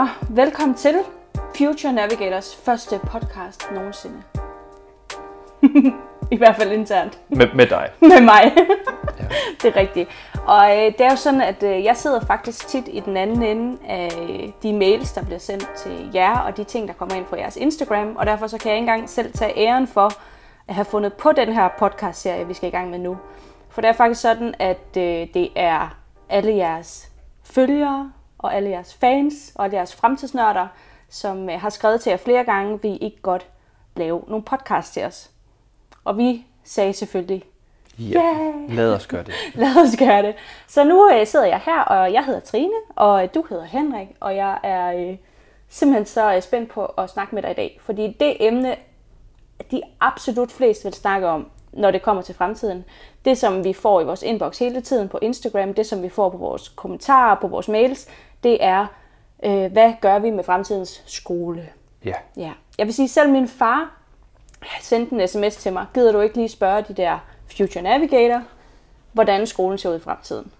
Lytter, 0.00 0.34
velkommen 0.34 0.74
til 0.74 0.94
Future 1.56 1.92
Navigators 1.92 2.56
første 2.56 2.98
podcast 2.98 3.72
nogensinde. 3.74 4.22
I 6.34 6.36
hvert 6.36 6.56
fald 6.56 6.72
internt. 6.72 7.18
Med, 7.28 7.46
med 7.54 7.66
dig. 7.66 7.90
Med 8.00 8.20
mig. 8.20 8.52
ja. 9.18 9.24
Det 9.62 9.76
er 9.76 9.76
rigtigt. 9.76 10.08
Og 10.46 10.70
øh, 10.70 10.84
det 10.92 11.00
er 11.00 11.10
jo 11.10 11.16
sådan, 11.16 11.40
at 11.40 11.62
øh, 11.62 11.84
jeg 11.84 11.96
sidder 11.96 12.20
faktisk 12.20 12.68
tit 12.68 12.88
i 12.88 13.00
den 13.00 13.16
anden 13.16 13.42
ende 13.42 13.78
af 13.88 14.10
de 14.62 14.72
mails, 14.72 15.12
der 15.12 15.24
bliver 15.24 15.38
sendt 15.38 15.68
til 15.76 16.10
jer, 16.14 16.38
og 16.38 16.56
de 16.56 16.64
ting, 16.64 16.88
der 16.88 16.94
kommer 16.94 17.14
ind 17.14 17.26
fra 17.26 17.36
jeres 17.36 17.56
Instagram. 17.56 18.16
Og 18.16 18.26
derfor 18.26 18.46
så 18.46 18.58
kan 18.58 18.70
jeg 18.70 18.78
ikke 18.78 18.90
engang 18.90 19.10
selv 19.10 19.32
tage 19.32 19.58
æren 19.58 19.86
for 19.86 20.12
at 20.68 20.74
have 20.74 20.84
fundet 20.84 21.12
på 21.12 21.32
den 21.32 21.52
her 21.52 21.68
podcast-serie, 21.78 22.46
vi 22.46 22.54
skal 22.54 22.68
i 22.68 22.72
gang 22.72 22.90
med 22.90 22.98
nu. 22.98 23.18
For 23.68 23.80
det 23.80 23.88
er 23.88 23.92
faktisk 23.92 24.20
sådan, 24.20 24.54
at 24.58 24.96
øh, 24.96 25.26
det 25.34 25.48
er 25.56 25.96
alle 26.28 26.56
jeres 26.56 27.10
følgere, 27.44 28.12
og 28.42 28.54
alle 28.54 28.70
jeres 28.70 28.94
fans, 28.94 29.52
og 29.54 29.64
alle 29.64 29.76
jeres 29.76 29.94
fremtidsnørder, 29.94 30.66
som 31.08 31.50
øh, 31.50 31.60
har 31.60 31.70
skrevet 31.70 32.00
til 32.00 32.10
jer 32.10 32.16
flere 32.16 32.44
gange, 32.44 32.82
vi 32.82 32.96
ikke 32.96 33.20
godt 33.22 33.46
lave 33.96 34.22
nogle 34.28 34.44
podcast 34.44 34.92
til 34.92 35.04
os. 35.04 35.30
Og 36.04 36.18
vi 36.18 36.46
sagde 36.64 36.92
selvfølgelig, 36.92 37.44
Ja, 37.98 38.22
yeah. 38.22 38.76
lad 38.76 38.94
os 38.94 39.06
gøre 39.06 39.22
det. 39.22 39.34
lad 39.54 39.76
os 39.76 39.96
gøre 39.98 40.22
det. 40.22 40.34
Så 40.68 40.84
nu 40.84 41.10
øh, 41.10 41.26
sidder 41.26 41.46
jeg 41.46 41.60
her, 41.64 41.80
og 41.80 42.12
jeg 42.12 42.24
hedder 42.24 42.40
Trine, 42.40 42.72
og 42.96 43.22
øh, 43.22 43.28
du 43.34 43.44
hedder 43.50 43.64
Henrik, 43.64 44.08
og 44.20 44.36
jeg 44.36 44.58
er 44.62 44.92
øh, 44.92 45.16
simpelthen 45.68 46.06
så 46.06 46.34
øh, 46.34 46.42
spændt 46.42 46.70
på 46.70 46.84
at 46.84 47.10
snakke 47.10 47.34
med 47.34 47.42
dig 47.42 47.50
i 47.50 47.54
dag. 47.54 47.80
Fordi 47.82 48.16
det 48.20 48.36
emne, 48.40 48.76
de 49.70 49.82
absolut 50.00 50.52
flest 50.52 50.84
vil 50.84 50.94
snakke 50.94 51.28
om, 51.28 51.50
når 51.72 51.90
det 51.90 52.02
kommer 52.02 52.22
til 52.22 52.34
fremtiden, 52.34 52.84
det 53.24 53.38
som 53.38 53.64
vi 53.64 53.72
får 53.72 54.00
i 54.00 54.04
vores 54.04 54.22
inbox 54.22 54.58
hele 54.58 54.80
tiden 54.80 55.08
på 55.08 55.18
Instagram, 55.22 55.74
det 55.74 55.86
som 55.86 56.02
vi 56.02 56.08
får 56.08 56.28
på 56.28 56.36
vores 56.36 56.68
kommentarer, 56.68 57.34
på 57.40 57.48
vores 57.48 57.68
mails, 57.68 58.08
det 58.44 58.64
er, 58.64 58.86
øh, 59.44 59.72
hvad 59.72 59.92
gør 60.00 60.18
vi 60.18 60.30
med 60.30 60.44
fremtidens 60.44 61.02
skole? 61.06 61.68
Ja. 62.04 62.14
ja. 62.36 62.52
Jeg 62.78 62.86
vil 62.86 62.94
sige, 62.94 63.08
selv 63.08 63.30
min 63.30 63.48
far 63.48 63.90
sendte 64.80 65.14
en 65.14 65.28
sms 65.28 65.56
til 65.56 65.72
mig. 65.72 65.86
Gider 65.94 66.12
du 66.12 66.20
ikke 66.20 66.36
lige 66.36 66.48
spørge 66.48 66.84
de 66.88 66.94
der 66.94 67.18
Future 67.56 67.82
Navigator, 67.82 68.42
hvordan 69.12 69.46
skolen 69.46 69.78
ser 69.78 69.90
ud 69.90 69.96
i 69.96 70.00
fremtiden? 70.00 70.52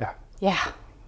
Ja. 0.00 0.06
Ja, 0.42 0.56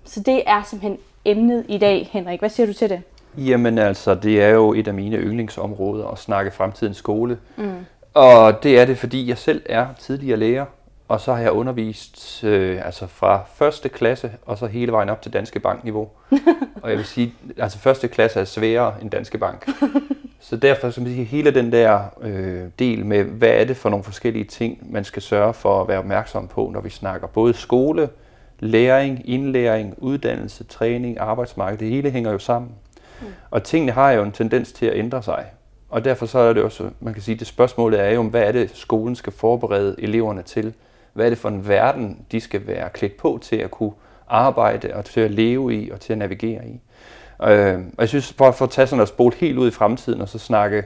så 0.05 0.21
det 0.21 0.43
er 0.47 0.63
simpelthen 0.63 0.99
emnet 1.25 1.65
i 1.69 1.79
dag, 1.79 2.09
Henrik. 2.13 2.39
Hvad 2.39 2.51
siger 2.51 2.67
du 2.67 2.73
til 2.73 2.91
det? 2.91 3.03
Jamen 3.37 3.79
altså, 3.79 4.15
det 4.15 4.43
er 4.43 4.49
jo 4.49 4.75
et 4.75 4.89
af 4.89 4.95
mine 4.95 5.17
yndlingsområder 5.17 6.09
at 6.09 6.19
snakke 6.19 6.51
fremtidens 6.51 6.97
skole. 6.97 7.39
Mm. 7.57 7.87
Og 8.15 8.63
det 8.63 8.81
er 8.81 8.85
det, 8.85 8.99
fordi 8.99 9.29
jeg 9.29 9.39
selv 9.39 9.63
er 9.67 9.87
tidligere 9.99 10.37
lærer, 10.37 10.65
og 11.09 11.21
så 11.21 11.35
har 11.35 11.43
jeg 11.43 11.53
undervist 11.53 12.45
øh, 12.45 12.87
altså 12.87 13.07
fra 13.07 13.45
første 13.55 13.89
klasse 13.89 14.33
og 14.47 14.59
så 14.59 14.67
hele 14.67 14.93
vejen 14.93 15.09
op 15.09 15.23
til 15.23 15.33
Danske 15.33 15.61
Bank-niveau. 15.61 16.09
og 16.83 16.91
jeg 16.91 16.99
vil 16.99 17.07
sige, 17.07 17.35
altså 17.57 17.79
første 17.79 18.09
klasse 18.09 18.41
er 18.41 18.45
sværere 18.45 18.95
end 19.03 19.11
Danske 19.11 19.39
Bank. 19.39 19.69
Så 20.41 20.57
derfor 20.57 20.87
man 20.87 20.93
sige, 20.93 21.25
hele 21.25 21.51
den 21.51 21.73
der 21.73 22.01
øh, 22.21 22.65
del 22.79 23.07
med, 23.07 23.25
hvad 23.25 23.49
er 23.49 23.65
det 23.65 23.77
for 23.77 23.91
nogle 23.91 24.05
forskellige 24.05 24.45
ting, 24.45 24.93
man 24.93 25.05
skal 25.05 25.23
sørge 25.23 25.55
for 25.55 25.81
at 25.81 25.89
være 25.89 25.99
opmærksom 25.99 26.49
på, 26.49 26.71
når 26.73 26.81
vi 26.81 26.91
snakker 26.91 27.27
både 27.27 27.55
skole, 27.55 28.09
læring, 28.61 29.29
indlæring, 29.29 29.95
uddannelse, 29.97 30.65
træning, 30.65 31.19
arbejdsmarked, 31.21 31.79
det 31.79 31.89
hele 31.89 32.11
hænger 32.11 32.33
jo 32.33 32.39
sammen. 32.39 32.71
Mm. 33.21 33.27
Og 33.51 33.63
tingene 33.63 33.93
har 33.93 34.11
jo 34.11 34.23
en 34.23 34.33
tendens 34.33 34.73
til 34.73 34.87
at 34.87 34.97
ændre 34.97 35.23
sig. 35.23 35.45
Og 35.89 36.05
derfor 36.05 36.27
så 36.27 36.39
er 36.39 36.53
det 36.53 36.63
også, 36.63 36.91
man 37.01 37.15
kan 37.15 37.23
sige, 37.23 37.35
det 37.35 37.47
spørgsmålet 37.47 38.01
er 38.01 38.11
jo, 38.11 38.23
hvad 38.23 38.43
er 38.43 38.53
det, 38.53 38.71
skolen 38.75 39.17
skal 39.17 39.33
forberede 39.33 39.97
eleverne 39.99 40.43
til? 40.43 40.75
Hvad 41.19 41.27
er 41.27 41.31
det 41.31 41.39
for 41.39 41.49
en 41.49 41.69
verden, 41.69 42.19
de 42.33 42.41
skal 42.41 42.67
være 42.67 42.89
klædt 42.91 43.17
på 43.17 43.39
til 43.43 43.57
at 43.57 43.71
kunne 43.71 43.93
arbejde 44.29 44.95
og 44.95 45.05
til 45.05 45.21
at 45.21 45.31
leve 45.31 45.75
i 45.75 45.91
og 45.91 46.01
til 46.01 46.13
at 46.13 46.19
navigere 46.19 46.69
i? 46.69 46.81
Øh, 47.43 47.79
og 47.79 48.01
jeg 48.01 48.09
synes, 48.09 48.33
for, 48.33 48.51
for 48.51 48.65
at 48.65 48.71
tage 48.71 48.87
sådan 48.87 49.01
og 49.01 49.09
spole 49.09 49.35
helt 49.37 49.59
ud 49.59 49.69
i 49.69 49.71
fremtiden 49.71 50.21
og 50.21 50.29
så 50.29 50.39
snakke, 50.39 50.85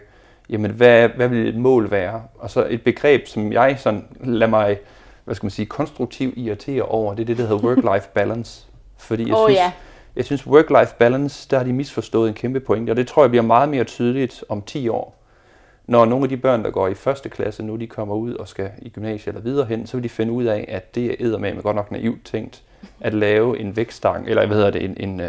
jamen 0.50 0.70
hvad, 0.70 1.08
hvad 1.08 1.28
vil 1.28 1.48
et 1.48 1.56
mål 1.56 1.90
være? 1.90 2.22
Og 2.38 2.50
så 2.50 2.66
et 2.70 2.82
begreb, 2.82 3.26
som 3.26 3.52
jeg 3.52 3.76
sådan 3.78 4.04
lader 4.20 4.50
mig, 4.50 4.78
hvad 5.24 5.34
skal 5.34 5.44
man 5.44 5.50
sige, 5.50 5.66
konstruktivt 5.66 6.38
irritere 6.38 6.82
over, 6.82 7.14
det 7.14 7.22
er 7.22 7.26
det, 7.26 7.38
der 7.38 7.46
hedder 7.46 7.62
work-life 7.62 8.08
balance. 8.18 8.66
Fordi 8.98 9.28
jeg 9.28 9.36
oh, 9.36 9.48
synes, 9.48 9.58
yeah. 9.58 9.72
jeg 10.16 10.24
synes, 10.24 10.46
work-life 10.46 10.96
balance, 10.98 11.48
der 11.50 11.56
har 11.56 11.64
de 11.64 11.72
misforstået 11.72 12.28
en 12.28 12.34
kæmpe 12.34 12.60
pointe, 12.60 12.90
og 12.90 12.96
det 12.96 13.06
tror 13.06 13.22
jeg 13.22 13.30
bliver 13.30 13.42
meget 13.42 13.68
mere 13.68 13.84
tydeligt 13.84 14.44
om 14.48 14.62
10 14.62 14.88
år. 14.88 15.21
Når 15.92 16.04
nogle 16.04 16.24
af 16.24 16.28
de 16.28 16.36
børn, 16.36 16.64
der 16.64 16.70
går 16.70 16.88
i 16.88 16.94
første 16.94 17.28
klasse 17.28 17.62
nu, 17.62 17.76
de 17.76 17.86
kommer 17.86 18.14
ud 18.14 18.34
og 18.34 18.48
skal 18.48 18.70
i 18.82 18.88
gymnasiet 18.88 19.28
eller 19.28 19.40
videre 19.40 19.66
hen, 19.66 19.86
så 19.86 19.96
vil 19.96 20.04
de 20.04 20.08
finde 20.08 20.32
ud 20.32 20.44
af, 20.44 20.64
at 20.68 20.94
det 20.94 21.22
er 21.34 21.38
med 21.38 21.62
godt 21.62 21.76
nok 21.76 21.90
naivt 21.90 22.24
tænkt, 22.24 22.62
at 23.00 23.14
lave 23.14 23.58
en 23.58 23.76
vækstang, 23.76 24.28
eller 24.28 24.46
hvad 24.46 24.56
hedder 24.56 24.70
det, 24.70 24.84
en, 24.84 24.96
en, 24.96 25.22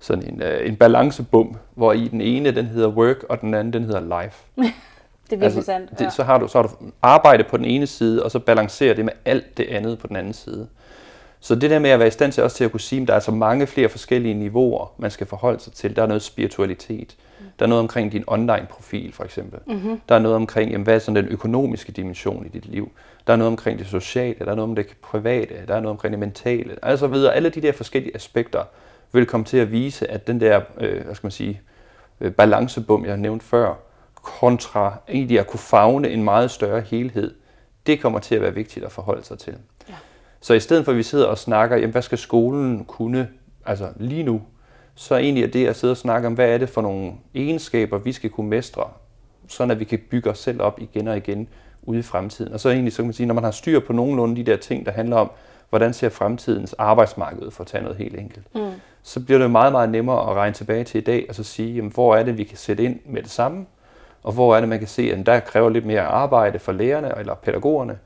sådan 0.00 0.28
en, 0.28 0.42
øh, 0.42 0.68
en 0.68 0.76
balancebum, 0.76 1.56
hvor 1.74 1.92
i 1.92 2.08
den 2.08 2.20
ene 2.20 2.50
den 2.50 2.66
hedder 2.66 2.88
work, 2.88 3.24
og 3.28 3.40
den 3.40 3.54
anden 3.54 3.72
den 3.72 3.84
hedder 3.84 4.22
life. 4.22 4.36
det 4.56 4.62
er 4.62 4.70
virkelig 5.30 5.44
altså, 5.44 5.62
sandt. 5.62 5.90
Det, 5.90 6.00
ja. 6.00 6.10
så, 6.10 6.22
har 6.22 6.38
du, 6.38 6.48
så 6.48 6.58
har 6.58 6.62
du 6.62 6.70
arbejde 7.02 7.44
på 7.44 7.56
den 7.56 7.64
ene 7.64 7.86
side, 7.86 8.22
og 8.22 8.30
så 8.30 8.38
balancerer 8.38 8.94
det 8.94 9.04
med 9.04 9.12
alt 9.24 9.56
det 9.56 9.66
andet 9.68 9.98
på 9.98 10.06
den 10.06 10.16
anden 10.16 10.32
side. 10.32 10.68
Så 11.44 11.54
det 11.54 11.70
der 11.70 11.78
med 11.78 11.90
at 11.90 11.98
være 11.98 12.08
i 12.08 12.10
stand 12.10 12.32
til 12.32 12.42
også 12.42 12.56
til 12.56 12.64
at 12.64 12.70
kunne 12.70 12.80
sige, 12.80 13.02
at 13.02 13.08
der 13.08 13.14
er 13.14 13.20
så 13.20 13.30
mange 13.30 13.66
flere 13.66 13.88
forskellige 13.88 14.34
niveauer, 14.34 14.94
man 14.98 15.10
skal 15.10 15.26
forholde 15.26 15.60
sig 15.60 15.72
til. 15.72 15.96
Der 15.96 16.02
er 16.02 16.06
noget 16.06 16.22
spiritualitet. 16.22 17.16
Mm. 17.40 17.46
Der 17.58 17.64
er 17.64 17.68
noget 17.68 17.80
omkring 17.80 18.12
din 18.12 18.24
online-profil, 18.26 19.12
for 19.12 19.24
eksempel. 19.24 19.60
Mm-hmm. 19.66 20.00
Der 20.08 20.14
er 20.14 20.18
noget 20.18 20.36
omkring, 20.36 20.70
jamen, 20.70 20.84
hvad 20.84 20.94
er 20.94 20.98
sådan 20.98 21.24
den 21.24 21.32
økonomiske 21.32 21.92
dimension 21.92 22.46
i 22.46 22.48
dit 22.48 22.66
liv. 22.66 22.92
Der 23.26 23.32
er 23.32 23.36
noget 23.36 23.48
omkring 23.50 23.78
det 23.78 23.86
sociale, 23.86 24.38
der 24.38 24.50
er 24.50 24.54
noget 24.54 24.70
omkring 24.70 24.88
det 24.88 24.96
private, 24.96 25.54
der 25.68 25.74
er 25.74 25.80
noget 25.80 25.90
omkring 25.90 26.12
det 26.12 26.18
mentale. 26.18 26.76
Altså 26.82 27.06
videre, 27.06 27.34
alle 27.34 27.48
de 27.48 27.60
der 27.60 27.72
forskellige 27.72 28.14
aspekter, 28.14 28.64
vil 29.12 29.26
komme 29.26 29.46
til 29.46 29.56
at 29.56 29.72
vise, 29.72 30.10
at 30.10 30.26
den 30.26 30.40
der, 30.40 30.60
øh, 30.80 31.04
hvad 31.04 31.14
skal 31.14 31.26
man 31.26 31.32
sige, 31.32 31.60
øh, 32.20 32.32
balancebum, 32.32 33.04
jeg 33.04 33.12
har 33.12 33.18
nævnt 33.18 33.42
før, 33.42 33.74
kontra 34.14 34.96
egentlig 35.08 35.38
at 35.38 35.46
kunne 35.46 35.60
fagne 35.60 36.08
en 36.08 36.24
meget 36.24 36.50
større 36.50 36.80
helhed, 36.80 37.34
det 37.86 38.00
kommer 38.00 38.18
til 38.18 38.34
at 38.34 38.40
være 38.42 38.54
vigtigt 38.54 38.84
at 38.84 38.92
forholde 38.92 39.24
sig 39.24 39.38
til. 39.38 39.54
Så 40.42 40.54
i 40.54 40.60
stedet 40.60 40.84
for 40.84 40.92
at 40.92 40.98
vi 40.98 41.02
sidder 41.02 41.26
og 41.26 41.38
snakker, 41.38 41.76
jamen, 41.76 41.92
hvad 41.92 42.02
skal 42.02 42.18
skolen 42.18 42.84
kunne? 42.84 43.28
Altså 43.66 43.88
lige 43.96 44.22
nu, 44.22 44.42
så 44.94 45.16
egentlig 45.16 45.44
er 45.44 45.48
det 45.48 45.66
at 45.66 45.76
sidde 45.76 45.90
og 45.90 45.96
snakke 45.96 46.26
om, 46.26 46.34
hvad 46.34 46.48
er 46.48 46.58
det 46.58 46.68
for 46.68 46.82
nogle 46.82 47.12
egenskaber, 47.34 47.98
vi 47.98 48.12
skal 48.12 48.30
kunne 48.30 48.48
mestre, 48.48 48.84
sådan 49.48 49.70
at 49.70 49.80
vi 49.80 49.84
kan 49.84 49.98
bygge 50.10 50.30
os 50.30 50.38
selv 50.38 50.62
op 50.62 50.80
igen 50.80 51.08
og 51.08 51.16
igen 51.16 51.48
ude 51.82 51.98
i 51.98 52.02
fremtiden. 52.02 52.52
Og 52.52 52.60
så 52.60 52.70
egentlig, 52.70 52.92
så 52.92 52.96
kan 52.96 53.06
man 53.06 53.12
sige, 53.12 53.26
når 53.26 53.34
man 53.34 53.44
har 53.44 53.50
styr 53.50 53.80
på 53.80 53.92
nogenlunde 53.92 54.36
de 54.36 54.50
der 54.50 54.56
ting, 54.56 54.86
der 54.86 54.92
handler 54.92 55.16
om, 55.16 55.30
hvordan 55.70 55.92
ser 55.92 56.08
fremtidens 56.08 56.72
arbejdsmarked, 56.72 57.50
for 57.50 57.60
at 57.60 57.66
tage 57.66 57.82
noget 57.82 57.98
helt 57.98 58.18
enkelt, 58.18 58.54
mm. 58.54 58.70
Så 59.02 59.20
bliver 59.20 59.38
det 59.38 59.50
meget, 59.50 59.72
meget 59.72 59.90
nemmere 59.90 60.30
at 60.30 60.36
regne 60.36 60.54
tilbage 60.54 60.84
til 60.84 60.98
i 60.98 61.04
dag, 61.04 61.26
og 61.28 61.34
så 61.34 61.44
sige, 61.44 61.74
jamen, 61.74 61.92
hvor 61.94 62.16
er 62.16 62.22
det, 62.22 62.38
vi 62.38 62.44
kan 62.44 62.56
sætte 62.56 62.84
ind 62.84 63.00
med 63.06 63.22
det 63.22 63.30
samme, 63.30 63.66
og 64.22 64.32
hvor 64.32 64.56
er 64.56 64.60
det, 64.60 64.68
man 64.68 64.78
kan 64.78 64.88
se, 64.88 65.12
at 65.12 65.26
der 65.26 65.40
kræver 65.40 65.70
lidt 65.70 65.86
mere 65.86 66.02
arbejde 66.02 66.58
for 66.58 66.72
lærerne 66.72 67.18
eller 67.18 67.34
pædagogerne, 67.34 67.98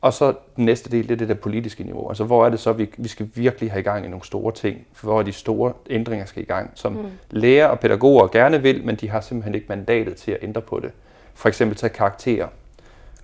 og 0.00 0.12
så 0.12 0.34
den 0.56 0.64
næste 0.64 0.90
del, 0.90 1.08
det 1.08 1.10
er 1.10 1.16
det 1.16 1.28
der 1.28 1.34
politiske 1.34 1.84
niveau. 1.84 2.08
Altså, 2.08 2.24
hvor 2.24 2.46
er 2.46 2.50
det 2.50 2.60
så, 2.60 2.72
vi, 2.72 2.90
vi 2.96 3.08
skal 3.08 3.28
virkelig 3.34 3.70
have 3.70 3.80
i 3.80 3.84
gang 3.84 4.04
i 4.04 4.08
nogle 4.08 4.24
store 4.24 4.52
ting, 4.52 4.86
for 4.92 5.06
hvor 5.06 5.22
de 5.22 5.32
store 5.32 5.72
ændringer 5.90 6.26
skal 6.26 6.42
i 6.42 6.46
gang, 6.46 6.70
som 6.74 6.92
mm. 6.92 7.06
lærer 7.30 7.66
og 7.66 7.80
pædagoger 7.80 8.28
gerne 8.28 8.62
vil, 8.62 8.84
men 8.84 8.96
de 8.96 9.10
har 9.10 9.20
simpelthen 9.20 9.54
ikke 9.54 9.66
mandatet 9.68 10.16
til 10.16 10.30
at 10.30 10.38
ændre 10.42 10.60
på 10.60 10.80
det. 10.80 10.90
For 11.34 11.48
eksempel 11.48 11.76
tage 11.76 11.90
karakterer. 11.90 12.48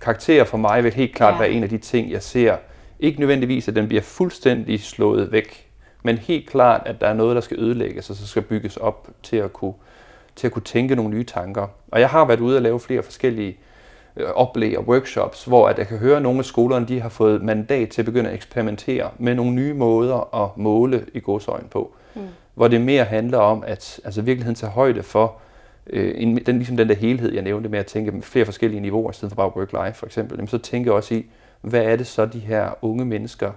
Karakterer 0.01 0.43
for 0.43 0.57
mig 0.57 0.83
vil 0.83 0.93
helt 0.93 1.15
klart 1.15 1.33
ja. 1.33 1.39
være 1.39 1.51
en 1.51 1.63
af 1.63 1.69
de 1.69 1.77
ting, 1.77 2.11
jeg 2.11 2.23
ser, 2.23 2.57
ikke 2.99 3.19
nødvendigvis, 3.19 3.67
at 3.67 3.75
den 3.75 3.87
bliver 3.87 4.01
fuldstændig 4.01 4.81
slået 4.81 5.31
væk 5.31 5.73
men 6.03 6.17
helt 6.17 6.49
klart, 6.49 6.81
at 6.85 7.01
der 7.01 7.07
er 7.07 7.13
noget, 7.13 7.35
der 7.35 7.41
skal 7.41 7.59
ødelægges, 7.59 8.09
og 8.09 8.15
så 8.15 8.27
skal 8.27 8.41
bygges 8.41 8.77
op 8.77 9.09
til 9.23 9.37
at 9.37 9.53
kunne, 9.53 9.73
til 10.35 10.47
at 10.47 10.53
kunne 10.53 10.63
tænke 10.63 10.95
nogle 10.95 11.11
nye 11.11 11.23
tanker. 11.23 11.67
Og 11.91 11.99
jeg 11.99 12.09
har 12.09 12.25
været 12.25 12.39
ude 12.39 12.55
og 12.55 12.61
lave 12.61 12.79
flere 12.79 13.03
forskellige 13.03 13.49
øh, 13.49 13.72
oplæg 14.35 14.77
og 14.77 14.87
workshops, 14.87 15.45
hvor 15.45 15.67
at 15.67 15.77
jeg 15.77 15.87
kan 15.87 15.97
høre, 15.97 16.15
at 16.15 16.23
nogle 16.23 16.39
af 16.39 16.45
skolerne 16.45 16.87
de 16.87 17.01
har 17.01 17.09
fået 17.09 17.43
mandat 17.43 17.89
til 17.89 18.01
at 18.01 18.05
begynde 18.05 18.29
at 18.29 18.35
eksperimentere 18.35 19.09
med 19.17 19.35
nogle 19.35 19.51
nye 19.51 19.73
måder 19.73 20.43
at 20.43 20.57
måle 20.57 21.05
i 21.13 21.19
godsøjne 21.19 21.67
på. 21.69 21.91
Mm. 22.15 22.21
Hvor 22.53 22.67
det 22.67 22.81
mere 22.81 23.03
handler 23.03 23.37
om 23.37 23.63
at 23.67 23.99
altså 24.03 24.21
virkeligheden 24.21 24.55
tager 24.55 24.71
højde 24.71 25.03
for 25.03 25.35
øh, 25.87 26.13
en, 26.17 26.37
den, 26.45 26.55
ligesom 26.55 26.77
den 26.77 26.89
der 26.89 26.95
helhed, 26.95 27.33
jeg 27.33 27.41
nævnte 27.41 27.69
med 27.69 27.79
at 27.79 27.85
tænke 27.85 28.21
flere 28.21 28.45
forskellige 28.45 28.81
niveauer, 28.81 29.11
i 29.11 29.13
stedet 29.13 29.35
for 29.35 29.35
bare 29.35 29.63
work-life 29.63 29.93
for 29.93 30.05
eksempel. 30.05 30.37
Jamen, 30.37 30.47
så 30.47 30.57
tænker 30.57 30.91
jeg 30.91 30.95
også 30.95 31.15
i, 31.15 31.25
hvad 31.61 31.83
er 31.83 31.95
det 31.95 32.07
så, 32.07 32.25
de 32.25 32.39
her 32.39 32.69
unge 32.81 33.05
mennesker 33.05 33.51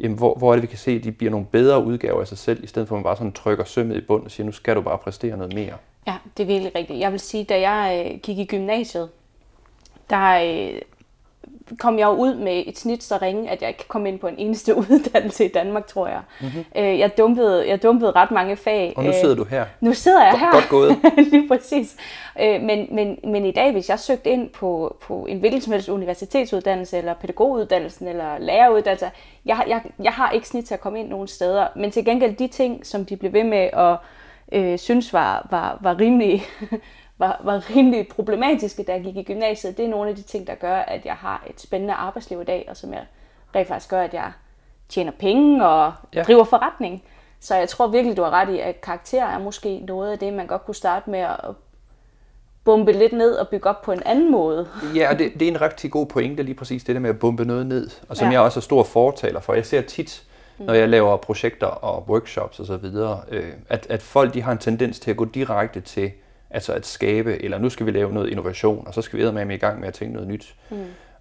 jamen, 0.00 0.18
hvor, 0.18 0.34
hvor 0.34 0.50
er 0.50 0.56
det, 0.56 0.62
vi 0.62 0.66
kan 0.66 0.78
se, 0.78 0.90
at 0.90 1.04
de 1.04 1.12
bliver 1.12 1.30
nogle 1.30 1.46
bedre 1.46 1.84
udgaver 1.84 2.20
af 2.20 2.28
sig 2.28 2.38
selv, 2.38 2.64
i 2.64 2.66
stedet 2.66 2.88
for 2.88 2.94
at 2.94 2.98
man 2.98 3.04
bare 3.04 3.16
sådan 3.16 3.32
trykker 3.32 3.64
sømmet 3.64 3.96
i 3.96 4.00
bund 4.00 4.24
og 4.24 4.30
siger, 4.30 4.44
nu 4.44 4.52
skal 4.52 4.76
du 4.76 4.80
bare 4.80 4.98
præstere 4.98 5.36
noget 5.36 5.54
mere. 5.54 5.74
Ja, 6.06 6.14
det 6.36 6.42
er 6.42 6.46
virkelig 6.46 6.74
rigtigt. 6.74 6.98
Jeg 6.98 7.12
vil 7.12 7.20
sige, 7.20 7.44
da 7.44 7.70
jeg 7.70 8.06
øh, 8.06 8.20
gik 8.20 8.38
i 8.38 8.44
gymnasiet, 8.44 9.08
der 10.10 10.40
øh, 10.74 10.80
kom 11.78 11.98
jeg 11.98 12.06
jo 12.06 12.12
ud 12.12 12.34
med 12.34 12.62
et 12.66 12.78
snit 12.78 13.02
så 13.02 13.18
ringe, 13.22 13.50
at 13.50 13.62
jeg 13.62 13.68
ikke 13.68 13.88
komme 13.88 14.08
ind 14.08 14.18
på 14.18 14.26
en 14.26 14.34
eneste 14.38 14.76
uddannelse 14.80 15.44
i 15.44 15.48
Danmark, 15.48 15.86
tror 15.86 16.08
jeg. 16.08 16.20
Mm-hmm. 16.40 16.64
Øh, 16.76 16.98
jeg, 16.98 17.18
dumpede, 17.18 17.68
jeg 17.68 17.82
dumpede 17.82 18.10
ret 18.10 18.30
mange 18.30 18.56
fag. 18.56 18.92
Og 18.96 19.04
nu 19.04 19.12
sidder 19.20 19.34
du 19.34 19.44
her. 19.44 19.64
Nu 19.80 19.92
sidder 19.92 20.24
jeg 20.24 20.38
her. 20.38 20.52
Godt 20.52 20.68
gået. 20.68 20.96
Lige 21.32 21.48
præcis. 21.48 21.96
Øh, 22.40 22.62
men, 22.62 22.88
men, 22.90 23.18
men 23.24 23.44
i 23.44 23.52
dag, 23.52 23.72
hvis 23.72 23.88
jeg 23.88 23.98
søgte 23.98 24.30
ind 24.30 24.48
på, 24.48 24.96
på 25.02 25.26
en 25.28 25.38
hvilken 25.38 25.60
som 25.60 25.72
helst 25.72 25.88
universitetsuddannelse, 25.88 26.98
eller 26.98 27.14
pædagoguddannelsen, 27.14 28.08
eller 28.08 28.38
læreruddannelse, 28.38 29.10
jeg, 29.44 29.64
jeg, 29.68 29.82
jeg 30.02 30.12
har 30.12 30.30
ikke 30.30 30.48
snit 30.48 30.64
til 30.64 30.74
at 30.74 30.80
komme 30.80 31.00
ind 31.00 31.08
nogen 31.08 31.28
steder. 31.28 31.66
Men 31.76 31.90
til 31.90 32.04
gengæld 32.04 32.36
de 32.36 32.48
ting, 32.48 32.86
som 32.86 33.04
de 33.04 33.16
blev 33.16 33.32
ved 33.32 33.44
med 33.44 33.68
at 33.72 33.96
øh, 34.52 34.78
synes 34.78 35.12
var, 35.12 35.46
var, 35.50 35.78
var 35.80 36.00
rimelig 36.00 36.42
var, 37.20 37.40
var 37.44 37.70
rimelig 37.76 38.08
problematiske, 38.08 38.82
da 38.82 38.92
jeg 38.92 39.02
gik 39.02 39.16
i 39.16 39.22
gymnasiet, 39.22 39.76
det 39.76 39.84
er 39.84 39.88
nogle 39.88 40.10
af 40.10 40.16
de 40.16 40.22
ting, 40.22 40.46
der 40.46 40.54
gør, 40.54 40.76
at 40.76 41.04
jeg 41.04 41.14
har 41.14 41.44
et 41.50 41.60
spændende 41.60 41.94
arbejdsliv 41.94 42.40
i 42.40 42.44
dag, 42.44 42.66
og 42.68 42.76
som 42.76 42.92
jeg 42.92 43.04
rent 43.54 43.68
faktisk 43.68 43.90
gør, 43.90 44.02
at 44.02 44.14
jeg 44.14 44.32
tjener 44.88 45.12
penge 45.18 45.66
og 45.66 45.92
ja. 46.14 46.22
driver 46.22 46.44
forretning. 46.44 47.02
Så 47.40 47.54
jeg 47.54 47.68
tror 47.68 47.86
virkelig, 47.86 48.16
du 48.16 48.22
har 48.22 48.30
ret 48.30 48.54
i, 48.54 48.58
at 48.58 48.80
karakter 48.80 49.24
er 49.24 49.38
måske 49.38 49.78
noget 49.78 50.12
af 50.12 50.18
det, 50.18 50.32
man 50.32 50.46
godt 50.46 50.66
kunne 50.66 50.74
starte 50.74 51.10
med 51.10 51.18
at 51.18 51.54
bombe 52.64 52.92
lidt 52.92 53.12
ned 53.12 53.34
og 53.34 53.48
bygge 53.48 53.68
op 53.68 53.82
på 53.82 53.92
en 53.92 54.02
anden 54.06 54.32
måde. 54.32 54.68
Ja, 54.94 55.10
og 55.10 55.18
det, 55.18 55.32
det 55.34 55.42
er 55.42 55.52
en 55.52 55.60
rigtig 55.60 55.90
god 55.90 56.06
pointe, 56.06 56.42
lige 56.42 56.54
præcis 56.54 56.84
det 56.84 56.94
der 56.94 57.00
med 57.00 57.10
at 57.10 57.18
bombe 57.18 57.44
noget 57.44 57.66
ned, 57.66 57.90
og 58.08 58.16
som 58.16 58.26
ja. 58.26 58.32
jeg 58.32 58.40
også 58.40 58.60
er 58.60 58.62
stor 58.62 58.82
fortaler 58.82 59.40
for. 59.40 59.54
Jeg 59.54 59.66
ser 59.66 59.80
tit, 59.80 60.24
mm. 60.58 60.64
når 60.64 60.74
jeg 60.74 60.88
laver 60.88 61.16
projekter 61.16 61.66
og 61.66 62.04
workshops 62.08 62.60
osv., 62.60 62.84
øh, 63.28 63.52
at, 63.68 63.86
at 63.90 64.02
folk 64.02 64.34
de 64.34 64.42
har 64.42 64.52
en 64.52 64.58
tendens 64.58 65.00
til 65.00 65.10
at 65.10 65.16
gå 65.16 65.24
direkte 65.24 65.80
til 65.80 66.12
Altså 66.50 66.72
at 66.72 66.86
skabe, 66.86 67.42
eller 67.42 67.58
nu 67.58 67.70
skal 67.70 67.86
vi 67.86 67.90
lave 67.90 68.12
noget 68.12 68.28
innovation, 68.28 68.86
og 68.86 68.94
så 68.94 69.02
skal 69.02 69.18
vi 69.18 69.44
med 69.44 69.54
i 69.54 69.58
gang 69.58 69.80
med 69.80 69.88
at 69.88 69.94
tænke 69.94 70.14
noget 70.14 70.28
nyt. 70.28 70.54
Mm. 70.70 70.76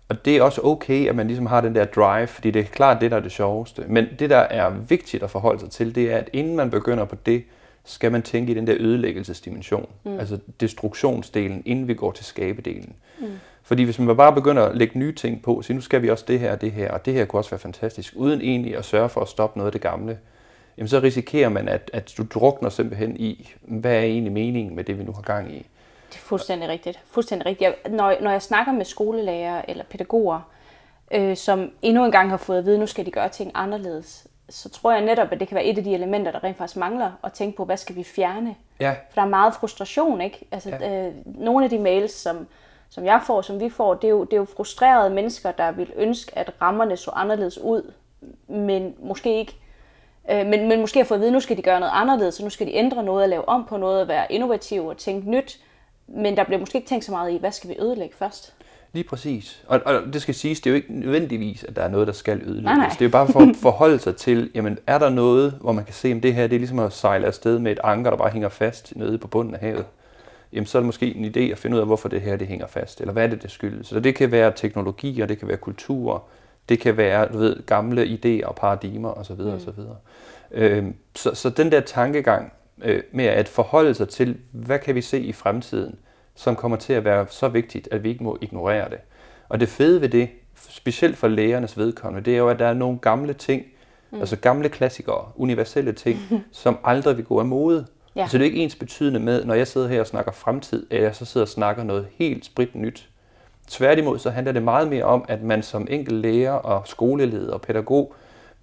Og 0.09 0.25
det 0.25 0.37
er 0.37 0.41
også 0.41 0.61
okay, 0.63 1.09
at 1.09 1.15
man 1.15 1.27
ligesom 1.27 1.45
har 1.45 1.61
den 1.61 1.75
der 1.75 1.85
drive, 1.85 2.27
fordi 2.27 2.51
det 2.51 2.59
er 2.59 2.63
klart 2.63 3.01
det, 3.01 3.11
der 3.11 3.17
er 3.17 3.21
det 3.21 3.31
sjoveste. 3.31 3.83
Men 3.87 4.05
det, 4.19 4.29
der 4.29 4.37
er 4.37 4.69
vigtigt 4.69 5.23
at 5.23 5.29
forholde 5.29 5.59
sig 5.59 5.69
til, 5.69 5.95
det 5.95 6.13
er, 6.13 6.17
at 6.17 6.29
inden 6.33 6.55
man 6.55 6.69
begynder 6.69 7.05
på 7.05 7.15
det, 7.25 7.43
skal 7.85 8.11
man 8.11 8.21
tænke 8.21 8.51
i 8.51 8.55
den 8.55 8.67
der 8.67 8.75
ødelæggelsesdimension. 8.79 9.89
Mm. 10.03 10.19
Altså 10.19 10.39
destruktionsdelen, 10.59 11.63
inden 11.65 11.87
vi 11.87 11.93
går 11.93 12.11
til 12.11 12.25
skabedelen. 12.25 12.95
Mm. 13.19 13.27
Fordi 13.63 13.83
hvis 13.83 13.99
man 13.99 14.17
bare 14.17 14.33
begynder 14.33 14.63
at 14.63 14.77
lægge 14.77 14.99
nye 14.99 15.15
ting 15.15 15.41
på, 15.41 15.61
så 15.61 15.73
nu 15.73 15.81
skal 15.81 16.01
vi 16.01 16.09
også 16.09 16.25
det 16.27 16.39
her 16.39 16.51
og 16.51 16.61
det 16.61 16.71
her, 16.71 16.91
og 16.91 17.05
det 17.05 17.13
her 17.13 17.25
kunne 17.25 17.39
også 17.39 17.49
være 17.49 17.59
fantastisk, 17.59 18.13
uden 18.15 18.41
egentlig 18.41 18.77
at 18.77 18.85
sørge 18.85 19.09
for 19.09 19.21
at 19.21 19.27
stoppe 19.27 19.57
noget 19.57 19.67
af 19.67 19.71
det 19.71 19.81
gamle, 19.81 20.17
jamen 20.79 20.87
så 20.87 20.99
risikerer 20.99 21.49
man, 21.49 21.67
at, 21.67 21.89
at 21.93 22.13
du 22.17 22.25
drukner 22.33 22.69
simpelthen 22.69 23.17
i, 23.17 23.53
hvad 23.61 23.95
er 23.95 24.01
egentlig 24.01 24.33
meningen 24.33 24.75
med 24.75 24.83
det, 24.83 24.99
vi 24.99 25.03
nu 25.03 25.11
har 25.11 25.21
gang 25.21 25.51
i. 25.53 25.57
Det 26.09 26.15
er 26.15 26.19
fuldstændig 26.19 26.69
rigtigt. 26.69 26.99
Fuldstændig 27.11 27.45
rigtigt. 27.45 27.61
Jeg, 27.61 27.91
når, 27.91 28.15
når 28.21 28.31
jeg 28.31 28.41
snakker 28.41 28.71
med 28.71 28.85
skolelærer 28.85 29.61
eller 29.67 29.83
pædagoger, 29.83 30.41
øh, 31.11 31.37
som 31.37 31.71
endnu 31.81 32.05
engang 32.05 32.29
har 32.29 32.37
fået 32.37 32.57
at 32.57 32.65
vide, 32.65 32.75
at 32.75 32.79
nu 32.79 32.87
skal 32.87 33.05
de 33.05 33.11
gøre 33.11 33.29
ting 33.29 33.51
anderledes, 33.55 34.27
så 34.49 34.69
tror 34.69 34.91
jeg 34.91 35.01
netop, 35.01 35.27
at 35.31 35.39
det 35.39 35.47
kan 35.47 35.55
være 35.55 35.65
et 35.65 35.77
af 35.77 35.83
de 35.83 35.93
elementer, 35.93 36.31
der 36.31 36.43
rent 36.43 36.57
faktisk 36.57 36.77
mangler, 36.77 37.11
at 37.23 37.33
tænke 37.33 37.57
på, 37.57 37.65
hvad 37.65 37.77
skal 37.77 37.95
vi 37.95 38.03
fjerne? 38.03 38.55
Ja. 38.79 38.91
For 38.91 39.15
der 39.15 39.21
er 39.21 39.29
meget 39.29 39.53
frustration, 39.53 40.21
ikke? 40.21 40.47
Altså, 40.51 40.69
ja. 40.69 41.07
øh, 41.07 41.13
nogle 41.25 41.63
af 41.63 41.69
de 41.69 41.79
mails, 41.79 42.11
som, 42.11 42.47
som 42.89 43.05
jeg 43.05 43.21
får, 43.25 43.41
som 43.41 43.59
vi 43.59 43.69
får, 43.69 43.93
det 43.93 44.03
er, 44.03 44.11
jo, 44.11 44.23
det 44.23 44.33
er 44.33 44.37
jo 44.37 44.45
frustrerede 44.55 45.09
mennesker, 45.09 45.51
der 45.51 45.71
vil 45.71 45.91
ønske, 45.95 46.37
at 46.37 46.51
rammerne 46.61 46.97
så 46.97 47.11
anderledes 47.11 47.57
ud, 47.57 47.91
men 48.47 48.95
måske 48.99 49.39
ikke 49.39 49.55
Øh, 50.31 50.45
men, 50.45 50.67
men 50.67 50.79
måske 50.79 50.99
har 50.99 51.05
fået 51.05 51.17
at 51.17 51.21
vide, 51.21 51.29
at 51.29 51.33
nu 51.33 51.39
skal 51.39 51.57
de 51.57 51.61
gøre 51.61 51.79
noget 51.79 51.93
anderledes, 51.95 52.35
så 52.35 52.43
nu 52.43 52.49
skal 52.49 52.67
de 52.67 52.73
ændre 52.73 53.03
noget 53.03 53.23
og 53.23 53.29
lave 53.29 53.49
om 53.49 53.65
på 53.69 53.77
noget 53.77 54.01
og 54.01 54.07
være 54.07 54.31
innovative 54.31 54.89
og 54.89 54.97
tænke 54.97 55.29
nyt. 55.29 55.59
Men 56.07 56.37
der 56.37 56.43
bliver 56.43 56.59
måske 56.59 56.77
ikke 56.77 56.87
tænkt 56.87 57.05
så 57.05 57.11
meget 57.11 57.31
i, 57.31 57.37
hvad 57.37 57.51
skal 57.51 57.69
vi 57.69 57.75
ødelægge 57.79 58.15
først? 58.15 58.53
Lige 58.93 59.03
præcis. 59.03 59.63
Og, 59.67 59.81
og 59.85 60.01
det 60.13 60.21
skal 60.21 60.35
siges, 60.35 60.59
det 60.59 60.69
er 60.69 60.71
jo 60.71 60.75
ikke 60.75 60.99
nødvendigvis, 60.99 61.63
at 61.63 61.75
der 61.75 61.81
er 61.81 61.89
noget, 61.89 62.07
der 62.07 62.13
skal 62.13 62.41
ødelægges. 62.41 62.63
Nej, 62.63 62.75
nej. 62.75 62.89
Det 62.89 63.01
er 63.01 63.05
jo 63.05 63.11
bare 63.11 63.27
for 63.27 63.39
at 63.39 63.55
forholde 63.55 63.99
sig 63.99 64.15
til, 64.15 64.51
jamen 64.55 64.77
er 64.87 64.97
der 64.97 65.09
noget, 65.09 65.57
hvor 65.61 65.71
man 65.71 65.85
kan 65.85 65.93
se, 65.93 66.11
om 66.11 66.21
det 66.21 66.33
her 66.33 66.47
det 66.47 66.55
er 66.55 66.59
ligesom 66.59 66.79
at 66.79 66.93
sejle 66.93 67.27
afsted 67.27 67.59
med 67.59 67.71
et 67.71 67.79
anker, 67.83 68.09
der 68.09 68.17
bare 68.17 68.29
hænger 68.29 68.49
fast 68.49 68.95
nede 68.95 69.17
på 69.17 69.27
bunden 69.27 69.53
af 69.53 69.59
havet. 69.59 69.85
Jamen 70.53 70.65
så 70.65 70.77
er 70.77 70.79
det 70.79 70.85
måske 70.85 71.15
en 71.15 71.25
idé 71.25 71.51
at 71.51 71.57
finde 71.57 71.75
ud 71.75 71.81
af, 71.81 71.87
hvorfor 71.87 72.09
det 72.09 72.21
her 72.21 72.35
det 72.35 72.47
hænger 72.47 72.67
fast, 72.67 73.01
eller 73.01 73.13
hvad 73.13 73.23
er 73.23 73.27
det, 73.27 73.43
det 73.43 73.51
skyldes. 73.51 73.87
Så 73.87 73.99
det 73.99 74.15
kan 74.15 74.31
være 74.31 74.51
teknologi, 74.55 75.21
og 75.21 75.29
det 75.29 75.39
kan 75.39 75.47
være 75.47 75.57
kultur, 75.57 76.23
det 76.69 76.80
kan 76.80 76.98
være 76.98 77.27
du 77.33 77.38
ved, 77.38 77.66
gamle 77.66 78.04
idéer 78.04 78.45
og 78.48 78.56
paradigmer 78.56 79.10
osv. 79.10 79.36
Mm. 79.36 79.48
osv. 79.48 79.80
Øh, 80.51 80.86
så, 81.16 81.36
så 81.36 81.50
den 81.50 81.71
der 81.71 81.80
tankegang 81.80 82.54
øh, 82.83 83.04
med 83.12 83.25
at 83.25 83.48
forholde 83.48 83.94
sig 83.94 84.10
til, 84.10 84.38
hvad 84.51 84.80
kan 84.80 84.95
vi 84.95 85.01
se 85.01 85.19
i 85.19 85.33
fremtiden, 85.33 85.95
som 86.36 86.56
kommer 86.56 86.77
til 86.77 86.94
at 86.94 87.06
være 87.06 87.25
så 87.30 87.48
vigtigt, 87.48 87.88
at 87.92 88.04
vi 88.04 88.10
ikke 88.10 88.24
må 88.24 88.38
ignorere 88.42 88.89
det. 88.89 88.98
Og 89.50 89.60
det 89.60 89.69
fede 89.69 90.01
ved 90.01 90.10
det, 90.10 90.30
specielt 90.69 91.18
for 91.18 91.27
lægernes 91.27 91.77
vedkommende, 91.77 92.25
det 92.25 92.33
er 92.33 92.38
jo, 92.38 92.50
at 92.50 92.60
der 92.60 92.66
er 92.66 92.74
nogle 92.74 93.00
gamle 93.00 93.33
ting, 93.33 93.66
mm. 94.12 94.19
altså 94.19 94.36
gamle 94.36 94.69
klassikere, 94.69 95.25
universelle 95.36 95.92
ting, 95.92 96.19
som 96.51 96.77
aldrig 96.83 97.18
vil 97.18 97.25
gå 97.25 97.39
af 97.39 97.45
mode. 97.45 97.86
Ja. 98.16 98.27
Så 98.27 98.38
det 98.38 98.44
er 98.44 98.45
ikke 98.45 98.63
ens 98.63 98.75
betydende 98.75 99.19
med, 99.19 99.45
når 99.45 99.54
jeg 99.54 99.68
sidder 99.68 99.88
her 99.88 100.00
og 100.00 100.07
snakker 100.07 100.31
fremtid, 100.31 100.88
at 100.89 101.01
jeg 101.01 101.16
så 101.16 101.25
sidder 101.25 101.45
og 101.45 101.50
snakker 101.50 101.83
noget 101.83 102.07
helt 102.16 102.45
sprit 102.45 102.75
nyt. 102.75 103.10
Tværtimod 103.69 104.19
så 104.19 104.30
handler 104.30 104.51
det 104.51 104.63
meget 104.63 104.88
mere 104.88 105.04
om, 105.04 105.25
at 105.27 105.42
man 105.42 105.63
som 105.63 105.88
enkelt 105.89 106.21
lærer 106.21 106.51
og 106.51 106.81
skoleleder 106.86 107.54
og 107.54 107.62
pædagog 107.62 108.13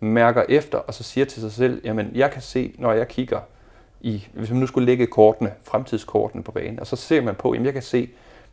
mærker 0.00 0.42
efter 0.48 0.78
og 0.78 0.94
så 0.94 1.02
siger 1.02 1.24
til 1.24 1.40
sig 1.42 1.52
selv, 1.52 1.80
jamen 1.84 2.10
jeg 2.14 2.30
kan 2.30 2.42
se, 2.42 2.74
når 2.78 2.92
jeg 2.92 3.08
kigger 3.08 3.40
i, 4.00 4.26
hvis 4.32 4.50
man 4.50 4.60
nu 4.60 4.66
skulle 4.66 4.86
lægge 4.86 5.06
kortene, 5.06 5.52
fremtidskortene 5.62 6.42
på 6.42 6.52
banen, 6.52 6.80
og 6.80 6.86
så 6.86 6.96
ser 6.96 7.20
man 7.20 7.34
på, 7.34 7.54
jamen 7.54 7.64
jeg 7.64 7.72
kan 7.72 7.82
se, 7.82 8.08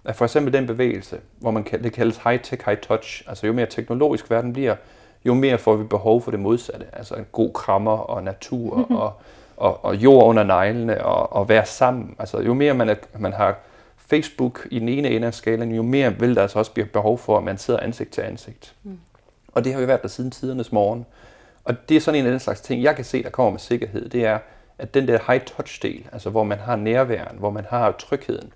at 0.05 0.15
for 0.15 0.25
eksempel 0.25 0.53
den 0.53 0.67
bevægelse, 0.67 1.19
hvor 1.39 1.51
man 1.51 1.63
kan, 1.63 1.83
det 1.83 1.93
kaldes 1.93 2.17
high-tech, 2.17 2.69
high-touch, 2.69 3.23
altså 3.27 3.47
jo 3.47 3.53
mere 3.53 3.65
teknologisk 3.65 4.29
verden 4.29 4.53
bliver, 4.53 4.75
jo 5.25 5.33
mere 5.33 5.57
får 5.57 5.75
vi 5.75 5.83
behov 5.83 6.21
for 6.21 6.31
det 6.31 6.39
modsatte, 6.39 6.85
altså 6.93 7.15
en 7.15 7.25
god 7.31 7.53
krammer 7.53 7.97
og 7.97 8.23
natur 8.23 8.91
og, 8.91 9.13
og, 9.57 9.85
og 9.85 9.95
jord 9.95 10.25
under 10.25 10.43
neglene 10.43 11.05
og, 11.05 11.33
og 11.33 11.49
være 11.49 11.65
sammen. 11.65 12.15
Altså 12.19 12.39
jo 12.39 12.53
mere 12.53 12.73
man, 12.73 12.89
er, 12.89 12.95
man 13.19 13.33
har 13.33 13.55
Facebook 14.13 14.67
i 14.71 14.79
den 14.79 14.89
ene 14.89 15.09
ende 15.09 15.27
af 15.27 15.33
skalaen, 15.33 15.75
jo 15.75 15.81
mere 15.81 16.19
vil 16.19 16.35
der 16.35 16.41
altså 16.41 16.59
også 16.59 16.71
blive 16.71 16.85
behov 16.85 17.17
for, 17.17 17.37
at 17.37 17.43
man 17.43 17.57
sidder 17.57 17.79
ansigt 17.79 18.11
til 18.11 18.21
ansigt. 18.21 18.75
Mm. 18.83 18.99
Og 19.47 19.63
det 19.63 19.73
har 19.73 19.79
jo 19.79 19.85
været 19.85 20.01
der 20.01 20.07
siden 20.07 20.31
tidernes 20.31 20.71
morgen. 20.71 21.05
Og 21.63 21.89
det 21.89 21.97
er 21.97 22.01
sådan 22.01 22.19
en 22.19 22.25
af 22.25 22.31
den 22.31 22.39
slags 22.39 22.61
ting, 22.61 22.83
jeg 22.83 22.95
kan 22.95 23.05
se, 23.05 23.23
der 23.23 23.29
kommer 23.29 23.51
med 23.51 23.59
sikkerhed, 23.59 24.09
det 24.09 24.25
er, 24.25 24.39
at 24.77 24.93
den 24.93 25.07
der 25.07 25.19
high-touch-del, 25.27 26.07
altså 26.11 26.29
hvor 26.29 26.43
man 26.43 26.57
har 26.57 26.75
nærværen, 26.75 27.37
hvor 27.39 27.49
man 27.49 27.65
har 27.69 27.91
trygheden, 27.91 28.53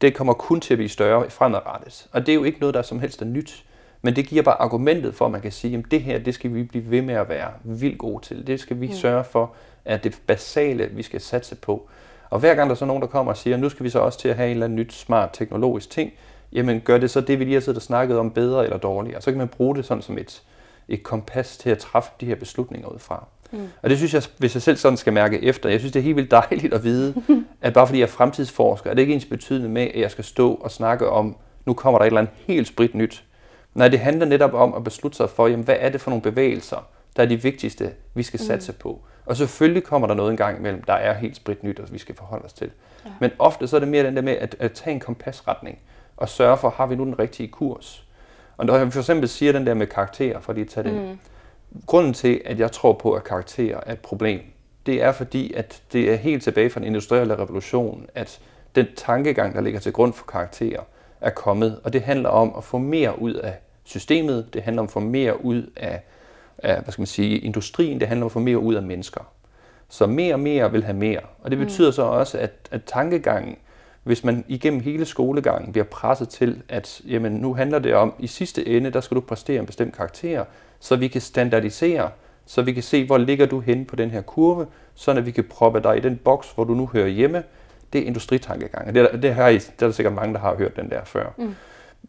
det 0.00 0.14
kommer 0.14 0.32
kun 0.32 0.60
til 0.60 0.74
at 0.74 0.78
blive 0.78 0.88
større 0.88 1.30
fremadrettet. 1.30 2.06
Og 2.12 2.26
det 2.26 2.32
er 2.32 2.36
jo 2.36 2.44
ikke 2.44 2.60
noget, 2.60 2.74
der 2.74 2.82
som 2.82 3.00
helst 3.00 3.22
er 3.22 3.26
nyt. 3.26 3.64
Men 4.02 4.16
det 4.16 4.26
giver 4.26 4.42
bare 4.42 4.60
argumentet 4.60 5.14
for, 5.14 5.24
at 5.24 5.30
man 5.30 5.40
kan 5.40 5.52
sige, 5.52 5.78
at 5.78 5.84
det 5.90 6.02
her, 6.02 6.18
det 6.18 6.34
skal 6.34 6.54
vi 6.54 6.62
blive 6.62 6.90
ved 6.90 7.02
med 7.02 7.14
at 7.14 7.28
være 7.28 7.50
vildt 7.64 7.98
gode 7.98 8.24
til. 8.24 8.46
Det 8.46 8.60
skal 8.60 8.80
vi 8.80 8.86
mm. 8.86 8.92
sørge 8.92 9.24
for, 9.24 9.54
at 9.84 10.04
det 10.04 10.20
basale, 10.26 10.86
vi 10.86 11.02
skal 11.02 11.20
satse 11.20 11.54
på. 11.54 11.88
Og 12.30 12.40
hver 12.40 12.54
gang 12.54 12.68
der 12.70 12.74
er 12.74 12.78
så 12.78 12.84
nogen, 12.84 13.02
der 13.02 13.08
kommer 13.08 13.32
og 13.32 13.38
siger, 13.38 13.56
nu 13.56 13.68
skal 13.68 13.84
vi 13.84 13.90
så 13.90 13.98
også 13.98 14.18
til 14.18 14.28
at 14.28 14.36
have 14.36 14.46
en 14.46 14.52
eller 14.52 14.64
anden 14.64 14.78
nyt, 14.78 14.92
smart 14.92 15.30
teknologisk 15.32 15.90
ting, 15.90 16.12
jamen 16.52 16.80
gør 16.80 16.98
det 16.98 17.10
så 17.10 17.20
det, 17.20 17.38
vi 17.38 17.44
lige 17.44 17.54
har 17.54 17.60
siddet 17.60 17.76
og 17.76 17.82
snakket 17.82 18.18
om, 18.18 18.30
bedre 18.30 18.64
eller 18.64 18.76
dårligere. 18.78 19.20
Så 19.20 19.30
kan 19.30 19.38
man 19.38 19.48
bruge 19.48 19.76
det 19.76 19.84
sådan 19.84 20.02
som 20.02 20.18
et, 20.18 20.42
et 20.88 21.02
kompas 21.02 21.56
til 21.56 21.70
at 21.70 21.78
træffe 21.78 22.10
de 22.20 22.26
her 22.26 22.34
beslutninger 22.34 22.88
ud 22.88 22.98
fra. 22.98 23.26
Mm. 23.50 23.68
Og 23.82 23.90
det 23.90 23.96
synes 23.96 24.14
jeg, 24.14 24.22
hvis 24.38 24.54
jeg 24.54 24.62
selv 24.62 24.76
sådan 24.76 24.96
skal 24.96 25.12
mærke 25.12 25.42
efter, 25.42 25.68
jeg 25.68 25.80
synes, 25.80 25.92
det 25.92 26.00
er 26.00 26.04
helt 26.04 26.16
vildt 26.16 26.30
dejligt 26.30 26.74
at 26.74 26.84
vide, 26.84 27.22
at 27.62 27.72
bare 27.72 27.86
fordi 27.86 27.98
jeg 27.98 28.04
er 28.06 28.10
fremtidsforsker, 28.10 28.90
er 28.90 28.94
det 28.94 29.02
ikke 29.02 29.14
ens 29.14 29.24
betydende 29.24 29.68
med, 29.68 29.82
at 29.82 30.00
jeg 30.00 30.10
skal 30.10 30.24
stå 30.24 30.54
og 30.54 30.70
snakke 30.70 31.08
om, 31.08 31.36
nu 31.66 31.74
kommer 31.74 31.98
der 31.98 32.04
et 32.04 32.06
eller 32.06 32.20
andet 32.20 32.34
helt 32.46 32.68
sprit 32.68 32.94
nyt. 32.94 33.24
Nej, 33.74 33.88
det 33.88 34.00
handler 34.00 34.26
netop 34.26 34.54
om 34.54 34.74
at 34.74 34.84
beslutte 34.84 35.16
sig 35.16 35.30
for, 35.30 35.48
jamen, 35.48 35.64
hvad 35.64 35.76
er 35.78 35.88
det 35.88 36.00
for 36.00 36.10
nogle 36.10 36.22
bevægelser, 36.22 36.86
der 37.16 37.22
er 37.22 37.26
de 37.26 37.42
vigtigste, 37.42 37.90
vi 38.14 38.22
skal 38.22 38.40
satse 38.40 38.72
mm. 38.72 38.78
på. 38.78 39.02
Og 39.28 39.36
selvfølgelig 39.36 39.84
kommer 39.84 40.08
der 40.08 40.14
noget 40.14 40.30
en 40.30 40.36
gang 40.36 40.58
imellem, 40.58 40.82
der 40.82 40.92
er 40.92 41.14
helt 41.14 41.36
sprit 41.36 41.62
nyt, 41.64 41.80
og 41.80 41.92
vi 41.92 41.98
skal 41.98 42.14
forholde 42.14 42.44
os 42.44 42.52
til. 42.52 42.70
Ja. 43.04 43.10
Men 43.20 43.30
ofte 43.38 43.68
så 43.68 43.76
er 43.76 43.80
det 43.80 43.88
mere 43.88 44.04
den 44.04 44.16
der 44.16 44.22
med 44.22 44.32
at, 44.32 44.56
at 44.58 44.72
tage 44.72 44.94
en 44.94 45.00
kompasretning 45.00 45.78
og 46.16 46.28
sørge 46.28 46.56
for, 46.56 46.70
har 46.70 46.86
vi 46.86 46.94
nu 46.94 47.04
den 47.04 47.18
rigtige 47.18 47.48
kurs? 47.48 48.04
Og 48.56 48.66
når 48.66 48.76
jeg 48.76 48.92
for 48.92 49.00
eksempel 49.00 49.28
siger 49.28 49.52
den 49.52 49.66
der 49.66 49.74
med 49.74 49.86
karakterer, 49.86 50.40
for 50.40 50.52
lige 50.52 50.64
at 50.64 50.70
tage 50.70 50.84
det. 50.84 50.94
Mm. 50.94 51.18
Grunden 51.86 52.14
til, 52.14 52.40
at 52.44 52.58
jeg 52.58 52.72
tror 52.72 52.92
på, 52.92 53.12
at 53.12 53.24
karakterer 53.24 53.80
er 53.86 53.92
et 53.92 54.00
problem, 54.00 54.40
det 54.86 55.02
er 55.02 55.12
fordi, 55.12 55.52
at 55.52 55.82
det 55.92 56.12
er 56.12 56.16
helt 56.16 56.42
tilbage 56.42 56.70
fra 56.70 56.80
den 56.80 56.86
industrielle 56.86 57.38
revolution, 57.38 58.06
at 58.14 58.40
den 58.74 58.86
tankegang, 58.96 59.54
der 59.54 59.60
ligger 59.60 59.80
til 59.80 59.92
grund 59.92 60.12
for 60.12 60.26
karakterer, 60.26 60.82
er 61.20 61.30
kommet. 61.30 61.80
Og 61.84 61.92
det 61.92 62.02
handler 62.02 62.28
om 62.28 62.54
at 62.56 62.64
få 62.64 62.78
mere 62.78 63.22
ud 63.22 63.34
af 63.34 63.58
systemet, 63.84 64.54
det 64.54 64.62
handler 64.62 64.82
om 64.82 64.86
at 64.86 64.90
få 64.90 65.00
mere 65.00 65.44
ud 65.44 65.70
af 65.76 66.02
af 66.58 66.82
hvad 66.82 66.92
skal 66.92 67.00
man 67.00 67.06
sige, 67.06 67.38
industrien, 67.38 68.00
det 68.00 68.08
handler 68.08 68.24
om 68.24 68.28
at 68.28 68.32
få 68.32 68.38
mere 68.38 68.58
ud 68.58 68.74
af 68.74 68.82
mennesker. 68.82 69.20
Så 69.88 70.06
mere 70.06 70.34
og 70.34 70.40
mere 70.40 70.72
vil 70.72 70.84
have 70.84 70.96
mere. 70.96 71.20
Og 71.42 71.50
det 71.50 71.58
mm. 71.58 71.64
betyder 71.64 71.88
mm. 71.88 71.92
så 71.92 72.02
også, 72.02 72.38
at, 72.38 72.52
at 72.70 72.84
tankegangen, 72.84 73.56
hvis 74.02 74.24
man 74.24 74.44
igennem 74.48 74.80
hele 74.80 75.04
skolegangen 75.04 75.72
bliver 75.72 75.84
presset 75.84 76.28
til, 76.28 76.62
at 76.68 77.00
jamen, 77.06 77.32
nu 77.32 77.54
handler 77.54 77.78
det 77.78 77.94
om, 77.94 78.14
i 78.18 78.26
sidste 78.26 78.68
ende, 78.68 78.90
der 78.90 79.00
skal 79.00 79.14
du 79.14 79.20
præstere 79.20 79.60
en 79.60 79.66
bestemt 79.66 79.96
karakter, 79.96 80.44
så 80.80 80.96
vi 80.96 81.08
kan 81.08 81.20
standardisere, 81.20 82.10
så 82.46 82.62
vi 82.62 82.72
kan 82.72 82.82
se, 82.82 83.06
hvor 83.06 83.18
ligger 83.18 83.46
du 83.46 83.60
henne 83.60 83.84
på 83.84 83.96
den 83.96 84.10
her 84.10 84.20
kurve, 84.20 84.66
så 84.94 85.10
at 85.10 85.26
vi 85.26 85.30
kan 85.30 85.44
proppe 85.44 85.80
dig 85.80 85.96
i 85.96 86.00
den 86.00 86.16
boks, 86.16 86.52
hvor 86.54 86.64
du 86.64 86.74
nu 86.74 86.86
hører 86.92 87.08
hjemme. 87.08 87.42
Det 87.92 88.00
er 88.00 88.06
industritankegang. 88.06 88.94
Det, 88.94 89.22
det, 89.22 89.34
her, 89.34 89.48
det 89.48 89.64
er 89.68 89.72
der 89.80 89.90
sikkert 89.90 90.14
mange, 90.14 90.34
der 90.34 90.40
har 90.40 90.54
hørt 90.54 90.76
den 90.76 90.90
der 90.90 91.04
før. 91.04 91.32
Mm. 91.36 91.54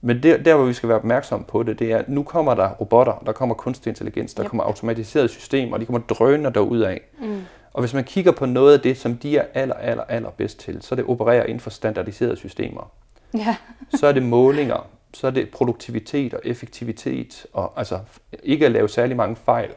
Men 0.01 0.23
der, 0.23 0.37
der, 0.37 0.55
hvor 0.55 0.65
vi 0.65 0.73
skal 0.73 0.89
være 0.89 0.97
opmærksomme 0.97 1.45
på 1.45 1.63
det, 1.63 1.79
det 1.79 1.91
er, 1.91 1.97
at 1.97 2.09
nu 2.09 2.23
kommer 2.23 2.53
der 2.53 2.69
robotter, 2.69 3.23
der 3.25 3.31
kommer 3.31 3.55
kunstig 3.55 3.89
intelligens, 3.89 4.33
der 4.33 4.43
yep. 4.43 4.49
kommer 4.49 4.63
automatiserede 4.63 5.27
systemer, 5.27 5.73
og 5.73 5.79
de 5.79 5.85
kommer 5.85 5.99
drøner 5.99 6.49
derud 6.49 6.79
af. 6.79 7.01
Mm. 7.21 7.41
Og 7.73 7.81
hvis 7.81 7.93
man 7.93 8.03
kigger 8.03 8.31
på 8.31 8.45
noget 8.45 8.73
af 8.73 8.79
det, 8.79 8.97
som 8.97 9.17
de 9.17 9.37
er 9.37 9.45
aller, 9.53 9.75
aller, 9.75 10.03
aller 10.03 10.29
bedst 10.29 10.59
til, 10.59 10.81
så 10.81 10.95
er 10.95 10.95
det 10.95 11.05
operere 11.05 11.49
inden 11.49 11.59
for 11.59 11.69
standardiserede 11.69 12.35
systemer. 12.35 12.91
Ja. 13.33 13.55
så 13.99 14.07
er 14.07 14.11
det 14.11 14.23
målinger, 14.23 14.87
så 15.13 15.27
er 15.27 15.31
det 15.31 15.49
produktivitet 15.49 16.33
og 16.33 16.41
effektivitet, 16.43 17.45
og 17.53 17.73
altså 17.75 17.99
ikke 18.43 18.65
at 18.65 18.71
lave 18.71 18.89
særlig 18.89 19.17
mange 19.17 19.35
fejl, 19.35 19.69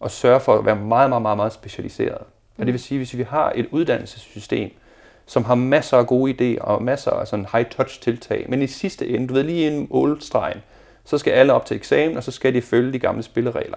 og 0.00 0.10
sørge 0.10 0.40
for 0.40 0.58
at 0.58 0.64
være 0.64 0.76
meget, 0.76 1.08
meget, 1.08 1.22
meget, 1.22 1.36
meget 1.36 1.52
specialiseret. 1.52 2.20
Mm. 2.20 2.60
Og 2.60 2.66
det 2.66 2.72
vil 2.72 2.80
sige, 2.80 2.98
hvis 2.98 3.16
vi 3.16 3.22
har 3.22 3.52
et 3.54 3.66
uddannelsessystem, 3.70 4.70
som 5.30 5.44
har 5.44 5.54
masser 5.54 5.96
af 5.96 6.06
gode 6.06 6.32
idéer 6.32 6.60
og 6.60 6.82
masser 6.82 7.10
af 7.10 7.28
sådan 7.28 7.46
high-touch 7.46 8.00
tiltag, 8.02 8.46
men 8.48 8.62
i 8.62 8.66
sidste 8.66 9.08
ende, 9.08 9.28
du 9.28 9.34
ved 9.34 9.42
lige 9.42 9.70
en 9.70 9.88
målstregen, 9.90 10.58
så 11.04 11.18
skal 11.18 11.30
alle 11.30 11.52
op 11.52 11.66
til 11.66 11.76
eksamen, 11.76 12.16
og 12.16 12.22
så 12.22 12.30
skal 12.30 12.54
de 12.54 12.62
følge 12.62 12.92
de 12.92 12.98
gamle 12.98 13.22
spilleregler. 13.22 13.76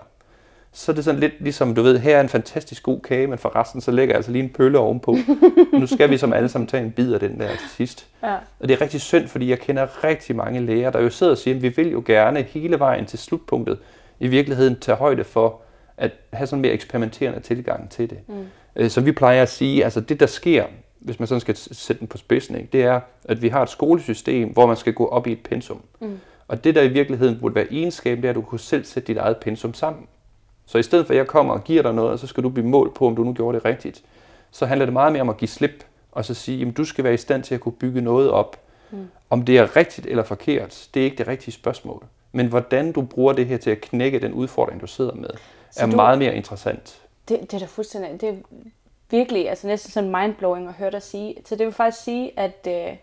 Så 0.72 0.92
er 0.92 0.96
det 0.96 1.04
sådan 1.04 1.20
lidt 1.20 1.34
ligesom, 1.40 1.76
du 1.76 1.82
ved, 1.82 2.00
her 2.00 2.18
er 2.18 2.22
en 2.22 2.30
fantastisk 2.30 2.84
god 2.84 3.00
kage, 3.00 3.28
men 3.28 3.38
for 3.38 3.56
resten 3.56 3.82
så 3.82 3.92
lægger 3.92 4.14
jeg 4.14 4.18
altså 4.18 4.32
lige 4.32 4.44
en 4.44 4.50
pølle 4.50 4.80
ovenpå. 4.80 5.18
nu 5.80 5.88
skal 5.88 6.10
vi 6.10 6.18
som 6.18 6.34
alle 6.34 6.50
sammen 6.50 6.68
tage 6.68 6.84
en 6.84 6.92
bid 6.92 7.14
af 7.14 7.20
den 7.20 7.40
der 7.40 7.48
til 7.48 7.70
sidst. 7.70 8.08
Ja. 8.24 8.36
Og 8.60 8.68
det 8.68 8.72
er 8.72 8.82
rigtig 8.82 9.02
synd, 9.02 9.28
fordi 9.28 9.50
jeg 9.50 9.60
kender 9.60 10.04
rigtig 10.04 10.36
mange 10.36 10.60
læger, 10.60 10.90
der 10.90 11.02
jo 11.02 11.10
sidder 11.10 11.32
og 11.32 11.38
siger, 11.38 11.56
at 11.56 11.62
vi 11.62 11.68
vil 11.68 11.92
jo 11.92 12.04
gerne 12.06 12.42
hele 12.42 12.80
vejen 12.80 13.06
til 13.06 13.20
slutpunktet 13.20 13.80
i 14.20 14.28
virkeligheden 14.28 14.80
tage 14.80 14.96
højde 14.96 15.24
for 15.24 15.62
at 15.98 16.12
have 16.34 16.48
sådan 16.48 16.58
en 16.58 16.62
mere 16.62 16.74
eksperimenterende 16.74 17.40
tilgang 17.40 17.90
til 17.90 18.10
det. 18.10 18.18
Mm. 18.28 18.46
Øh, 18.76 18.90
så 18.90 19.02
vi 19.02 19.12
plejer 19.12 19.42
at 19.42 19.50
sige, 19.50 19.84
altså 19.84 20.02
det 20.02 20.20
der 20.20 20.26
sker, 20.26 20.66
hvis 21.04 21.20
man 21.20 21.28
sådan 21.28 21.42
skal 21.42 21.56
sætte 21.56 22.00
den 22.00 22.08
på 22.08 22.18
spidsen, 22.18 22.56
ikke, 22.56 22.70
det 22.74 22.84
er, 22.84 23.00
at 23.24 23.42
vi 23.42 23.48
har 23.48 23.64
et 23.64 23.70
skolesystem, 23.70 24.50
hvor 24.50 24.66
man 24.66 24.78
skal 24.78 24.94
gå 24.94 25.08
op 25.08 25.28
i 25.28 25.32
et 25.32 25.44
pensum. 25.44 25.82
Mm. 26.00 26.20
Og 26.48 26.64
det 26.64 26.76
der 26.76 26.82
i 26.82 26.88
virkeligheden 26.88 27.40
burde 27.40 27.56
være 27.56 27.74
egenskab, 27.74 28.18
det 28.18 28.26
er, 28.26 28.30
at 28.30 28.36
du 28.36 28.42
kunne 28.42 28.60
selv 28.60 28.86
sætte 28.86 29.08
dit 29.08 29.18
eget 29.18 29.38
pensum 29.38 29.74
sammen. 29.74 30.08
Så 30.66 30.78
i 30.78 30.84
stedet 30.84 31.06
for, 31.06 31.14
at 31.14 31.18
jeg 31.18 31.28
kommer 31.28 31.54
og 31.54 31.64
giver 31.64 31.82
dig 31.82 31.94
noget, 31.94 32.12
og 32.12 32.20
så 32.20 32.28
skal 32.28 32.44
du 32.44 32.50
blive 32.50 32.68
målt 32.68 32.94
på, 32.94 33.08
om 33.08 33.16
du 33.16 33.24
nu 33.24 33.34
gjorde 33.34 33.58
det 33.58 33.66
rigtigt, 33.66 34.04
så 34.52 34.66
handler 34.66 34.86
det 34.86 34.94
meget 34.94 35.12
mere 35.12 35.22
om 35.22 35.30
at 35.30 35.38
give 35.38 35.50
slip, 35.50 35.86
og 36.12 36.26
så 36.26 36.34
sige, 36.34 36.68
at 36.68 36.78
du 36.78 36.86
skal 36.86 37.04
være 37.04 37.14
i 37.14 37.18
stand 37.18 37.44
til 37.44 37.56
at 37.56 37.62
kunne 37.62 37.72
bygge 37.72 38.02
noget 38.02 38.32
op. 38.32 38.60
Mm. 38.92 39.08
Om 39.30 39.46
det 39.46 39.58
er 39.58 39.76
rigtigt 39.76 40.08
eller 40.08 40.24
forkert, 40.24 40.88
det 40.94 41.00
er 41.00 41.04
ikke 41.04 41.18
det 41.18 41.28
rigtige 41.28 41.54
spørgsmål. 41.54 42.06
Men 42.32 42.48
hvordan 42.48 42.92
du 42.92 43.02
bruger 43.02 43.34
det 43.34 43.46
her 43.46 43.58
til 43.58 43.70
at 43.70 43.82
knække 43.82 44.20
den 44.20 44.34
udfordring, 44.34 44.82
du 44.82 44.88
sidder 44.88 45.14
med, 45.14 45.30
så 45.72 45.84
er 45.84 45.90
du, 45.90 45.96
meget 45.96 46.20
mere 46.20 46.36
interessant. 46.36 47.02
Det, 47.30 47.42
det 47.42 47.54
er 47.54 47.60
da 47.60 47.66
fuldstændig, 47.66 48.22
det 48.22 48.44
virkelig 49.14 49.50
altså 49.50 49.68
næsten 49.68 49.92
sådan 49.92 50.16
mindblowing 50.22 50.68
at 50.68 50.74
høre 50.74 50.92
dig 50.92 51.02
sige. 51.02 51.36
Så 51.46 51.56
det 51.56 51.66
vil 51.66 51.74
faktisk 51.74 52.04
sige, 52.04 52.32
at, 52.38 52.68
øh, 52.68 52.96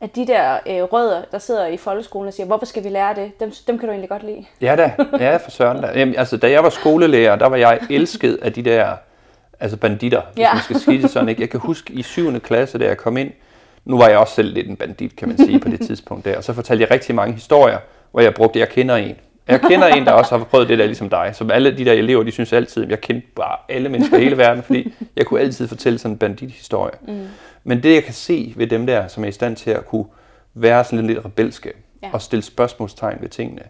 at 0.00 0.16
de 0.16 0.26
der 0.26 0.58
øh, 0.66 0.82
rødder, 0.82 1.22
der 1.32 1.38
sidder 1.38 1.66
i 1.66 1.76
folkeskolen 1.76 2.28
og 2.28 2.34
siger, 2.34 2.46
hvorfor 2.46 2.66
skal 2.66 2.84
vi 2.84 2.88
lære 2.88 3.14
det, 3.14 3.40
dem, 3.40 3.52
dem 3.66 3.78
kan 3.78 3.86
du 3.86 3.92
egentlig 3.92 4.08
godt 4.08 4.22
lide. 4.22 4.44
Ja 4.60 4.76
da, 4.76 4.92
ja 5.24 5.36
for 5.36 5.50
søren 5.50 5.82
da. 5.82 5.98
Jamen, 5.98 6.16
altså, 6.16 6.36
da 6.36 6.50
jeg 6.50 6.62
var 6.62 6.70
skolelærer, 6.70 7.36
der 7.36 7.46
var 7.46 7.56
jeg 7.56 7.80
elsket 7.90 8.38
af 8.42 8.52
de 8.52 8.62
der 8.62 8.96
altså 9.60 9.76
banditter, 9.76 10.22
hvis 10.32 10.42
ja. 10.42 10.54
man 10.54 10.62
skal 10.62 10.80
sige 10.80 11.02
det 11.02 11.10
sådan. 11.10 11.28
Ikke? 11.28 11.42
Jeg 11.42 11.50
kan 11.50 11.60
huske 11.60 11.92
i 11.92 12.02
7. 12.02 12.40
klasse, 12.40 12.78
da 12.78 12.84
jeg 12.84 12.96
kom 12.96 13.16
ind, 13.16 13.30
nu 13.84 13.98
var 13.98 14.08
jeg 14.08 14.18
også 14.18 14.34
selv 14.34 14.54
lidt 14.54 14.68
en 14.68 14.76
bandit, 14.76 15.16
kan 15.16 15.28
man 15.28 15.38
sige, 15.38 15.60
på 15.60 15.68
det 15.68 15.80
tidspunkt 15.86 16.24
der. 16.24 16.36
Og 16.36 16.44
så 16.44 16.52
fortalte 16.52 16.82
jeg 16.82 16.90
rigtig 16.90 17.14
mange 17.14 17.34
historier, 17.34 17.78
hvor 18.10 18.20
jeg 18.20 18.34
brugte, 18.34 18.58
jeg 18.58 18.68
kender 18.68 18.96
en. 18.96 19.16
Jeg 19.48 19.60
kender 19.60 19.86
en, 19.86 20.06
der 20.06 20.12
også 20.12 20.38
har 20.38 20.44
prøvet 20.44 20.68
det 20.68 20.78
der 20.78 20.86
ligesom 20.86 21.10
dig. 21.10 21.30
Som 21.34 21.50
alle 21.50 21.76
de 21.78 21.84
der 21.84 21.92
elever, 21.92 22.22
de 22.22 22.30
synes 22.30 22.52
altid, 22.52 22.84
at 22.84 22.90
jeg 22.90 23.00
kendte 23.00 23.28
bare 23.36 23.56
alle 23.68 23.88
mennesker 23.88 24.16
i 24.16 24.22
hele 24.22 24.38
verden, 24.38 24.62
fordi 24.62 24.94
jeg 25.16 25.26
kunne 25.26 25.40
altid 25.40 25.68
fortælle 25.68 25.98
sådan 25.98 26.14
en 26.14 26.18
bandit-historie. 26.18 26.94
Mm. 27.08 27.26
Men 27.64 27.82
det, 27.82 27.94
jeg 27.94 28.04
kan 28.04 28.14
se 28.14 28.52
ved 28.56 28.66
dem 28.66 28.86
der, 28.86 29.08
som 29.08 29.24
er 29.24 29.28
i 29.28 29.32
stand 29.32 29.56
til 29.56 29.70
at 29.70 29.86
kunne 29.86 30.06
være 30.54 30.84
sådan 30.84 31.06
lidt 31.06 31.24
rebelske 31.24 31.72
ja. 32.02 32.08
og 32.12 32.22
stille 32.22 32.42
spørgsmålstegn 32.42 33.18
ved 33.20 33.28
tingene, 33.28 33.62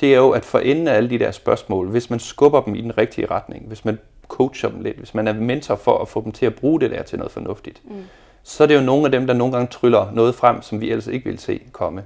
det 0.00 0.12
er 0.12 0.16
jo 0.16 0.30
at 0.30 0.44
for 0.44 0.58
enden 0.58 0.88
af 0.88 0.94
alle 0.94 1.10
de 1.10 1.18
der 1.18 1.30
spørgsmål, 1.30 1.88
hvis 1.88 2.10
man 2.10 2.18
skubber 2.18 2.60
dem 2.60 2.74
i 2.74 2.80
den 2.80 2.98
rigtige 2.98 3.26
retning, 3.30 3.64
hvis 3.66 3.84
man 3.84 3.98
coacher 4.28 4.68
dem 4.68 4.80
lidt, 4.80 4.96
hvis 4.96 5.14
man 5.14 5.28
er 5.28 5.32
mentor 5.32 5.76
for 5.76 5.98
at 5.98 6.08
få 6.08 6.24
dem 6.24 6.32
til 6.32 6.46
at 6.46 6.54
bruge 6.54 6.80
det 6.80 6.90
der 6.90 7.02
til 7.02 7.18
noget 7.18 7.32
fornuftigt, 7.32 7.80
mm. 7.84 8.04
så 8.42 8.62
er 8.62 8.66
det 8.66 8.74
jo 8.74 8.80
nogle 8.80 9.04
af 9.04 9.10
dem, 9.10 9.26
der 9.26 9.34
nogle 9.34 9.52
gange 9.52 9.66
tryller 9.66 10.12
noget 10.12 10.34
frem, 10.34 10.62
som 10.62 10.80
vi 10.80 10.90
ellers 10.90 11.06
ikke 11.06 11.30
vil 11.30 11.38
se 11.38 11.60
komme. 11.72 12.02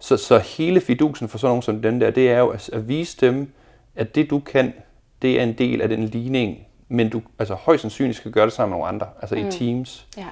Så, 0.00 0.16
så 0.16 0.38
hele 0.38 0.80
fidusen 0.80 1.28
for 1.28 1.38
sådan 1.38 1.50
nogen 1.50 1.62
som 1.62 1.82
den 1.82 2.00
der, 2.00 2.10
det 2.10 2.30
er 2.30 2.38
jo 2.38 2.48
at, 2.48 2.70
at 2.72 2.88
vise 2.88 3.16
dem, 3.20 3.52
at 3.96 4.14
det 4.14 4.30
du 4.30 4.38
kan, 4.38 4.74
det 5.22 5.38
er 5.40 5.42
en 5.42 5.52
del 5.52 5.80
af 5.80 5.88
den 5.88 6.04
ligning, 6.04 6.58
men 6.88 7.08
du 7.08 7.22
altså 7.38 7.54
højst 7.54 7.80
sandsynligt 7.80 8.16
skal 8.16 8.30
gøre 8.30 8.44
det 8.44 8.52
sammen 8.52 8.70
med 8.70 8.78
nogle 8.78 8.88
andre, 8.88 9.06
altså 9.20 9.34
mm. 9.34 9.48
i 9.48 9.50
teams. 9.50 10.06
Ja. 10.16 10.26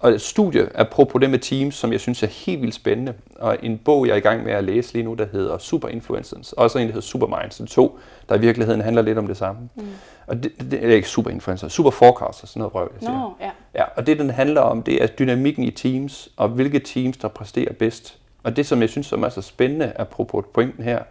Og 0.00 0.10
et 0.10 0.20
studie, 0.20 0.68
apropos 0.74 1.20
det 1.20 1.30
med 1.30 1.38
teams, 1.38 1.74
som 1.74 1.92
jeg 1.92 2.00
synes 2.00 2.22
er 2.22 2.26
helt 2.26 2.60
vildt 2.60 2.74
spændende, 2.74 3.14
og 3.36 3.56
en 3.62 3.78
bog, 3.78 4.06
jeg 4.06 4.12
er 4.12 4.16
i 4.16 4.20
gang 4.20 4.44
med 4.44 4.52
at 4.52 4.64
læse 4.64 4.92
lige 4.92 5.02
nu, 5.02 5.14
der 5.14 5.26
hedder 5.32 5.58
Super 5.58 5.88
Influencers, 5.88 6.52
også 6.52 6.78
en, 6.78 6.86
der 6.86 6.92
hedder 6.92 7.06
Superminds, 7.06 7.56
det 7.56 7.68
to, 7.68 7.98
der 8.28 8.34
i 8.34 8.40
virkeligheden 8.40 8.80
handler 8.80 9.02
lidt 9.02 9.18
om 9.18 9.26
det 9.26 9.36
samme. 9.36 9.68
Mm. 9.74 9.82
Og 10.26 10.42
det, 10.42 10.70
det, 10.70 10.84
er 10.84 10.94
ikke 10.94 11.08
Super 11.08 11.30
Influencers, 11.30 11.72
Super 11.72 11.90
Forecaster, 11.90 12.46
sådan 12.46 12.60
noget 12.60 12.74
røv, 12.74 12.90
jeg 12.94 13.00
siger. 13.00 13.20
No, 13.20 13.30
ja. 13.40 13.50
ja. 13.74 13.84
Og 13.96 14.06
det, 14.06 14.18
den 14.18 14.30
handler 14.30 14.60
om, 14.60 14.82
det 14.82 15.02
er 15.02 15.06
dynamikken 15.06 15.64
i 15.64 15.70
teams, 15.70 16.28
og 16.36 16.48
hvilke 16.48 16.78
teams, 16.78 17.16
der 17.16 17.28
præsterer 17.28 17.72
bedst. 17.72 18.18
Og 18.46 18.56
det, 18.56 18.66
som 18.66 18.80
jeg 18.80 18.88
synes 18.88 19.06
som 19.06 19.22
er 19.22 19.28
så 19.28 19.42
spændende, 19.42 19.92
apropos 19.96 20.44
pointen 20.54 20.84
her, 20.84 21.02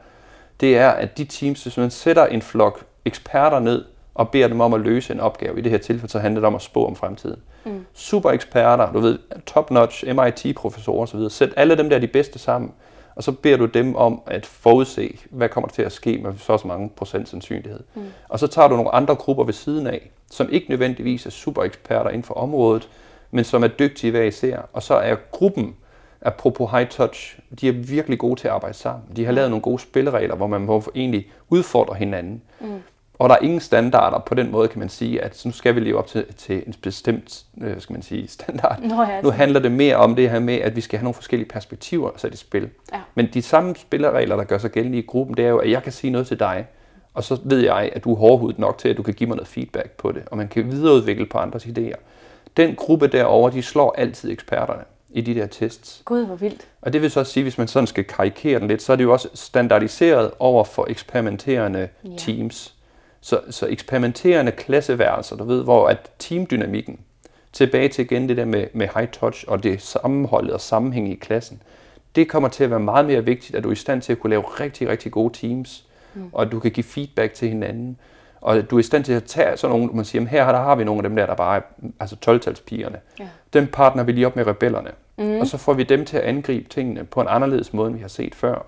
det 0.60 0.78
er, 0.78 0.90
at 0.90 1.18
de 1.18 1.26
teams, 1.26 1.64
hvis 1.64 1.78
man 1.78 1.92
sætter 1.92 2.26
en 2.26 2.42
flok 2.42 2.86
eksperter 3.06 3.60
ned 3.60 3.86
og 4.14 4.30
beder 4.30 4.48
dem 4.48 4.62
om 4.62 4.74
at 4.74 4.82
løse 4.82 5.14
en 5.14 5.20
opgave, 5.20 5.60
i 5.60 5.62
det 5.62 5.72
her 5.72 5.78
tilfælde, 5.78 6.12
så 6.12 6.20
handler 6.20 6.42
det 6.42 6.48
om 6.48 6.56
at 6.56 6.62
spå 6.62 6.86
om 6.86 6.96
fremtiden. 6.96 7.40
Mm. 7.66 7.86
Super 7.94 8.32
eksperter, 8.32 8.92
du 8.92 9.00
ved, 9.00 9.20
top-notch, 9.46 10.04
MIT-professorer 10.06 11.02
osv., 11.02 11.30
sæt 11.30 11.50
alle 11.58 11.78
dem 11.78 11.90
der 11.90 12.00
de 12.00 12.08
bedste 12.08 12.40
sammen, 12.40 12.72
og 13.16 13.24
så 13.24 13.32
beder 13.32 13.58
du 13.58 13.66
dem 13.66 13.96
om 13.96 14.22
at 14.28 14.46
forudse, 14.46 15.18
hvad 15.30 15.50
kommer 15.50 15.68
til 15.70 15.82
at 15.82 15.92
ske 15.92 16.18
med 16.18 16.34
så 16.38 16.58
så 16.58 16.68
mange 16.68 16.90
procent 16.90 17.30
sandsynlighed. 17.30 17.80
Mm. 17.96 18.04
Og 18.30 18.40
så 18.40 18.48
tager 18.48 18.68
du 18.68 18.76
nogle 18.76 18.96
andre 18.96 19.16
grupper 19.16 19.44
ved 19.44 19.54
siden 19.54 19.88
af, 19.88 20.12
som 20.32 20.50
ikke 20.52 20.70
nødvendigvis 20.70 21.26
er 21.26 21.30
super 21.30 21.64
eksperter 21.64 22.10
inden 22.10 22.24
for 22.24 22.34
området, 22.34 22.90
men 23.32 23.44
som 23.44 23.64
er 23.64 23.68
dygtige 23.68 24.12
hver 24.12 24.24
især. 24.24 24.70
Og 24.74 24.84
så 24.84 24.94
er 24.94 25.16
gruppen 25.32 25.76
apropos 26.26 26.72
high 26.72 26.88
touch, 26.90 27.40
de 27.62 27.68
er 27.68 27.72
virkelig 27.72 28.20
gode 28.20 28.40
til 28.40 28.48
at 28.48 28.54
arbejde 28.54 28.78
sammen. 28.78 29.04
De 29.16 29.26
har 29.26 29.32
lavet 29.32 29.50
nogle 29.50 29.62
gode 29.62 29.80
spilleregler, 29.80 30.36
hvor 30.36 30.48
man 30.48 30.62
må 30.62 30.84
egentlig 30.96 31.28
udfordre 31.50 31.96
hinanden. 31.96 32.42
Mm. 32.60 32.82
Og 33.20 33.30
der 33.30 33.36
er 33.36 33.40
ingen 33.40 33.60
standarder 33.60 34.20
på 34.20 34.36
den 34.36 34.52
måde, 34.52 34.68
kan 34.68 34.80
man 34.80 34.90
sige, 34.90 35.22
at 35.22 35.42
nu 35.46 35.52
skal 35.52 35.76
vi 35.76 35.80
leve 35.80 35.98
op 35.98 36.08
til, 36.08 36.26
til 36.38 36.64
en 36.68 36.74
bestemt 36.82 37.46
øh, 37.62 37.82
skal 37.82 37.94
man 37.94 38.02
sige, 38.02 38.28
standard. 38.28 38.82
Nå, 38.82 39.02
ja, 39.02 39.22
nu 39.22 39.30
handler 39.30 39.60
det 39.60 39.72
mere 39.72 39.96
om 39.96 40.16
det 40.16 40.30
her 40.30 40.40
med, 40.40 40.54
at 40.56 40.76
vi 40.76 40.82
skal 40.82 41.00
have 41.00 41.04
nogle 41.04 41.14
forskellige 41.14 41.50
perspektiver 41.50 42.12
sat 42.16 42.34
i 42.34 42.38
spil. 42.38 42.70
Ja. 42.94 43.00
Men 43.16 43.30
de 43.34 43.42
samme 43.42 43.76
spilleregler, 43.76 44.36
der 44.36 44.44
gør 44.44 44.58
sig 44.58 44.72
gældende 44.72 44.98
i 44.98 45.02
gruppen, 45.02 45.38
det 45.38 45.46
er 45.46 45.50
jo, 45.50 45.58
at 45.58 45.72
jeg 45.72 45.84
kan 45.84 45.92
sige 45.92 46.12
noget 46.12 46.28
til 46.28 46.40
dig, 46.40 46.66
og 47.14 47.24
så 47.24 47.40
ved 47.44 47.60
jeg, 47.60 47.92
at 47.94 48.04
du 48.04 48.12
er 48.14 48.18
hårdhudet 48.18 48.60
nok 48.60 48.78
til, 48.78 48.90
at 48.90 48.98
du 48.98 49.04
kan 49.04 49.14
give 49.14 49.28
mig 49.28 49.36
noget 49.36 49.48
feedback 49.48 49.92
på 49.92 50.12
det, 50.12 50.24
og 50.32 50.38
man 50.38 50.48
kan 50.48 50.72
videreudvikle 50.72 51.26
på 51.26 51.38
andres 51.38 51.66
idéer. 51.66 51.98
Den 52.58 52.76
gruppe 52.76 53.08
derovre, 53.08 53.52
de 53.52 53.62
slår 53.62 53.96
altid 53.98 54.32
eksperterne 54.32 54.84
i 55.16 55.22
de 55.22 55.36
der 55.36 55.48
tests. 55.48 56.02
Gud, 56.06 56.26
hvor 56.26 56.36
vildt. 56.36 56.68
Og 56.82 56.94
det 56.94 57.02
vil 57.02 57.12
så 57.12 57.24
sige, 57.24 57.44
hvis 57.44 57.58
man 57.58 57.68
sådan 57.68 57.88
skal 57.88 58.04
karikere 58.04 58.60
den 58.60 58.68
lidt, 58.68 58.82
så 58.82 58.92
er 58.92 58.96
det 58.96 59.04
jo 59.04 59.12
også 59.12 59.30
standardiseret 59.34 60.32
over 60.40 60.64
for 60.64 60.86
eksperimenterende 60.90 61.90
ja. 62.04 62.10
teams. 62.18 62.74
Så, 63.22 63.42
så 63.50 63.68
eksperimenterende 63.68 64.52
klasseværelser, 64.52 65.36
du 65.36 65.44
ved, 65.44 65.64
hvor 65.64 65.88
at 65.88 66.12
teamdynamikken, 66.20 67.00
tilbage 67.54 67.90
til 67.90 68.06
igen 68.06 68.30
det 68.30 68.38
der 68.38 68.46
med, 68.46 68.68
med 68.74 68.88
high 68.96 69.08
touch 69.08 69.46
og 69.48 69.64
det 69.64 69.82
sammenholdet 69.82 70.54
og 70.54 70.62
sammenhæng 70.62 71.12
i 71.12 71.16
klassen, 71.16 71.62
det 72.16 72.30
kommer 72.30 72.50
til 72.50 72.64
at 72.64 72.70
være 72.70 72.80
meget 72.80 73.06
mere 73.06 73.26
vigtigt, 73.26 73.56
at 73.56 73.64
du 73.64 73.68
er 73.68 73.74
i 73.74 73.76
stand 73.76 74.02
til 74.02 74.12
at 74.12 74.20
kunne 74.20 74.30
lave 74.30 74.44
rigtig, 74.44 74.88
rigtig 74.90 75.12
gode 75.12 75.34
teams, 75.34 75.86
mm. 76.14 76.30
og 76.34 76.42
at 76.42 76.52
du 76.52 76.60
kan 76.60 76.72
give 76.72 76.84
feedback 76.84 77.34
til 77.34 77.50
hinanden, 77.50 77.98
og 78.46 78.70
du 78.70 78.76
er 78.76 78.80
i 78.80 78.84
stand 78.84 79.04
til 79.04 79.14
at 79.14 79.24
tage 79.24 79.58
sådan 79.58 79.78
nogle, 79.78 79.94
man 79.94 80.06
siger, 80.06 80.26
her 80.26 80.52
der 80.52 80.60
har 80.60 80.76
vi 80.76 80.84
nogle 80.84 81.00
af 81.00 81.04
dem 81.04 81.16
der, 81.16 81.26
der 81.26 81.36
bare 81.36 81.58
er 81.58 81.62
altså 82.00 82.16
12-talspigerne. 82.26 82.98
Ja. 83.20 83.28
Dem 83.54 83.68
partner 83.68 84.04
vi 84.04 84.12
lige 84.12 84.28
op 84.28 84.36
med 84.36 84.48
rebellerne. 84.48 84.92
Mm. 85.18 85.40
Og 85.40 85.48
så 85.48 85.58
får 85.58 85.74
vi 85.74 85.84
dem 85.84 86.06
til 86.06 86.18
at 86.18 86.24
angribe 86.24 86.70
tingene 86.70 87.04
på 87.04 87.22
en 87.22 87.28
anderledes 87.28 87.74
måde, 87.74 87.88
end 87.88 87.96
vi 87.96 88.02
har 88.02 88.08
set 88.08 88.36
før. 88.36 88.66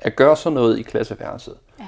At 0.00 0.16
gøre 0.16 0.36
sådan 0.36 0.54
noget 0.54 0.78
i 0.78 0.82
klasseværelset, 0.82 1.54
ja. 1.78 1.84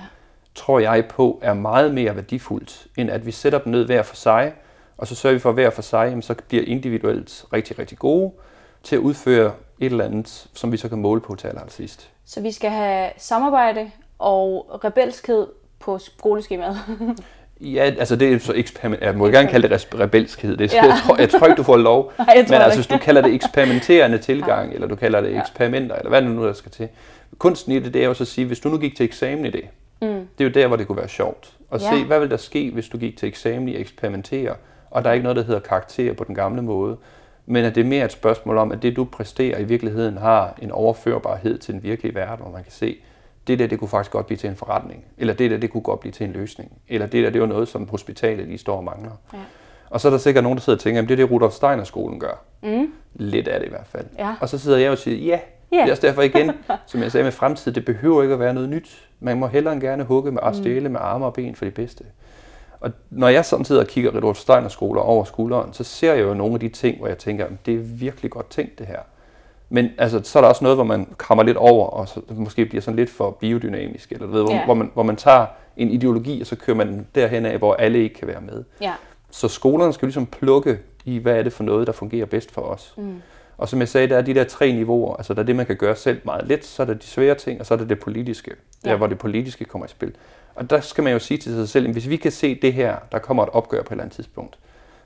tror 0.55 0.79
jeg 0.79 1.05
på, 1.09 1.39
er 1.43 1.55
meget 1.55 1.95
mere 1.95 2.17
værdifuldt, 2.17 2.87
end 2.97 3.11
at 3.11 3.27
vi 3.27 3.31
sætter 3.31 3.59
dem 3.59 3.73
ned 3.73 3.87
hver 3.87 4.03
for 4.03 4.17
sig, 4.17 4.53
og 4.97 5.07
så 5.07 5.15
sørger 5.15 5.35
vi 5.35 5.41
for 5.41 5.53
hver 5.53 5.71
for 5.71 5.83
sig, 5.83 6.07
jamen, 6.09 6.23
så 6.23 6.35
bliver 6.49 6.65
individuelt 6.67 7.45
rigtig, 7.53 7.79
rigtig 7.79 7.99
gode 7.99 8.33
til 8.83 8.97
at 8.97 9.01
udføre 9.01 9.53
et 9.81 9.87
eller 9.87 10.05
andet, 10.05 10.49
som 10.55 10.73
vi 10.73 10.77
så 10.77 10.89
kan 10.89 10.99
måle 10.99 11.21
på 11.21 11.35
til 11.35 11.49
allersidst. 11.49 12.11
Så 12.25 12.41
vi 12.41 12.53
skal 12.53 12.71
have 12.71 13.11
samarbejde 13.17 13.91
og 14.19 14.81
rebelskhed 14.85 15.47
på 15.85 15.99
skoleskemaet? 15.99 16.79
Ja, 17.61 17.83
altså 17.99 18.17
det 18.17 18.33
er 18.33 18.39
så 18.39 18.53
eksperiment. 18.57 19.03
Jeg 19.03 19.15
må 19.15 19.27
gerne 19.27 19.49
kalde 19.49 19.69
det 19.69 19.89
rebelskhed. 20.01 20.57
Det, 20.57 20.75
ja. 20.75 20.85
jeg, 20.85 20.99
tror, 21.07 21.17
jeg 21.17 21.31
tror 21.31 21.47
ikke, 21.47 21.57
du 21.57 21.63
får 21.63 21.77
lov. 21.77 22.13
Nej, 22.19 22.27
jeg 22.37 22.47
Men 22.49 22.61
altså, 22.61 22.79
hvis 22.79 22.87
du 22.87 22.99
kalder 22.99 23.23
det 23.23 23.35
eksperimenterende 23.35 24.19
tilgang, 24.29 24.69
ja. 24.69 24.75
eller 24.75 24.89
du 24.89 24.97
kalder 24.97 25.21
det 25.21 25.39
eksperimenter, 25.39 25.97
eller 25.97 26.09
hvad 26.09 26.23
det 26.23 26.31
nu 26.31 26.47
der 26.47 26.53
skal 26.53 26.71
til. 26.71 26.89
Kunsten 27.39 27.73
i 27.73 27.79
det, 27.79 27.95
det 27.95 28.03
er 28.03 28.07
jo 28.07 28.15
så 28.15 28.25
at 28.25 28.29
sige, 28.29 28.47
hvis 28.47 28.61
du 28.61 28.69
nu 28.69 28.79
gik 28.79 28.97
til 28.97 29.05
eksamen 29.05 29.47
i 29.47 29.51
det, 29.51 29.65
mm. 30.03 30.09
det 30.09 30.45
er 30.45 30.45
jo 30.45 30.51
der, 30.51 30.67
hvor 30.67 30.77
det 30.77 30.87
kunne 30.87 30.99
være 30.99 31.09
sjovt. 31.09 31.53
Og 31.71 31.81
ja. 31.81 31.91
se, 31.91 32.05
hvad 32.05 32.21
vil 32.21 32.31
der 32.31 32.37
ske, 32.37 32.71
hvis 32.71 32.89
du 32.89 32.99
gik 32.99 33.17
til 33.17 33.29
eksamen 33.29 33.69
i 33.69 33.75
at 33.75 33.81
eksperimentere, 33.81 34.55
og 34.91 35.05
der 35.05 35.11
er 35.11 35.15
ikke 35.15 35.23
noget, 35.23 35.37
der 35.37 35.43
hedder 35.43 35.61
karakter 35.61 36.13
på 36.13 36.25
den 36.25 36.35
gamle 36.35 36.63
måde. 36.63 36.97
men 37.47 37.65
at 37.65 37.75
det 37.75 37.81
er 37.81 37.85
mere 37.85 38.05
et 38.05 38.13
spørgsmål 38.13 38.59
om, 38.59 38.73
at 38.73 38.83
det 38.83 38.97
du 38.97 39.05
præsterer 39.05 39.59
i 39.59 39.65
virkeligheden 39.65 40.19
har 40.19 40.59
en 40.63 40.71
overførbarhed 40.71 41.59
til 41.59 41.75
den 41.75 41.83
virkelige 41.83 42.15
verden, 42.15 42.43
hvor 42.43 42.53
man 42.53 42.63
kan 42.63 42.73
se, 42.73 42.97
det 43.47 43.59
der, 43.59 43.67
det 43.67 43.79
kunne 43.79 43.89
faktisk 43.89 44.11
godt 44.11 44.27
blive 44.27 44.39
til 44.39 44.51
en 44.51 44.57
forretning, 44.57 45.05
eller 45.19 45.35
det 45.35 45.51
der, 45.51 45.57
det 45.57 45.71
kunne 45.71 45.83
godt 45.83 46.01
blive 46.01 46.13
til 46.13 46.27
en 46.27 46.33
løsning, 46.33 46.73
eller 46.89 47.07
det 47.07 47.25
der, 47.25 47.31
det 47.31 47.41
var 47.41 47.47
noget, 47.47 47.69
som 47.69 47.89
hospitalet 47.89 48.47
lige 48.47 48.59
står 48.59 48.77
og 48.77 48.85
mangler. 48.85 49.13
Ja. 49.33 49.39
Og 49.91 50.01
så 50.01 50.09
er 50.09 50.11
der 50.11 50.19
sikkert 50.19 50.45
nogen, 50.45 50.59
der 50.59 50.63
sidder 50.63 50.77
og 50.77 50.83
tænker, 50.83 51.03
at 51.03 51.09
det 51.09 51.15
er 51.15 51.17
det, 51.17 51.31
Rudolf 51.31 51.53
Steiner 51.53 51.85
skolen 51.85 52.21
gør. 52.21 52.43
Mm. 52.63 52.93
Lidt 53.15 53.49
af 53.49 53.61
det 53.61 53.67
i 53.67 53.71
hvert 53.71 53.87
fald. 53.87 54.07
Ja. 54.19 54.35
Og 54.41 54.49
så 54.49 54.59
sidder 54.59 54.79
jeg 54.79 54.91
og 54.91 54.99
siger, 54.99 55.17
ja, 55.17 55.39
Yeah. 55.75 55.83
Det 55.83 55.89
er 55.89 55.93
også 55.93 56.07
derfor 56.07 56.23
igen, 56.23 56.51
som 56.87 57.03
jeg 57.03 57.13
sagde 57.13 57.25
med 57.25 57.33
fremtid, 57.33 57.73
det 57.73 57.85
behøver 57.85 58.23
ikke 58.23 58.35
at 58.35 58.41
være 58.41 58.55
noget 58.55 58.69
nyt. 58.69 59.09
Man 59.21 59.39
må 59.39 59.47
hellere 59.47 59.81
gerne 59.81 60.05
hugge 60.05 60.33
med 60.33 60.43
at 60.43 60.57
stjæle 60.57 60.89
med 60.89 61.01
arme 61.03 61.27
og 61.27 61.35
ben 61.35 61.55
for 61.55 61.65
de 61.65 61.71
bedste. 61.71 62.05
Og 62.81 62.91
når 63.11 63.29
jeg 63.29 63.45
samtidig 63.45 63.81
og 63.81 63.87
kigger 63.87 64.11
Rudolf 64.11 64.39
Steiner 64.39 64.69
skoler 64.69 65.01
over 65.01 65.25
skulderen, 65.25 65.73
så 65.73 65.85
ser 65.85 66.15
jeg 66.15 66.23
jo 66.23 66.35
nogle 66.35 66.55
af 66.55 66.61
de 66.61 66.69
ting, 66.69 66.99
hvor 66.99 67.09
jeg 67.09 67.19
tænker, 67.19 67.47
det 67.67 67.75
er 67.75 67.79
virkelig 67.79 68.31
godt 68.31 68.51
tænkt 68.51 68.79
det 68.79 68.87
her. 68.87 69.01
Men 69.69 69.91
altså, 69.99 70.21
så 70.25 70.39
er 70.39 70.41
der 70.41 70.49
også 70.49 70.65
noget, 70.65 70.77
hvor 70.77 70.85
man 70.85 71.07
kommer 71.17 71.45
lidt 71.45 71.57
over, 71.57 71.87
og 71.87 72.09
så 72.09 72.21
måske 72.29 72.67
bliver 72.67 72.83
sådan 72.83 72.97
lidt 72.97 73.11
for 73.11 73.31
biodynamisk, 73.31 74.13
eller 74.13 74.27
ved, 74.27 74.43
hvor, 74.43 74.53
yeah. 74.53 74.65
hvor, 74.65 74.75
man, 74.75 74.91
hvor 74.95 75.03
man 75.03 75.17
tager 75.17 75.47
en 75.77 75.91
ideologi, 75.91 76.41
og 76.41 76.47
så 76.47 76.57
kører 76.57 76.77
man 76.77 77.07
derhen 77.15 77.47
af, 77.47 77.59
hvor 77.59 77.75
alle 77.75 78.03
ikke 78.03 78.15
kan 78.15 78.29
være 78.29 78.41
med. 78.41 78.65
Yeah. 78.83 78.95
Så 79.31 79.49
skolerne 79.49 79.93
skal 79.93 80.07
ligesom 80.07 80.27
plukke 80.27 80.79
i, 81.05 81.19
hvad 81.19 81.37
er 81.37 81.43
det 81.43 81.53
for 81.53 81.65
noget, 81.65 81.87
der 81.87 81.93
fungerer 81.93 82.27
bedst 82.27 82.51
for 82.53 82.63
os. 82.63 82.95
Mm. 82.97 83.23
Og 83.59 83.69
som 83.69 83.81
jeg 83.81 83.89
sagde, 83.89 84.09
der 84.09 84.17
er 84.17 84.23
de 84.23 84.35
der 84.35 84.45
tre 84.45 84.73
niveauer. 84.73 85.17
Altså 85.17 85.35
der 85.35 85.41
er 85.41 85.47
det, 85.47 85.57
man 85.57 85.67
kan 85.67 85.77
gøre 85.77 85.97
selv 85.97 86.21
meget 86.25 86.49
let, 86.49 86.65
så 86.65 86.83
er 86.83 86.87
der 86.87 86.95
de 86.95 87.07
svære 87.07 87.35
ting, 87.35 87.61
og 87.61 87.67
så 87.67 87.75
er 87.75 87.79
der 87.79 87.85
det 87.85 88.01
politiske. 88.01 88.51
Der, 88.85 88.91
ja. 88.91 88.97
hvor 88.97 89.07
det 89.07 89.19
politiske 89.19 89.65
kommer 89.65 89.87
i 89.87 89.89
spil. 89.89 90.15
Og 90.55 90.71
der 90.71 90.81
skal 90.81 91.05
man 91.05 91.13
jo 91.13 91.19
sige 91.19 91.39
til 91.39 91.53
sig 91.53 91.69
selv, 91.69 91.87
at 91.87 91.93
hvis 91.93 92.09
vi 92.09 92.17
kan 92.17 92.33
se 92.33 92.55
det 92.63 92.73
her, 92.73 92.97
der 93.13 93.19
kommer 93.19 93.43
et 93.43 93.49
opgør 93.53 93.83
på 93.83 93.89
et 93.89 93.91
eller 93.91 94.05
andet 94.05 94.17
tidspunkt, 94.17 94.59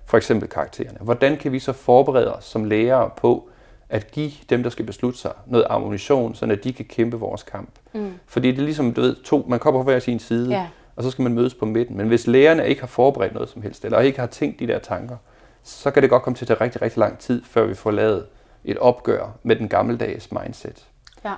for 0.05 0.17
eksempel 0.17 0.49
karaktererne, 0.49 0.99
hvordan 1.01 1.37
kan 1.37 1.53
vi 1.53 1.59
så 1.59 1.73
forberede 1.73 2.35
os 2.35 2.45
som 2.45 2.65
lærere 2.65 3.11
på 3.17 3.49
at 3.91 4.11
give 4.11 4.31
dem, 4.51 4.63
der 4.63 4.71
skal 4.71 4.85
beslutte 4.85 5.19
sig, 5.19 5.33
noget 5.47 5.67
ammunition, 5.71 6.35
så 6.35 6.47
at 6.47 6.65
de 6.65 6.73
kan 6.73 6.85
kæmpe 6.85 7.17
vores 7.17 7.43
kamp. 7.43 7.71
Mm. 7.93 8.13
Fordi 8.27 8.51
det 8.51 8.59
er 8.59 8.65
ligesom, 8.65 8.95
du 8.95 9.01
ved, 9.01 9.17
to, 9.25 9.47
man 9.49 9.59
kommer 9.59 9.81
på 9.81 9.85
hver 9.85 9.99
sin 9.99 10.19
side, 10.19 10.51
ja. 10.51 10.67
og 10.97 11.03
så 11.03 11.11
skal 11.11 11.23
man 11.23 11.35
mødes 11.35 11.55
på 11.55 11.67
midten. 11.67 11.97
Men 11.97 12.09
hvis 12.09 12.27
lærerne 12.27 12.69
ikke 12.69 12.81
har 12.81 12.89
forberedt 12.89 13.35
noget 13.35 13.49
som 13.49 13.63
helst, 13.63 13.85
eller 13.85 14.01
ikke 14.01 14.21
har 14.21 14.27
tænkt 14.27 14.61
de 14.61 14.67
der 14.67 14.79
tanker, 14.79 15.17
så 15.63 15.91
kan 15.91 16.03
det 16.03 16.11
godt 16.11 16.23
komme 16.23 16.37
til 16.37 16.45
at 16.45 16.49
tage 16.49 16.61
rigtig, 16.61 16.83
rigtig 16.83 16.99
lang 16.99 17.19
tid, 17.19 17.43
før 17.45 17.67
vi 17.67 17.75
får 17.75 17.91
lavet 17.91 18.27
et 18.65 18.79
opgør 18.79 19.39
med 19.43 19.57
den 19.57 19.69
gammeldags 19.69 20.33
mindset. 20.33 20.87
Ja. 21.25 21.35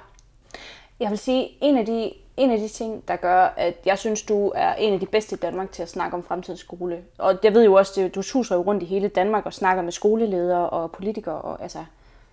Jeg 1.01 1.11
vil 1.11 1.19
sige, 1.19 1.49
en 1.61 1.79
af 1.79 1.87
de 1.87 2.13
en 2.41 2.51
af 2.51 2.59
de 2.59 2.69
ting, 2.69 3.09
der 3.09 3.17
gør, 3.17 3.55
at 3.57 3.75
jeg 3.87 3.99
synes, 3.99 4.23
du 4.23 4.53
er 4.55 4.75
en 4.75 4.93
af 4.93 5.01
de 5.01 5.07
bedste 5.07 5.37
i 5.37 5.39
Danmark 5.39 5.73
til 5.73 5.83
at 5.83 5.89
snakke 5.89 6.17
om 6.17 6.23
fremtidens 6.23 6.61
skole. 6.61 6.99
Og 7.19 7.39
jeg 7.43 7.55
ved 7.55 7.65
jo 7.65 7.75
også, 7.75 8.01
at 8.01 8.15
du 8.15 8.23
suser 8.23 8.57
jo 8.57 8.63
rundt 8.63 8.83
i 8.83 8.87
hele 8.87 9.09
Danmark 9.09 9.47
og 9.47 9.53
snakker 9.53 9.83
med 9.83 9.93
skoleledere 9.93 10.71
og 10.71 10.93
politikere. 10.93 11.35
Og, 11.35 11.63
altså, 11.63 11.79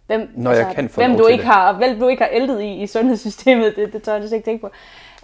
hvem, 0.08 0.30
Når 0.36 0.52
altså, 0.52 0.66
jeg 0.66 0.76
kan 0.76 0.90
hvem 0.96 1.18
du 1.18 1.28
ikke 1.28 1.46
har, 1.46 1.74
hvem 1.74 2.00
du 2.00 2.08
ikke 2.08 2.24
har 2.24 2.30
ældet 2.32 2.62
i 2.62 2.82
i 2.84 2.88
sundhedssystemet, 2.88 3.76
det, 3.76 3.94
det 3.94 4.04
tør 4.04 4.14
jeg 4.14 4.34
ikke 4.34 4.46
tænke 4.46 4.62
på. 4.62 4.70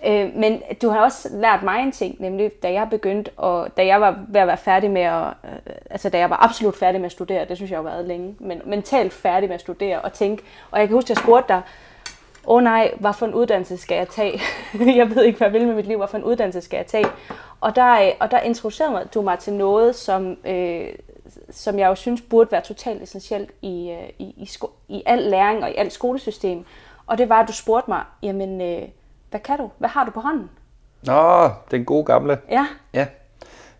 Øh, 0.05 0.35
men 0.35 0.61
du 0.81 0.89
har 0.89 0.99
også 0.99 1.29
lært 1.31 1.63
mig 1.63 1.83
en 1.83 1.91
ting, 1.91 2.15
nemlig 2.19 2.51
da 2.63 2.71
jeg 2.71 2.87
begyndte, 2.89 3.31
og 3.37 3.77
da 3.77 3.85
jeg 3.85 4.01
var 4.01 4.19
ved 4.27 4.41
at 4.41 4.47
være 4.47 4.57
færdig 4.57 4.91
med 4.91 5.01
at, 5.01 5.23
øh, 5.23 5.75
altså 5.89 6.09
da 6.09 6.17
jeg 6.17 6.29
var 6.29 6.43
absolut 6.43 6.75
færdig 6.75 7.01
med 7.01 7.05
at 7.05 7.11
studere, 7.11 7.45
det 7.45 7.57
synes 7.57 7.71
jeg 7.71 7.77
har 7.77 7.83
været 7.83 8.05
længe, 8.05 8.35
men 8.39 8.61
mentalt 8.65 9.13
færdig 9.13 9.49
med 9.49 9.55
at 9.55 9.61
studere 9.61 10.01
og 10.01 10.13
tænke, 10.13 10.43
og 10.71 10.79
jeg 10.79 10.87
kan 10.87 10.95
huske, 10.95 11.05
at 11.05 11.09
jeg 11.09 11.17
spurgte 11.17 11.53
dig, 11.53 11.61
åh 12.47 12.55
oh 12.55 12.63
nej, 12.63 12.91
hvad 12.99 13.13
for 13.13 13.25
en 13.25 13.33
uddannelse 13.33 13.77
skal 13.77 13.95
jeg 13.95 14.07
tage? 14.07 14.41
jeg 14.99 15.15
ved 15.15 15.23
ikke, 15.23 15.37
hvad 15.37 15.47
jeg 15.47 15.53
vil 15.53 15.67
med 15.67 15.75
mit 15.75 15.85
liv, 15.85 15.97
hvad 15.97 16.07
for 16.07 16.17
en 16.17 16.23
uddannelse 16.23 16.61
skal 16.61 16.77
jeg 16.77 16.85
tage? 16.85 17.05
Og 17.61 17.75
der, 17.75 18.11
og 18.19 18.31
der 18.31 18.39
introducerede 18.39 19.07
du 19.13 19.21
mig 19.21 19.39
til 19.39 19.53
noget, 19.53 19.95
som, 19.95 20.37
øh, 20.45 20.87
som 21.53 21.79
jeg 21.79 21.87
jo 21.87 21.95
synes 21.95 22.21
burde 22.21 22.51
være 22.51 22.61
totalt 22.61 23.03
essentielt 23.03 23.51
i, 23.61 23.89
øh, 23.91 24.09
i, 24.19 24.33
i, 24.37 24.45
sko- 24.45 24.71
i 24.87 25.03
al 25.05 25.19
læring 25.19 25.63
og 25.63 25.71
i 25.71 25.75
alt 25.75 25.93
skolesystem. 25.93 26.65
Og 27.05 27.17
det 27.17 27.29
var, 27.29 27.41
at 27.41 27.47
du 27.47 27.53
spurgte 27.53 27.91
mig, 27.91 28.01
jamen, 28.23 28.61
øh, 28.61 28.81
hvad 29.29 29.39
kan 29.39 29.57
du? 29.57 29.69
Hvad 29.77 29.89
har 29.89 30.05
du 30.05 30.11
på 30.11 30.19
hånden? 30.19 30.49
Nå, 31.05 31.49
den 31.71 31.85
gode 31.85 32.05
gamle. 32.05 32.37
Ja. 32.49 32.67
Ja. 32.93 33.07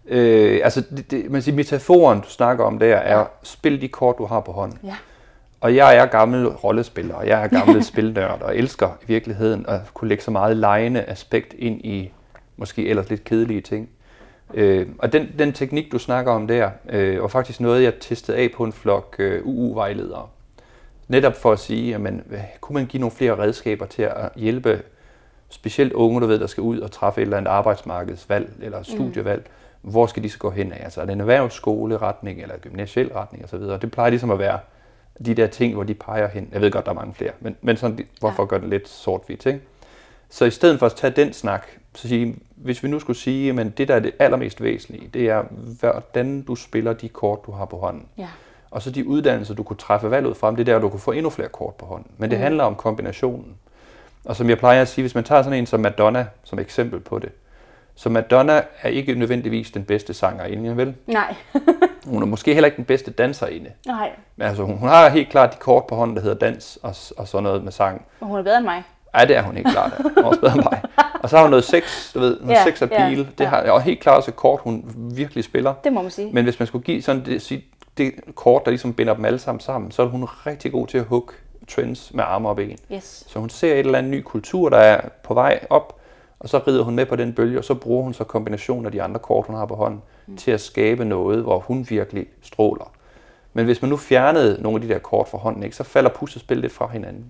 Øh, 0.05 0.61
altså, 0.63 0.81
det, 0.81 1.11
det, 1.11 1.31
man 1.31 1.41
siger, 1.41 1.55
metaforen, 1.55 2.19
du 2.19 2.29
snakker 2.29 2.65
om 2.65 2.79
der, 2.79 2.95
er, 2.95 3.19
ja. 3.19 3.25
spil 3.43 3.81
de 3.81 3.87
kort, 3.87 4.17
du 4.17 4.25
har 4.25 4.39
på 4.39 4.51
hånden. 4.51 4.79
Ja. 4.83 4.95
Og 5.61 5.75
jeg 5.75 5.95
er 5.97 6.05
gammel 6.05 6.47
rollespiller, 6.47 7.15
og 7.15 7.27
jeg 7.27 7.43
er 7.43 7.47
gammel 7.47 7.83
spilnørd, 7.93 8.41
og 8.41 8.57
elsker 8.57 8.89
i 9.01 9.05
virkeligheden 9.07 9.65
at 9.67 9.79
kunne 9.93 10.07
lægge 10.07 10.23
så 10.23 10.31
meget 10.31 10.57
lejende 10.57 11.03
aspekt 11.03 11.53
ind 11.53 11.85
i 11.85 12.11
måske 12.57 12.87
ellers 12.87 13.09
lidt 13.09 13.23
kedelige 13.23 13.61
ting. 13.61 13.89
Øh, 14.53 14.87
og 14.99 15.13
den, 15.13 15.29
den 15.39 15.53
teknik, 15.53 15.91
du 15.91 15.99
snakker 15.99 16.31
om 16.31 16.47
der, 16.47 16.69
øh, 16.89 17.21
var 17.21 17.27
faktisk 17.27 17.59
noget, 17.59 17.83
jeg 17.83 17.93
testede 17.99 18.37
af 18.37 18.49
på 18.55 18.63
en 18.63 18.73
flok 18.73 19.15
øh, 19.19 19.41
UU-vejledere. 19.45 20.27
Netop 21.07 21.35
for 21.35 21.51
at 21.51 21.59
sige, 21.59 21.95
at 21.95 22.01
man, 22.01 22.23
kunne 22.61 22.73
man 22.73 22.85
give 22.85 23.01
nogle 23.01 23.15
flere 23.15 23.37
redskaber 23.37 23.85
til 23.85 24.01
at 24.01 24.29
hjælpe 24.35 24.81
specielt 25.49 25.93
unge, 25.93 26.21
der 26.21 26.27
ved, 26.27 26.39
der 26.39 26.47
skal 26.47 26.61
ud 26.61 26.79
og 26.79 26.91
træffe 26.91 27.21
et 27.21 27.25
eller 27.25 27.37
andet 27.37 27.51
arbejdsmarkedsvalg 27.51 28.51
eller 28.61 28.77
mm. 28.77 28.83
studievalg. 28.83 29.41
Mm. 29.41 29.89
Hvor 29.91 30.07
skal 30.07 30.23
de 30.23 30.29
så 30.29 30.37
gå 30.37 30.49
hen 30.49 30.73
af? 30.73 30.83
Altså 30.83 31.01
er 31.01 31.05
det 31.05 31.13
en 31.13 31.19
erhvervsskoleretning 31.19 32.41
eller 32.41 32.57
gymnasiel 32.57 33.13
retning 33.13 33.45
osv.? 33.45 33.59
Det 33.59 33.91
plejer 33.91 34.09
ligesom 34.09 34.31
at 34.31 34.39
være 34.39 34.59
de 35.25 35.33
der 35.33 35.47
ting, 35.47 35.73
hvor 35.73 35.83
de 35.83 35.93
peger 35.93 36.27
hen. 36.27 36.49
Jeg 36.51 36.61
ved 36.61 36.71
godt, 36.71 36.85
der 36.85 36.91
er 36.91 36.95
mange 36.95 37.13
flere, 37.13 37.31
men, 37.39 37.55
men 37.61 37.77
sådan, 37.77 38.07
hvorfor 38.19 38.43
ja. 38.43 38.47
gør 38.47 38.57
det 38.57 38.69
lidt 38.69 38.89
sort-hvidt, 38.89 39.45
ikke? 39.45 39.61
Så 40.29 40.45
i 40.45 40.51
stedet 40.51 40.79
for 40.79 40.85
at 40.85 40.93
tage 40.93 41.13
den 41.15 41.33
snak, 41.33 41.67
så 41.95 42.07
sige, 42.07 42.35
hvis 42.55 42.83
vi 42.83 42.87
nu 42.87 42.99
skulle 42.99 43.19
sige, 43.19 43.59
at 43.61 43.77
det 43.77 43.87
der 43.87 43.95
er 43.95 43.99
det 43.99 44.11
allermest 44.19 44.63
væsentlige, 44.63 45.09
det 45.13 45.29
er, 45.29 45.43
hvordan 45.79 46.41
du 46.41 46.55
spiller 46.55 46.93
de 46.93 47.09
kort, 47.09 47.39
du 47.45 47.51
har 47.51 47.65
på 47.65 47.77
hånden. 47.77 48.05
Ja. 48.17 48.27
Og 48.71 48.81
så 48.81 48.91
de 48.91 49.07
uddannelser, 49.07 49.53
du 49.53 49.63
kunne 49.63 49.77
træffe 49.77 50.11
valg 50.11 50.27
ud 50.27 50.35
fra, 50.35 50.55
det 50.55 50.65
der, 50.65 50.79
du 50.79 50.89
kunne 50.89 50.99
få 50.99 51.11
endnu 51.11 51.29
flere 51.29 51.49
kort 51.49 51.75
på 51.75 51.85
hånden. 51.85 52.11
Men 52.17 52.29
det 52.29 52.37
mm. 52.37 52.43
handler 52.43 52.63
om 52.63 52.75
kombinationen. 52.75 53.55
Og 54.25 54.35
som 54.35 54.49
jeg 54.49 54.57
plejer 54.57 54.81
at 54.81 54.87
sige, 54.87 55.03
hvis 55.03 55.15
man 55.15 55.23
tager 55.23 55.41
sådan 55.41 55.59
en 55.59 55.65
som 55.65 55.79
Madonna 55.79 56.27
som 56.43 56.59
eksempel 56.59 56.99
på 56.99 57.19
det, 57.19 57.29
så 57.95 58.09
Madonna 58.09 58.61
er 58.81 58.89
ikke 58.89 59.15
nødvendigvis 59.15 59.71
den 59.71 59.83
bedste 59.83 60.13
sangerinde, 60.13 60.77
vel? 60.77 60.95
Nej. 61.07 61.35
hun 62.05 62.21
er 62.21 62.25
måske 62.25 62.53
heller 62.53 62.65
ikke 62.65 62.77
den 62.77 62.85
bedste 62.85 63.11
danserinde. 63.11 63.71
Nej. 63.85 64.09
Men 64.35 64.47
altså, 64.47 64.63
hun, 64.63 64.77
hun 64.77 64.89
har 64.89 65.09
helt 65.09 65.29
klart 65.29 65.53
de 65.53 65.57
kort 65.59 65.87
på 65.87 65.95
hånden, 65.95 66.15
der 66.15 66.21
hedder 66.21 66.37
dans 66.37 66.79
og, 66.83 66.95
og 67.17 67.27
sådan 67.27 67.43
noget 67.43 67.63
med 67.63 67.71
sang. 67.71 68.05
Og 68.19 68.27
hun 68.27 68.39
er 68.39 68.43
bedre 68.43 68.57
end 68.57 68.65
mig. 68.65 68.83
Ja, 69.19 69.25
det 69.25 69.35
er 69.35 69.41
hun 69.41 69.57
ikke 69.57 69.71
klart. 69.71 69.91
Hun 69.97 70.11
er 70.17 70.23
også 70.23 70.39
bedre 70.39 70.53
end 70.53 70.63
mig. 70.63 70.81
Og 71.23 71.29
så 71.29 71.35
har 71.35 71.43
hun 71.43 71.49
noget 71.49 71.63
sex, 71.63 72.13
du 72.13 72.19
ved, 72.19 72.39
noget 72.39 72.55
ja, 72.55 72.63
sex 72.63 72.81
appeal. 72.81 73.17
Ja, 73.17 73.25
det 73.37 73.47
har, 73.47 73.71
og 73.71 73.81
helt 73.81 73.99
klart 73.99 74.17
også 74.17 74.31
et 74.31 74.35
kort, 74.35 74.59
hun 74.63 74.95
virkelig 75.15 75.43
spiller. 75.43 75.73
Det 75.83 75.93
må 75.93 76.01
man 76.01 76.11
sige. 76.11 76.29
Men 76.33 76.43
hvis 76.43 76.59
man 76.59 76.67
skulle 76.67 76.83
give 76.83 77.01
sådan 77.01 77.25
det, 77.25 77.63
det 77.97 78.13
kort, 78.35 78.61
der 78.65 78.71
ligesom 78.71 78.93
binder 78.93 79.13
dem 79.13 79.25
alle 79.25 79.39
sammen 79.39 79.59
sammen, 79.59 79.91
så 79.91 80.01
er 80.01 80.05
hun 80.05 80.23
rigtig 80.23 80.71
god 80.71 80.87
til 80.87 80.97
at 80.97 81.03
hugge 81.03 81.33
trends 81.67 82.13
med 82.13 82.23
arme 82.23 82.49
og 82.49 82.55
ben. 82.55 82.77
Yes. 82.93 83.23
Så 83.27 83.39
hun 83.39 83.49
ser 83.49 83.73
et 83.73 83.79
eller 83.79 83.97
andet 83.97 84.11
ny 84.11 84.21
kultur, 84.21 84.69
der 84.69 84.77
er 84.77 85.01
på 85.23 85.33
vej 85.33 85.59
op, 85.69 85.99
og 86.39 86.49
så 86.49 86.61
rider 86.67 86.83
hun 86.83 86.95
med 86.95 87.05
på 87.05 87.15
den 87.15 87.33
bølge, 87.33 87.57
og 87.57 87.63
så 87.63 87.73
bruger 87.73 88.03
hun 88.03 88.13
så 88.13 88.23
kombinationen 88.23 88.85
af 88.85 88.91
de 88.91 89.01
andre 89.01 89.19
kort, 89.19 89.45
hun 89.47 89.55
har 89.55 89.65
på 89.65 89.75
hånden, 89.75 90.01
mm. 90.27 90.37
til 90.37 90.51
at 90.51 90.61
skabe 90.61 91.05
noget, 91.05 91.41
hvor 91.41 91.59
hun 91.59 91.85
virkelig 91.89 92.25
stråler. 92.41 92.91
Men 93.53 93.65
hvis 93.65 93.81
man 93.81 93.89
nu 93.89 93.97
fjernede 93.97 94.61
nogle 94.61 94.75
af 94.75 94.81
de 94.87 94.93
der 94.93 94.99
kort 94.99 95.27
fra 95.27 95.37
hånden, 95.37 95.63
ikke, 95.63 95.75
så 95.75 95.83
falder 95.83 96.09
puslespil 96.09 96.57
lidt 96.57 96.73
fra 96.73 96.87
hinanden. 96.87 97.25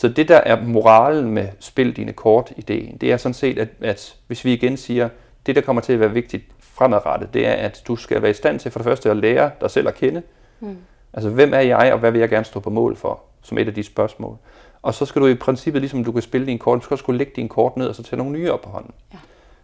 Så 0.00 0.08
det 0.08 0.28
der 0.28 0.36
er 0.36 0.62
moralen 0.62 1.30
med 1.30 1.48
spil 1.58 1.96
dine 1.96 2.12
kort 2.12 2.52
ideen, 2.56 2.96
det 2.96 3.12
er 3.12 3.16
sådan 3.16 3.34
set, 3.34 3.58
at, 3.58 3.68
at 3.80 4.16
hvis 4.26 4.44
vi 4.44 4.52
igen 4.52 4.76
siger, 4.76 5.08
det 5.46 5.56
der 5.56 5.60
kommer 5.60 5.82
til 5.82 5.92
at 5.92 6.00
være 6.00 6.10
vigtigt 6.10 6.44
fremadrettet, 6.60 7.34
det 7.34 7.46
er, 7.46 7.52
at 7.52 7.82
du 7.88 7.96
skal 7.96 8.22
være 8.22 8.30
i 8.30 8.34
stand 8.34 8.60
til 8.60 8.70
for 8.70 8.78
det 8.78 8.84
første 8.84 9.10
at 9.10 9.16
lære 9.16 9.50
dig 9.60 9.70
selv 9.70 9.88
at 9.88 9.94
kende. 9.94 10.22
Mm. 10.60 10.76
Altså, 11.12 11.30
hvem 11.30 11.54
er 11.54 11.60
jeg, 11.60 11.92
og 11.92 11.98
hvad 11.98 12.10
vil 12.10 12.18
jeg 12.18 12.28
gerne 12.28 12.44
stå 12.44 12.60
på 12.60 12.70
mål 12.70 12.96
for, 12.96 13.20
som 13.42 13.58
et 13.58 13.68
af 13.68 13.74
de 13.74 13.82
spørgsmål. 13.82 14.36
Og 14.82 14.94
så 14.94 15.06
skal 15.06 15.22
du 15.22 15.26
i 15.26 15.34
princippet, 15.34 15.82
ligesom 15.82 16.04
du 16.04 16.12
kan 16.12 16.22
spille 16.22 16.46
din 16.46 16.58
kort, 16.58 16.78
du 16.78 16.84
skal 16.84 16.94
også 16.94 17.04
kunne 17.04 17.18
lægge 17.18 17.32
din 17.36 17.48
kort 17.48 17.76
ned, 17.76 17.86
og 17.86 17.94
så 17.94 18.02
tage 18.02 18.18
nogle 18.18 18.32
nye 18.32 18.52
op 18.52 18.60
på 18.60 18.70
hånden. 18.70 18.94
Ja. 19.12 19.18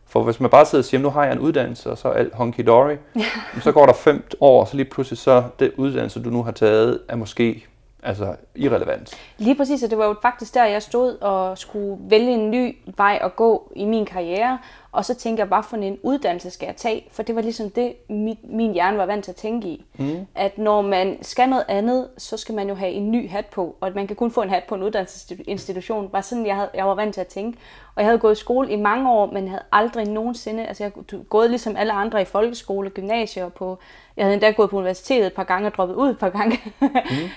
For 0.07 0.23
hvis 0.23 0.41
man 0.41 0.51
bare 0.51 0.67
sidder 0.67 0.83
og 0.83 0.87
siger, 0.87 1.01
nu 1.01 1.11
har 1.11 1.25
jeg 1.25 1.33
en 1.33 1.39
uddannelse, 1.39 1.91
og 1.91 1.99
så 1.99 2.09
er 2.09 2.13
alt 2.13 2.35
honky-dory, 2.35 2.97
ja. 3.17 3.25
så 3.65 3.73
går 3.73 3.87
der 3.87 3.93
fem 3.93 4.27
år, 4.41 4.61
og 4.61 4.69
så 4.69 4.77
lige 4.77 4.91
pludselig 4.91 5.19
så 5.19 5.45
det 5.59 5.73
uddannelse, 5.77 6.23
du 6.23 6.31
nu 6.31 6.43
har 6.43 6.53
taget, 6.53 7.01
er 7.09 7.17
måske 7.17 7.67
altså 8.03 8.37
irrelevant. 8.55 9.15
Lige 9.39 9.55
præcis, 9.55 9.83
og 9.83 9.91
det 9.91 9.99
var 9.99 10.07
jo 10.07 10.15
faktisk 10.23 10.55
der, 10.55 10.65
jeg 10.65 10.83
stod 10.83 11.19
og 11.19 11.59
skulle 11.59 11.97
vælge 12.01 12.35
en 12.35 12.51
ny 12.51 12.77
vej 12.97 13.19
at 13.23 13.37
gå 13.37 13.73
i 13.77 13.85
min 13.85 14.07
karriere, 14.07 14.59
og 14.97 15.05
så 15.05 15.15
tænker 15.15 15.43
jeg, 15.43 15.49
hvad 15.49 15.63
for 15.63 15.77
en 15.77 15.99
uddannelse 16.03 16.51
skal 16.51 16.67
jeg 16.67 16.77
tage? 16.77 17.09
For 17.11 17.23
det 17.23 17.35
var 17.35 17.43
ligesom 17.43 17.71
det, 17.71 17.95
min, 18.09 18.39
min 18.45 18.73
hjerne 18.73 18.99
var 18.99 19.07
vant 19.07 19.25
til 19.25 19.33
at 19.33 19.37
tænke 19.37 19.69
i. 19.69 19.85
Mm. 19.99 20.27
At 20.35 20.59
når 20.59 20.83
man 20.83 21.19
skal 21.23 21.49
noget 21.49 21.65
andet, 21.69 22.09
så 22.19 22.37
skal 22.37 22.55
man 22.55 22.69
jo 22.69 22.75
have 22.75 22.91
en 22.91 23.11
ny 23.11 23.31
hat 23.31 23.47
på. 23.47 23.77
Og 23.81 23.89
at 23.89 23.95
man 23.95 24.07
kan 24.07 24.17
kun 24.17 24.31
få 24.31 24.43
en 24.43 24.51
hat 24.51 24.65
på 24.69 24.75
en 24.75 24.83
uddannelsesinstitution. 24.83 26.09
Var 26.13 26.21
sådan, 26.21 26.47
jeg, 26.47 26.55
havde, 26.55 26.71
jeg 26.75 26.87
var 26.87 26.95
vant 26.95 27.15
til 27.15 27.21
at 27.21 27.27
tænke. 27.27 27.59
Og 27.95 28.03
jeg 28.03 28.07
havde 28.07 28.19
gået 28.19 28.33
i 28.33 28.41
skole 28.41 28.71
i 28.71 28.77
mange 28.77 29.11
år, 29.11 29.33
men 29.33 29.49
havde 29.49 29.63
aldrig 29.73 30.09
nogensinde... 30.09 30.67
Altså 30.67 30.85
jeg 30.85 30.93
havde 31.11 31.25
gået 31.25 31.51
ligesom 31.51 31.77
alle 31.77 31.93
andre 31.93 32.23
i 32.23 32.25
folkeskole, 32.25 32.91
gymnasier 32.91 33.49
på... 33.49 33.79
Jeg 34.17 34.25
havde 34.25 34.35
endda 34.35 34.51
gået 34.51 34.71
på 34.71 34.77
universitetet 34.77 35.27
et 35.27 35.35
par 35.35 35.45
gange 35.45 35.69
og 35.69 35.75
droppet 35.75 35.95
ud 35.95 36.11
et 36.11 36.19
par 36.19 36.31
gange. 36.31 36.61
mm. 36.81 36.89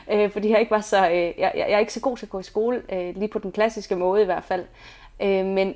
øh, 0.13 0.31
fordi 0.31 0.49
jeg 0.49 0.59
ikke 0.59 0.71
var 0.71 0.81
så... 0.81 1.09
Øh, 1.09 1.13
jeg, 1.13 1.51
jeg, 1.55 1.71
er 1.71 1.79
ikke 1.79 1.93
så 1.93 1.99
god 1.99 2.17
til 2.17 2.25
at 2.25 2.29
gå 2.29 2.39
i 2.39 2.43
skole, 2.43 2.81
øh, 2.93 3.15
lige 3.15 3.27
på 3.27 3.39
den 3.39 3.51
klassiske 3.51 3.95
måde 3.95 4.21
i 4.21 4.25
hvert 4.25 4.43
fald. 4.43 4.63
Øh, 5.21 5.45
men 5.45 5.75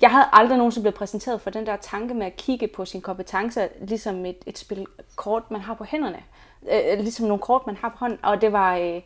jeg 0.00 0.10
havde 0.10 0.24
aldrig 0.32 0.58
nogensinde 0.58 0.82
blevet 0.82 0.94
præsenteret 0.94 1.40
for 1.40 1.50
den 1.50 1.66
der 1.66 1.76
tanke 1.76 2.14
med 2.14 2.26
at 2.26 2.36
kigge 2.36 2.68
på 2.68 2.84
sine 2.84 3.02
kompetencer, 3.02 3.68
ligesom 3.80 4.26
et, 4.26 4.36
et 4.46 4.58
spil 4.58 4.86
kort, 5.16 5.50
man 5.50 5.60
har 5.60 5.74
på 5.74 5.84
hænderne. 5.84 6.22
Øh, 6.72 6.80
øh, 6.92 6.98
ligesom 6.98 7.26
nogle 7.26 7.40
kort, 7.40 7.66
man 7.66 7.76
har 7.76 7.88
på 7.88 7.96
hånden. 7.98 8.18
Og 8.22 8.40
det 8.40 8.52
var, 8.52 8.76
øh, 8.76 9.00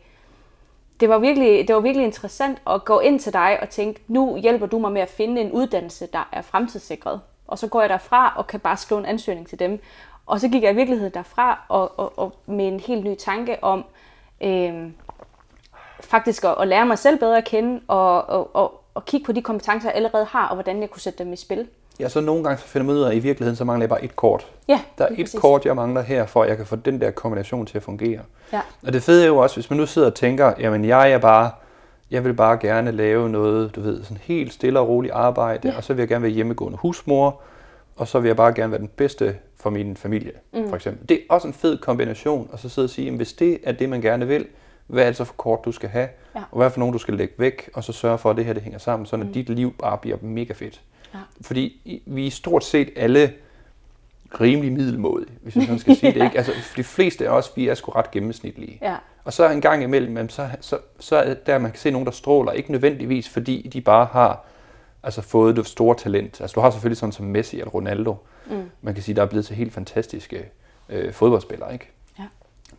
det, 0.99 1.09
var 1.09 1.17
virkelig, 1.17 1.67
det 1.67 1.75
var 1.75 1.81
virkelig 1.81 2.05
interessant 2.05 2.61
at 2.69 2.85
gå 2.85 2.99
ind 2.99 3.19
til 3.19 3.33
dig 3.33 3.57
og 3.61 3.69
tænke, 3.69 4.01
nu 4.07 4.37
hjælper 4.37 4.65
du 4.65 4.79
mig 4.79 4.91
med 4.91 5.01
at 5.01 5.09
finde 5.09 5.41
en 5.41 5.51
uddannelse, 5.51 6.07
der 6.13 6.29
er 6.31 6.41
fremtidssikret. 6.41 7.21
Og 7.47 7.59
så 7.59 7.67
går 7.67 7.81
jeg 7.81 7.89
derfra 7.89 8.33
og 8.37 8.47
kan 8.47 8.59
bare 8.59 8.77
skrive 8.77 8.99
en 8.99 9.05
ansøgning 9.05 9.47
til 9.47 9.59
dem. 9.59 9.79
Og 10.25 10.39
så 10.39 10.49
gik 10.49 10.63
jeg 10.63 10.71
i 10.71 10.75
virkeligheden 10.75 11.13
derfra 11.13 11.65
og, 11.69 11.99
og, 11.99 12.19
og 12.19 12.33
med 12.45 12.67
en 12.67 12.79
helt 12.79 13.03
ny 13.03 13.15
tanke 13.15 13.63
om 13.63 13.85
øh, 14.41 14.91
faktisk 16.01 16.43
at, 16.43 16.55
at 16.59 16.67
lære 16.67 16.85
mig 16.85 16.97
selv 16.97 17.19
bedre 17.19 17.37
at 17.37 17.45
kende 17.45 17.81
og, 17.87 18.29
og, 18.29 18.55
og, 18.55 18.83
og 18.97 19.05
kigge 19.05 19.25
på 19.25 19.31
de 19.31 19.41
kompetencer, 19.41 19.89
jeg 19.89 19.95
allerede 19.95 20.25
har, 20.25 20.47
og 20.47 20.55
hvordan 20.55 20.81
jeg 20.81 20.89
kunne 20.89 21.01
sætte 21.01 21.23
dem 21.23 21.33
i 21.33 21.35
spil. 21.35 21.67
Ja, 21.99 22.09
så 22.09 22.21
nogle 22.21 22.43
gange 22.43 22.57
så 22.57 22.67
finder 22.67 22.85
man 22.87 22.95
ud 22.95 23.01
af, 23.01 23.09
at 23.09 23.15
i 23.15 23.19
virkeligheden 23.19 23.55
så 23.55 23.63
mangler 23.63 23.83
jeg 23.83 23.89
bare 23.89 24.03
et 24.03 24.15
kort. 24.15 24.47
Ja, 24.67 24.79
Der 24.97 25.05
er 25.05 25.09
et 25.09 25.17
præcis. 25.17 25.39
kort, 25.39 25.65
jeg 25.65 25.75
mangler 25.75 26.01
her, 26.01 26.25
for 26.25 26.43
at 26.43 26.49
jeg 26.49 26.57
kan 26.57 26.65
få 26.65 26.75
den 26.75 27.01
der 27.01 27.11
kombination 27.11 27.65
til 27.65 27.77
at 27.77 27.83
fungere. 27.83 28.19
Ja. 28.53 28.61
Og 28.83 28.93
det 28.93 29.03
fede 29.03 29.23
er 29.23 29.27
jo 29.27 29.37
også, 29.37 29.55
hvis 29.55 29.69
man 29.69 29.79
nu 29.79 29.85
sidder 29.85 30.07
og 30.07 30.15
tænker, 30.15 30.53
jamen 30.59 30.85
jeg 30.85 31.11
er 31.11 31.17
bare, 31.17 31.51
jeg 32.11 32.23
vil 32.25 32.33
bare 32.33 32.57
gerne 32.57 32.91
lave 32.91 33.29
noget, 33.29 33.75
du 33.75 33.81
ved, 33.81 34.03
sådan 34.03 34.17
helt 34.21 34.53
stille 34.53 34.79
og 34.79 34.87
roligt 34.87 35.13
arbejde, 35.13 35.69
ja. 35.69 35.77
og 35.77 35.83
så 35.83 35.93
vil 35.93 36.01
jeg 36.01 36.07
gerne 36.09 36.23
være 36.23 36.31
hjemmegående 36.31 36.77
husmor, 36.77 37.41
og 37.95 38.07
så 38.07 38.19
vil 38.19 38.27
jeg 38.27 38.35
bare 38.35 38.53
gerne 38.53 38.71
være 38.71 38.81
den 38.81 38.89
bedste 38.95 39.35
for 39.59 39.69
min 39.69 39.97
familie, 39.97 40.31
mm. 40.53 40.69
for 40.69 40.75
eksempel. 40.75 41.09
Det 41.09 41.17
er 41.17 41.21
også 41.29 41.47
en 41.47 41.53
fed 41.53 41.77
kombination, 41.77 42.49
og 42.51 42.59
så 42.59 42.69
sidde 42.69 42.85
og 42.85 42.89
sige, 42.89 43.05
jamen 43.05 43.17
hvis 43.17 43.33
det 43.33 43.59
er 43.63 43.71
det, 43.71 43.89
man 43.89 44.01
gerne 44.01 44.27
vil, 44.27 44.45
hvad 44.87 45.03
er 45.03 45.07
det 45.07 45.15
så 45.15 45.23
for 45.23 45.33
kort, 45.33 45.59
du 45.65 45.71
skal 45.71 45.89
have, 45.89 46.07
Ja. 46.35 46.41
og 46.51 46.57
hvad 46.57 46.69
for 46.69 46.79
nogen, 46.79 46.93
du 46.93 46.99
skal 46.99 47.13
lægge 47.13 47.33
væk, 47.37 47.69
og 47.73 47.83
så 47.83 47.93
sørge 47.93 48.17
for, 48.17 48.29
at 48.29 48.37
det 48.37 48.45
her 48.45 48.53
det 48.53 48.63
hænger 48.63 48.79
sammen, 48.79 49.05
så 49.05 49.17
mm. 49.17 49.33
dit 49.33 49.49
liv 49.49 49.73
bare 49.79 49.97
bliver 49.97 50.17
mega 50.21 50.53
fedt. 50.53 50.81
Ja. 51.13 51.19
Fordi 51.41 52.01
vi 52.05 52.27
er 52.27 52.31
stort 52.31 52.63
set 52.63 52.89
alle 52.95 53.33
rimelig 54.41 54.71
middelmådige, 54.71 55.31
hvis 55.41 55.55
jeg 55.55 55.63
sådan 55.63 55.79
skal 55.79 55.95
sige 55.95 56.13
det. 56.13 56.23
Ikke? 56.25 56.37
Altså, 56.37 56.51
de 56.77 56.83
fleste 56.83 57.27
af 57.27 57.31
os, 57.31 57.51
vi 57.55 57.67
er 57.67 57.73
sgu 57.73 57.91
ret 57.91 58.11
gennemsnitlige. 58.11 58.77
Ja. 58.81 58.95
Og 59.23 59.33
så 59.33 59.49
en 59.49 59.61
gang 59.61 59.83
imellem, 59.83 60.29
så, 60.29 60.49
så, 60.61 60.77
så 60.99 61.15
er 61.17 61.33
der, 61.33 61.57
man 61.57 61.71
kan 61.71 61.79
se 61.79 61.91
nogen, 61.91 62.05
der 62.05 62.11
stråler. 62.11 62.51
Ikke 62.51 62.71
nødvendigvis, 62.71 63.29
fordi 63.29 63.69
de 63.73 63.81
bare 63.81 64.05
har 64.11 64.45
altså, 65.03 65.21
fået 65.21 65.55
det 65.55 65.67
store 65.67 65.95
talent. 65.95 66.41
Altså, 66.41 66.55
du 66.55 66.59
har 66.59 66.69
selvfølgelig 66.71 66.97
sådan 66.97 67.13
som 67.13 67.25
Messi 67.25 67.59
eller 67.59 67.71
Ronaldo. 67.71 68.15
Mm. 68.49 68.69
Man 68.81 68.93
kan 68.93 69.03
sige, 69.03 69.15
der 69.15 69.21
er 69.21 69.25
blevet 69.25 69.45
til 69.45 69.55
helt 69.55 69.73
fantastiske 69.73 70.45
øh, 70.89 71.13
fodboldspillere. 71.13 71.73
Ikke? 71.73 71.91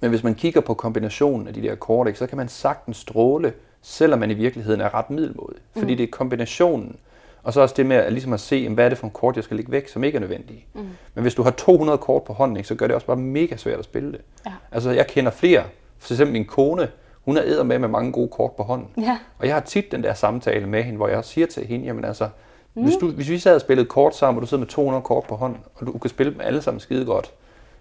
Men 0.01 0.11
hvis 0.11 0.23
man 0.23 0.35
kigger 0.35 0.61
på 0.61 0.75
kombinationen 0.75 1.49
af 1.49 1.55
de 1.55 1.63
der 1.63 1.75
kort, 1.75 2.19
så 2.19 2.27
kan 2.27 2.37
man 2.37 2.49
sagtens 2.49 2.97
stråle, 2.97 3.53
selvom 3.83 4.19
man 4.19 4.31
i 4.31 4.35
virkeligheden 4.35 4.81
er 4.81 4.95
ret 4.95 5.11
middelmådig. 5.11 5.59
Fordi 5.77 5.95
det 5.95 6.05
er 6.05 6.11
kombinationen. 6.11 6.97
Og 7.43 7.53
så 7.53 7.61
også 7.61 7.75
det 7.79 7.87
med 7.87 7.97
at, 7.97 8.13
ligesom 8.13 8.33
at 8.33 8.41
se, 8.41 8.69
hvad 8.69 8.85
er 8.85 8.89
det 8.89 8.99
for 8.99 9.07
en 9.07 9.11
kort, 9.11 9.37
jeg 9.37 9.45
skal 9.45 9.57
lægge 9.57 9.73
væk, 9.73 9.89
som 9.89 10.05
ikke 10.05 10.17
er 10.17 10.21
nødvendige. 10.21 10.67
Mm. 10.75 10.89
Men 11.15 11.23
hvis 11.23 11.35
du 11.35 11.43
har 11.43 11.51
200 11.51 11.99
kort 11.99 12.23
på 12.23 12.33
hånden, 12.33 12.65
så 12.65 12.75
gør 12.75 12.87
det 12.87 12.95
også 12.95 13.07
bare 13.07 13.17
mega 13.17 13.57
svært 13.57 13.79
at 13.79 13.85
spille 13.85 14.13
det. 14.13 14.21
Ja. 14.47 14.53
Altså, 14.73 14.91
jeg 14.91 15.07
kender 15.07 15.31
flere. 15.31 15.65
For 15.99 16.15
eksempel 16.15 16.33
min 16.33 16.45
kone, 16.45 16.89
hun 17.25 17.37
er 17.37 17.43
æder 17.45 17.63
med 17.63 17.79
med 17.79 17.89
mange 17.89 18.13
gode 18.13 18.29
kort 18.29 18.53
på 18.53 18.63
hånden. 18.63 18.89
Ja. 18.99 19.19
Og 19.39 19.47
jeg 19.47 19.55
har 19.55 19.61
tit 19.61 19.93
den 19.93 20.03
der 20.03 20.15
samtale 20.15 20.67
med 20.67 20.83
hende, 20.83 20.97
hvor 20.97 21.09
jeg 21.09 21.25
siger 21.25 21.47
til 21.47 21.67
hende, 21.67 21.87
jamen 21.87 22.05
altså, 22.05 22.29
mm. 22.75 22.83
hvis, 22.83 22.95
du, 22.97 23.11
hvis 23.11 23.29
vi 23.29 23.39
sad 23.39 23.55
og 23.55 23.61
spillede 23.61 23.89
kort 23.89 24.17
sammen, 24.17 24.39
og 24.39 24.43
du 24.43 24.47
sidder 24.47 24.61
med 24.61 24.69
200 24.69 25.03
kort 25.03 25.25
på 25.25 25.37
hånden, 25.37 25.61
og 25.75 25.87
du 25.87 25.99
kan 25.99 26.11
spille 26.11 26.33
dem 26.33 26.41
alle 26.41 26.63
sammen 26.63 26.81
skide 26.81 27.05
godt, 27.05 27.33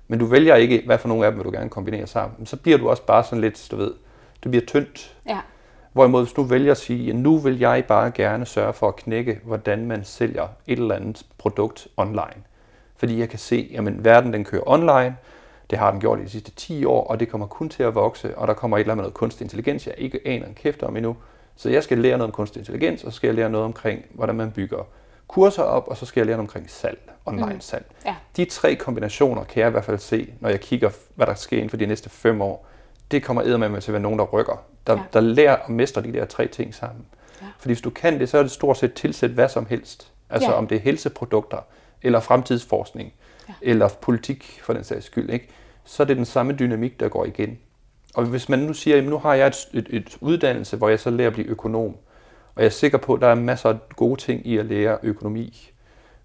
men 0.07 0.19
du 0.19 0.25
vælger 0.25 0.55
ikke, 0.55 0.83
hvad 0.85 0.97
for 0.97 1.07
nogle 1.07 1.25
af 1.25 1.31
dem 1.31 1.39
vil 1.39 1.45
du 1.45 1.51
gerne 1.51 1.69
kombinere 1.69 2.07
sammen, 2.07 2.45
så 2.45 2.57
bliver 2.57 2.77
du 2.77 2.89
også 2.89 3.03
bare 3.03 3.23
sådan 3.23 3.41
lidt, 3.41 3.67
du 3.71 3.75
ved, 3.75 3.93
det 4.43 4.51
bliver 4.51 4.65
tyndt. 4.65 5.15
Ja. 5.27 5.39
Hvorimod 5.93 6.23
hvis 6.23 6.33
du 6.33 6.43
vælger 6.43 6.71
at 6.71 6.77
sige, 6.77 7.09
at 7.09 7.15
nu 7.15 7.37
vil 7.37 7.59
jeg 7.59 7.83
bare 7.87 8.11
gerne 8.11 8.45
sørge 8.45 8.73
for 8.73 8.87
at 8.87 8.95
knække, 8.95 9.39
hvordan 9.43 9.85
man 9.85 10.03
sælger 10.03 10.47
et 10.67 10.79
eller 10.79 10.95
andet 10.95 11.25
produkt 11.37 11.87
online. 11.97 12.43
Fordi 12.97 13.19
jeg 13.19 13.29
kan 13.29 13.39
se, 13.39 13.75
at 13.77 14.05
verden 14.05 14.33
den 14.33 14.43
kører 14.43 14.63
online, 14.65 15.15
det 15.69 15.79
har 15.79 15.91
den 15.91 15.99
gjort 15.99 16.19
i 16.19 16.23
de 16.23 16.29
sidste 16.29 16.51
10 16.51 16.85
år, 16.85 17.07
og 17.07 17.19
det 17.19 17.29
kommer 17.29 17.47
kun 17.47 17.69
til 17.69 17.83
at 17.83 17.95
vokse, 17.95 18.37
og 18.37 18.47
der 18.47 18.53
kommer 18.53 18.77
et 18.77 18.81
eller 18.81 18.91
andet 18.91 18.97
med 18.97 19.03
noget 19.03 19.13
kunstig 19.13 19.45
intelligens, 19.45 19.87
jeg 19.87 19.95
ikke 19.97 20.19
aner 20.25 20.47
en 20.47 20.53
kæft 20.53 20.83
om 20.83 20.97
endnu. 20.97 21.17
Så 21.55 21.69
jeg 21.69 21.83
skal 21.83 21.97
lære 21.97 22.17
noget 22.17 22.29
om 22.29 22.31
kunstig 22.31 22.59
intelligens, 22.59 23.03
og 23.03 23.11
så 23.11 23.15
skal 23.15 23.27
jeg 23.27 23.35
lære 23.35 23.49
noget 23.49 23.65
omkring, 23.65 24.05
hvordan 24.09 24.35
man 24.35 24.51
bygger 24.51 24.87
kurser 25.27 25.63
op, 25.63 25.87
og 25.87 25.97
så 25.97 26.05
skal 26.05 26.21
jeg 26.21 26.25
lære 26.25 26.37
noget 26.37 26.49
omkring 26.49 26.69
salg, 26.69 26.99
online 27.27 27.53
mm. 27.53 27.61
salg. 27.61 27.85
Ja. 28.05 28.15
De 28.37 28.45
tre 28.45 28.75
kombinationer 28.75 29.43
kan 29.43 29.61
jeg 29.61 29.67
i 29.67 29.71
hvert 29.71 29.85
fald 29.85 29.97
se, 29.99 30.33
når 30.39 30.49
jeg 30.49 30.59
kigger, 30.59 30.89
hvad 31.15 31.27
der 31.27 31.33
sker 31.33 31.57
inden 31.57 31.69
for 31.69 31.77
de 31.77 31.85
næste 31.85 32.09
fem 32.09 32.41
år. 32.41 32.67
Det 33.11 33.23
kommer 33.23 33.41
eddermame 33.41 33.79
til 33.81 33.91
at 33.91 33.93
være 33.93 34.01
nogen, 34.01 34.19
der 34.19 34.25
rykker. 34.25 34.63
Der, 34.87 34.93
Ja. 34.93 34.99
der 35.13 35.19
lærer 35.19 35.55
og 35.55 35.71
mestrer 35.71 36.01
de 36.01 36.13
der 36.13 36.25
tre 36.25 36.47
ting 36.47 36.75
sammen. 36.75 37.05
Ja. 37.41 37.47
Fordi 37.59 37.69
hvis 37.69 37.81
du 37.81 37.89
kan 37.89 38.19
det, 38.19 38.29
så 38.29 38.37
er 38.37 38.41
det 38.41 38.51
stort 38.51 38.77
set 38.77 38.93
tilsæt 38.93 39.29
hvad 39.29 39.49
som 39.49 39.65
helst. 39.69 40.11
Altså 40.29 40.49
Ja. 40.49 40.57
om 40.57 40.67
det 40.67 40.75
er 40.75 40.79
helseprodukter, 40.81 41.57
eller 42.01 42.19
fremtidsforskning, 42.19 43.13
ja. 43.49 43.53
eller 43.61 43.89
politik 44.01 44.59
for 44.63 44.73
den 44.73 44.83
sags 44.83 45.05
skyld. 45.05 45.29
Ikke? 45.29 45.47
Så 45.85 46.03
er 46.03 46.07
det 46.07 46.17
den 46.17 46.25
samme 46.25 46.53
dynamik, 46.53 46.99
der 46.99 47.09
går 47.09 47.25
igen. 47.25 47.57
Og 48.15 48.25
hvis 48.25 48.49
man 48.49 48.59
nu 48.59 48.73
siger, 48.73 48.97
at 48.97 49.03
nu 49.03 49.17
har 49.17 49.33
jeg 49.33 49.47
et, 49.47 49.67
et, 49.73 49.87
et 49.89 50.17
uddannelse, 50.21 50.77
hvor 50.77 50.89
jeg 50.89 50.99
så 50.99 51.09
lærer 51.09 51.27
at 51.27 51.33
blive 51.33 51.47
økonom, 51.47 51.95
og 52.55 52.61
jeg 52.61 52.65
er 52.65 52.69
sikker 52.69 52.97
på, 52.97 53.13
at 53.13 53.21
der 53.21 53.27
er 53.27 53.35
masser 53.35 53.69
af 53.69 53.75
gode 53.95 54.21
ting 54.21 54.47
i 54.47 54.57
at 54.57 54.65
lære 54.65 54.97
økonomi. 55.03 55.69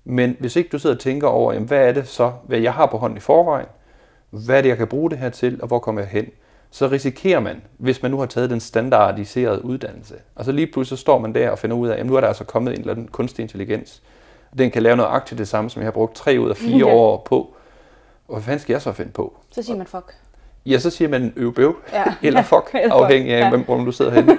Men 0.04 0.36
hvis 0.40 0.56
ikke 0.56 0.68
du 0.72 0.78
sidder 0.78 0.96
og 0.96 1.00
tænker 1.00 1.28
over, 1.28 1.52
jamen, 1.52 1.68
hvad 1.68 1.88
er 1.88 1.92
det 1.92 2.08
så, 2.08 2.32
hvad 2.46 2.58
jeg 2.58 2.72
har 2.72 2.86
på 2.86 2.96
hånden 2.98 3.16
i 3.16 3.20
forvejen, 3.20 3.66
hvad 4.30 4.58
er 4.58 4.62
det, 4.62 4.68
jeg 4.68 4.76
kan 4.76 4.86
bruge 4.86 5.10
det 5.10 5.18
her 5.18 5.28
til, 5.30 5.58
og 5.62 5.68
hvor 5.68 5.78
kommer 5.78 6.00
jeg 6.00 6.10
hen, 6.10 6.26
så 6.70 6.86
risikerer 6.88 7.40
man, 7.40 7.62
hvis 7.78 8.02
man 8.02 8.10
nu 8.10 8.18
har 8.18 8.26
taget 8.26 8.50
den 8.50 8.60
standardiserede 8.60 9.64
uddannelse, 9.64 10.14
og 10.34 10.44
så 10.44 10.52
lige 10.52 10.66
pludselig 10.66 10.98
så 10.98 11.02
står 11.02 11.18
man 11.18 11.34
der 11.34 11.50
og 11.50 11.58
finder 11.58 11.76
ud 11.76 11.88
af, 11.88 12.00
at 12.00 12.06
nu 12.06 12.14
er 12.14 12.20
der 12.20 12.28
altså 12.28 12.44
kommet 12.44 12.74
en 12.74 12.80
eller 12.80 12.92
anden 12.92 13.08
kunstig 13.08 13.42
intelligens. 13.42 14.02
Den 14.58 14.70
kan 14.70 14.82
lave 14.82 14.96
noget 14.96 15.10
aktivt 15.10 15.38
det 15.38 15.48
samme, 15.48 15.70
som 15.70 15.82
jeg 15.82 15.86
har 15.86 15.92
brugt 15.92 16.14
tre 16.14 16.36
ud 16.40 16.50
af 16.50 16.56
fire 16.56 16.86
Ja. 16.88 16.94
år 16.94 17.22
på. 17.26 17.54
Og 18.28 18.34
hvad 18.34 18.42
fanden 18.42 18.60
skal 18.60 18.72
jeg 18.72 18.82
så 18.82 18.92
finde 18.92 19.12
på? 19.12 19.36
Så 19.50 19.62
siger 19.62 19.76
man 19.76 19.86
fuck. 19.86 20.14
Ja, 20.66 20.78
så 20.78 20.90
siger 20.90 21.08
man 21.08 21.32
øvbøv, 21.36 21.76
Ja. 21.92 22.04
eller 22.28 22.42
fuck, 22.42 22.70
Eller 22.74 22.94
afhængig 22.94 23.34
af, 23.34 23.40
ja. 23.50 23.56
hvor 23.56 23.76
du 23.84 23.92
sidder 23.92 24.10
henne. 24.10 24.38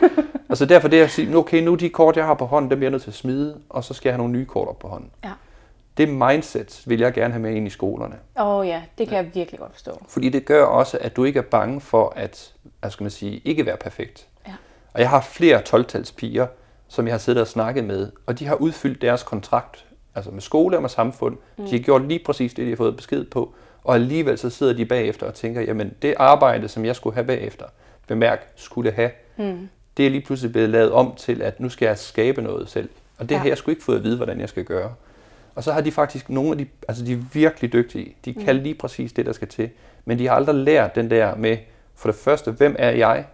og 0.49 0.57
så 0.57 0.65
derfor 0.65 0.87
det 0.87 1.01
at 1.01 1.09
sige, 1.11 1.31
nu, 1.31 1.37
okay, 1.37 1.63
nu 1.63 1.75
de 1.75 1.89
kort, 1.89 2.17
jeg 2.17 2.25
har 2.25 2.33
på 2.33 2.45
hånden, 2.45 2.71
dem 2.71 2.79
er 2.79 2.83
jeg 2.83 2.91
nødt 2.91 3.01
til 3.03 3.09
at 3.09 3.15
smide, 3.15 3.57
og 3.69 3.83
så 3.83 3.93
skal 3.93 4.09
jeg 4.09 4.13
have 4.13 4.17
nogle 4.17 4.33
nye 4.33 4.45
kort 4.45 4.67
op 4.67 4.79
på 4.79 4.87
hånden. 4.87 5.09
Ja. 5.23 5.29
Det 5.97 6.09
mindset 6.09 6.83
vil 6.85 6.99
jeg 6.99 7.13
gerne 7.13 7.33
have 7.33 7.41
med 7.41 7.53
ind 7.55 7.67
i 7.67 7.69
skolerne. 7.69 8.15
Åh 8.39 8.47
oh, 8.47 8.67
ja, 8.67 8.81
det 8.97 9.07
kan 9.07 9.17
jeg 9.17 9.35
virkelig 9.35 9.59
godt 9.59 9.71
forstå. 9.71 10.01
Fordi 10.09 10.29
det 10.29 10.45
gør 10.45 10.63
også, 10.65 10.97
at 11.01 11.15
du 11.15 11.23
ikke 11.23 11.39
er 11.39 11.43
bange 11.43 11.81
for 11.81 12.13
at, 12.15 12.53
hvad 12.79 12.91
skal 12.91 13.03
man 13.03 13.11
sige, 13.11 13.41
ikke 13.45 13.65
være 13.65 13.77
perfekt. 13.77 14.27
Ja. 14.47 14.53
Og 14.93 14.99
jeg 15.01 15.09
har 15.09 15.21
flere 15.21 15.59
12-talspiger, 15.69 16.45
som 16.87 17.07
jeg 17.07 17.13
har 17.13 17.19
siddet 17.19 17.41
og 17.41 17.47
snakket 17.47 17.83
med, 17.83 18.11
og 18.25 18.39
de 18.39 18.45
har 18.45 18.55
udfyldt 18.55 19.01
deres 19.01 19.23
kontrakt, 19.23 19.85
altså 20.15 20.31
med 20.31 20.41
skole 20.41 20.77
og 20.77 20.81
med 20.81 20.89
samfund. 20.89 21.37
Mm. 21.57 21.65
De 21.65 21.71
har 21.71 21.83
gjort 21.83 22.07
lige 22.07 22.19
præcis 22.25 22.53
det, 22.53 22.65
de 22.65 22.69
har 22.69 22.77
fået 22.77 22.95
besked 22.95 23.25
på, 23.25 23.53
og 23.83 23.95
alligevel 23.95 24.37
så 24.37 24.49
sidder 24.49 24.73
de 24.73 24.85
bagefter 24.85 25.27
og 25.27 25.33
tænker, 25.33 25.61
jamen 25.61 25.93
det 26.01 26.13
arbejde, 26.17 26.67
som 26.67 26.85
jeg 26.85 26.95
skulle 26.95 27.13
have 27.13 27.27
bagefter, 27.27 27.65
bemærk, 28.07 28.47
skulle 28.55 28.91
have, 28.91 29.11
mm. 29.37 29.69
det 29.97 30.05
er 30.05 30.09
lige 30.09 30.21
pludselig 30.21 30.51
blevet 30.51 30.69
lavet 30.69 30.91
om 30.91 31.15
til, 31.17 31.41
at 31.41 31.59
nu 31.59 31.69
skal 31.69 31.85
jeg 31.85 31.97
skabe 31.97 32.41
noget 32.41 32.69
selv. 32.69 32.89
Og 33.17 33.23
det 33.29 33.31
Ja. 33.31 33.35
ja. 33.35 33.41
har 33.41 33.47
jeg 33.47 33.57
sgu 33.57 33.71
ikke 33.71 33.83
fået 33.83 33.97
at 33.97 34.03
vide, 34.03 34.17
hvordan 34.17 34.39
jeg 34.39 34.49
skal 34.49 34.63
gøre. 34.63 34.93
Og 35.55 35.63
så 35.63 35.71
har 35.71 35.81
de 35.81 35.91
faktisk 35.91 36.29
nogle 36.29 36.51
af 36.51 36.57
de, 36.57 36.67
altså 36.87 37.05
de 37.05 37.13
er 37.13 37.17
virkelig 37.33 37.73
dygtige. 37.73 38.15
De 38.25 38.33
kan 38.33 38.55
lige 38.55 38.75
præcis 38.75 39.13
det, 39.13 39.25
der 39.25 39.33
skal 39.33 39.47
til. 39.47 39.69
Men 40.05 40.19
de 40.19 40.27
har 40.27 40.35
aldrig 40.35 40.55
lært 40.55 40.95
den 40.95 41.09
der 41.09 41.35
med, 41.35 41.57
for 41.95 42.09
det 42.09 42.19
første, 42.19 42.51
hvem 42.51 42.75
er 42.79 42.91
jeg? 42.91 43.25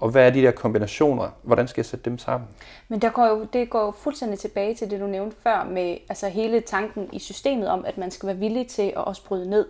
Og 0.00 0.10
hvad 0.10 0.26
er 0.26 0.30
de 0.30 0.42
der 0.42 0.50
kombinationer? 0.50 1.28
Hvordan 1.42 1.68
skal 1.68 1.80
jeg 1.80 1.86
sætte 1.86 2.10
dem 2.10 2.18
sammen? 2.18 2.48
Men 2.88 3.02
der 3.02 3.10
går 3.10 3.26
jo, 3.26 3.46
det 3.52 3.70
går 3.70 3.84
jo 3.84 3.90
fuldstændig 3.90 4.38
tilbage 4.38 4.74
til 4.74 4.90
det, 4.90 5.00
du 5.00 5.06
nævnte 5.06 5.36
før, 5.42 5.64
med 5.64 5.96
altså 6.08 6.28
hele 6.28 6.60
tanken 6.60 7.08
i 7.12 7.18
systemet 7.18 7.68
om, 7.68 7.84
at 7.84 7.98
man 7.98 8.10
skal 8.10 8.26
være 8.26 8.36
villig 8.36 8.66
til 8.66 8.82
at 8.82 9.04
også 9.04 9.24
bryde 9.24 9.50
ned. 9.50 9.66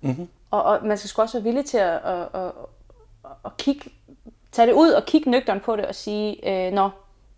Mm-hmm. 0.00 0.28
Og, 0.50 0.62
og 0.62 0.78
man 0.86 0.98
skal 0.98 1.22
også 1.22 1.38
være 1.38 1.44
villig 1.44 1.64
til 1.64 1.78
at, 1.78 1.92
at, 1.92 2.28
at, 2.34 2.52
at, 3.24 3.30
at 3.44 3.56
kigge, 3.56 3.90
tage 4.52 4.66
det 4.66 4.74
ud 4.74 4.90
og 4.90 5.04
kigge 5.06 5.30
nøgteren 5.30 5.60
på 5.60 5.76
det 5.76 5.86
og 5.86 5.94
sige, 5.94 6.66
øh, 6.66 6.72
nå, 6.72 6.90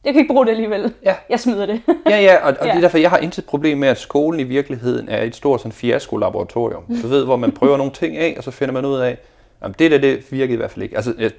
jeg 0.05 0.12
kan 0.12 0.21
ikke 0.21 0.33
bruge 0.33 0.47
det 0.47 0.51
alligevel. 0.51 0.93
Ja. 1.05 1.14
Jeg 1.31 1.40
smider 1.40 1.67
det. 1.67 1.83
Ja, 2.11 2.21
ja, 2.21 2.37
og, 2.37 2.57
og 2.61 2.67
ja. 2.67 2.71
Det 2.71 2.77
er 2.77 2.81
derfor, 2.81 2.99
jeg 2.99 3.11
har 3.11 3.19
intet 3.19 3.45
problem 3.45 3.79
med, 3.79 3.88
at 3.88 3.99
skolen 3.99 4.40
i 4.40 4.43
virkeligheden 4.43 5.09
er 5.09 5.23
et 5.23 5.37
stort 5.37 5.61
sådan 5.61 5.73
fiasko-laboratorium. 5.73 7.03
Du 7.03 7.09
ved, 7.09 7.25
hvor 7.25 7.37
man 7.37 7.53
prøver 7.59 7.77
nogle 7.77 7.93
ting 7.93 8.17
af, 8.17 8.35
og 8.38 8.45
så 8.45 8.51
finder 8.51 8.73
man 8.73 8.85
ud 8.85 8.97
af, 8.97 9.19
at 9.61 9.79
det 9.79 9.90
der, 9.90 9.99
det 9.99 10.33
virkede 10.33 10.53
i 10.53 10.57
hvert 10.57 10.71
fald 10.71 10.83
ikke. 10.83 10.97
Altså, 10.97 11.14
jeg 11.19 11.31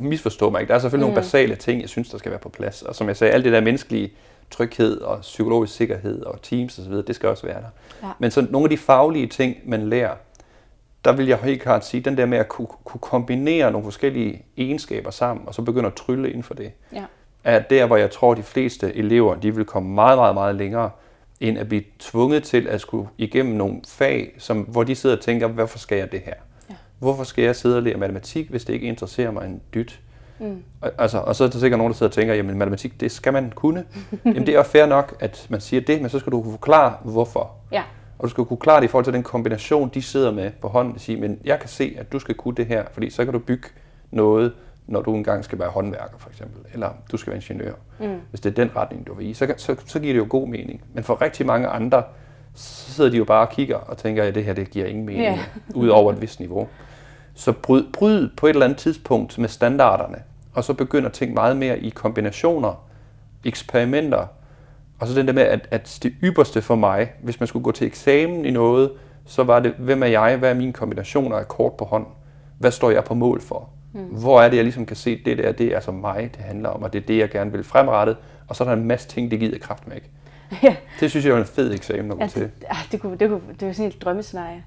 misforstår 0.00 0.50
mig 0.50 0.60
ikke. 0.60 0.68
Der 0.68 0.74
er 0.74 0.78
selvfølgelig 0.78 1.08
mm. 1.08 1.14
nogle 1.14 1.24
basale 1.26 1.56
ting, 1.56 1.80
jeg 1.80 1.88
synes, 1.88 2.08
der 2.08 2.18
skal 2.18 2.30
være 2.30 2.40
på 2.40 2.48
plads. 2.48 2.82
Og 2.82 2.94
som 2.94 3.08
jeg 3.08 3.16
sagde, 3.16 3.32
alt 3.32 3.44
det 3.44 3.52
der 3.52 3.60
menneskelige 3.60 4.12
tryghed 4.50 5.00
og 5.00 5.20
psykologisk 5.20 5.74
sikkerhed 5.74 6.22
og 6.22 6.42
teams 6.42 6.78
osv., 6.78 6.92
det 6.92 7.14
skal 7.14 7.28
også 7.28 7.46
være 7.46 7.60
der. 7.60 8.06
Ja. 8.06 8.12
Men 8.18 8.30
så 8.30 8.46
nogle 8.50 8.64
af 8.64 8.70
de 8.70 8.78
faglige 8.78 9.26
ting, 9.26 9.56
man 9.64 9.88
lærer, 9.88 10.14
der 11.04 11.12
vil 11.12 11.26
jeg 11.26 11.38
helt 11.38 11.62
klart 11.62 11.86
sige, 11.86 12.00
den 12.00 12.16
der 12.16 12.26
med 12.26 12.38
at 12.38 12.48
kunne, 12.48 12.68
kunne 12.84 13.00
kombinere 13.00 13.70
nogle 13.70 13.84
forskellige 13.84 14.42
egenskaber 14.56 15.10
sammen, 15.10 15.48
og 15.48 15.54
så 15.54 15.62
begynde 15.62 15.86
at 15.86 15.94
trylle 15.94 16.28
inden 16.28 16.42
for 16.42 16.54
det, 16.54 16.72
ja. 16.92 17.04
Er 17.44 17.58
der, 17.58 17.86
hvor 17.86 17.96
jeg 17.96 18.10
tror, 18.10 18.34
de 18.34 18.42
fleste 18.42 18.96
elever, 18.96 19.34
de 19.34 19.54
vil 19.54 19.64
komme 19.64 19.94
meget, 19.94 20.18
meget, 20.18 20.34
meget 20.34 20.54
længere, 20.54 20.90
end 21.40 21.58
at 21.58 21.68
blive 21.68 21.82
tvunget 21.98 22.42
til 22.42 22.68
at 22.68 22.80
skulle 22.80 23.08
igennem 23.18 23.54
nogle 23.54 23.80
fag, 23.88 24.34
som, 24.38 24.58
hvor 24.58 24.82
de 24.82 24.94
sidder 24.94 25.16
og 25.16 25.22
tænker, 25.22 25.46
hvorfor 25.46 25.78
skal 25.78 25.98
jeg 25.98 26.12
det 26.12 26.20
her? 26.20 26.34
Ja. 26.70 26.74
Hvorfor 26.98 27.24
skal 27.24 27.44
jeg 27.44 27.56
sidde 27.56 27.76
og 27.76 27.82
lære 27.82 27.96
matematik, 27.96 28.50
hvis 28.50 28.64
det 28.64 28.72
ikke 28.72 28.86
interesserer 28.86 29.30
mig 29.30 29.46
en 29.46 29.60
dyt? 29.74 30.00
Mm. 30.38 30.62
Altså, 30.98 31.18
og 31.18 31.36
så 31.36 31.44
er 31.44 31.48
der 31.48 31.58
sikkert 31.58 31.78
nogen, 31.78 31.92
der 31.92 31.96
sidder 31.96 32.10
og 32.10 32.14
tænker, 32.14 32.34
jamen 32.34 32.58
matematik, 32.58 33.00
det 33.00 33.12
skal 33.12 33.32
man 33.32 33.52
kunne. 33.54 33.84
jamen 34.24 34.46
det 34.46 34.54
er 34.54 34.62
fair 34.62 34.86
nok, 34.86 35.16
at 35.20 35.46
man 35.50 35.60
siger 35.60 35.80
det, 35.80 36.00
men 36.00 36.10
så 36.10 36.18
skal 36.18 36.32
du 36.32 36.42
kunne 36.42 36.52
forklare, 36.52 36.94
hvorfor. 37.04 37.50
Ja. 37.72 37.82
Og 38.18 38.24
du 38.24 38.30
skal 38.30 38.44
kunne 38.44 38.56
klare 38.56 38.80
det 38.80 38.84
i 38.84 38.88
forhold 38.88 39.04
til 39.04 39.14
den 39.14 39.22
kombination, 39.22 39.90
de 39.94 40.02
sidder 40.02 40.32
med 40.32 40.50
på 40.60 40.68
hånden. 40.68 40.94
Og 40.94 41.00
sige, 41.00 41.20
men 41.20 41.38
jeg 41.44 41.60
kan 41.60 41.68
se, 41.68 41.96
at 41.98 42.12
du 42.12 42.18
skal 42.18 42.34
kunne 42.34 42.54
det 42.54 42.66
her, 42.66 42.84
fordi 42.92 43.10
så 43.10 43.24
kan 43.24 43.32
du 43.32 43.38
bygge 43.38 43.68
noget, 44.10 44.52
når 44.90 45.02
du 45.02 45.14
engang 45.14 45.44
skal 45.44 45.58
være 45.58 45.68
håndværker 45.68 46.18
for 46.18 46.30
eksempel, 46.30 46.60
eller 46.72 46.90
du 47.12 47.16
skal 47.16 47.30
være 47.30 47.36
ingeniør. 47.36 47.72
Mm. 48.00 48.20
Hvis 48.30 48.40
det 48.40 48.50
er 48.50 48.54
den 48.64 48.76
retning, 48.76 49.06
du 49.06 49.14
vil 49.14 49.26
i, 49.26 49.34
så, 49.34 49.54
så, 49.56 49.76
så 49.86 50.00
giver 50.00 50.12
det 50.12 50.18
jo 50.18 50.26
god 50.28 50.48
mening. 50.48 50.82
Men 50.94 51.04
for 51.04 51.22
rigtig 51.22 51.46
mange 51.46 51.68
andre, 51.68 52.02
så 52.54 52.92
sidder 52.92 53.10
de 53.10 53.16
jo 53.16 53.24
bare 53.24 53.46
og 53.46 53.52
kigger 53.52 53.76
og 53.76 53.98
tænker, 53.98 54.24
at 54.24 54.34
det 54.34 54.44
her 54.44 54.52
det 54.52 54.70
giver 54.70 54.86
ingen 54.86 55.06
mening, 55.06 55.24
yeah. 55.24 55.38
ud 55.74 55.88
over 55.88 56.12
et 56.12 56.20
vist 56.20 56.40
niveau. 56.40 56.68
Så 57.34 57.52
bryd, 57.52 57.84
bryd 57.92 58.28
på 58.36 58.46
et 58.46 58.50
eller 58.50 58.64
andet 58.64 58.78
tidspunkt 58.78 59.38
med 59.38 59.48
standarderne, 59.48 60.22
og 60.54 60.64
så 60.64 60.74
begynd 60.74 61.06
at 61.06 61.12
tænke 61.12 61.34
meget 61.34 61.56
mere 61.56 61.78
i 61.78 61.90
kombinationer, 61.90 62.84
eksperimenter, 63.44 64.26
og 65.00 65.06
så 65.08 65.14
den 65.14 65.26
der 65.26 65.32
med, 65.32 65.42
at, 65.42 65.68
at 65.70 65.98
det 66.02 66.12
ypperste 66.22 66.62
for 66.62 66.74
mig, 66.74 67.12
hvis 67.22 67.40
man 67.40 67.46
skulle 67.46 67.62
gå 67.62 67.72
til 67.72 67.86
eksamen 67.86 68.44
i 68.44 68.50
noget, 68.50 68.90
så 69.26 69.44
var 69.44 69.60
det, 69.60 69.72
hvem 69.78 70.02
er 70.02 70.06
jeg, 70.06 70.36
hvad 70.36 70.50
er 70.50 70.54
mine 70.54 70.72
kombinationer 70.72 71.36
af 71.36 71.48
kort 71.48 71.72
på 71.72 71.84
hånd, 71.84 72.06
hvad 72.58 72.70
står 72.70 72.90
jeg 72.90 73.04
på 73.04 73.14
mål 73.14 73.40
for, 73.40 73.68
mm. 73.92 74.00
hvor 74.00 74.42
er 74.42 74.48
det, 74.48 74.56
jeg 74.56 74.64
ligesom 74.64 74.86
kan 74.86 74.96
se, 74.96 75.22
det 75.24 75.38
der, 75.38 75.52
det 75.52 75.66
er 75.66 75.74
altså 75.74 75.92
mig, 75.92 76.30
det 76.36 76.44
handler 76.44 76.68
om, 76.68 76.82
og 76.82 76.92
det 76.92 77.02
er 77.02 77.06
det, 77.06 77.18
jeg 77.18 77.30
gerne 77.30 77.52
vil 77.52 77.64
fremrette, 77.64 78.16
og 78.48 78.56
så 78.56 78.64
er 78.64 78.68
der 78.68 78.76
en 78.76 78.84
masse 78.84 79.08
ting, 79.08 79.30
det 79.30 79.40
giver 79.40 79.58
kraft 79.58 79.88
med. 79.88 79.96
Ja. 80.62 80.76
Det 81.00 81.10
synes 81.10 81.26
jeg 81.26 81.32
er 81.32 81.38
en 81.38 81.44
fed 81.44 81.74
eksamen 81.74 82.10
at 82.10 82.16
gå 82.16 82.22
ja, 82.22 82.28
til. 82.28 82.42
Det, 82.42 82.52
det, 82.92 83.00
kunne, 83.00 83.16
det, 83.16 83.28
kunne, 83.28 83.40
det 83.60 83.68
er 83.68 83.72
sådan 83.72 83.88
et 83.88 84.02
drømmescenarie. 84.02 84.64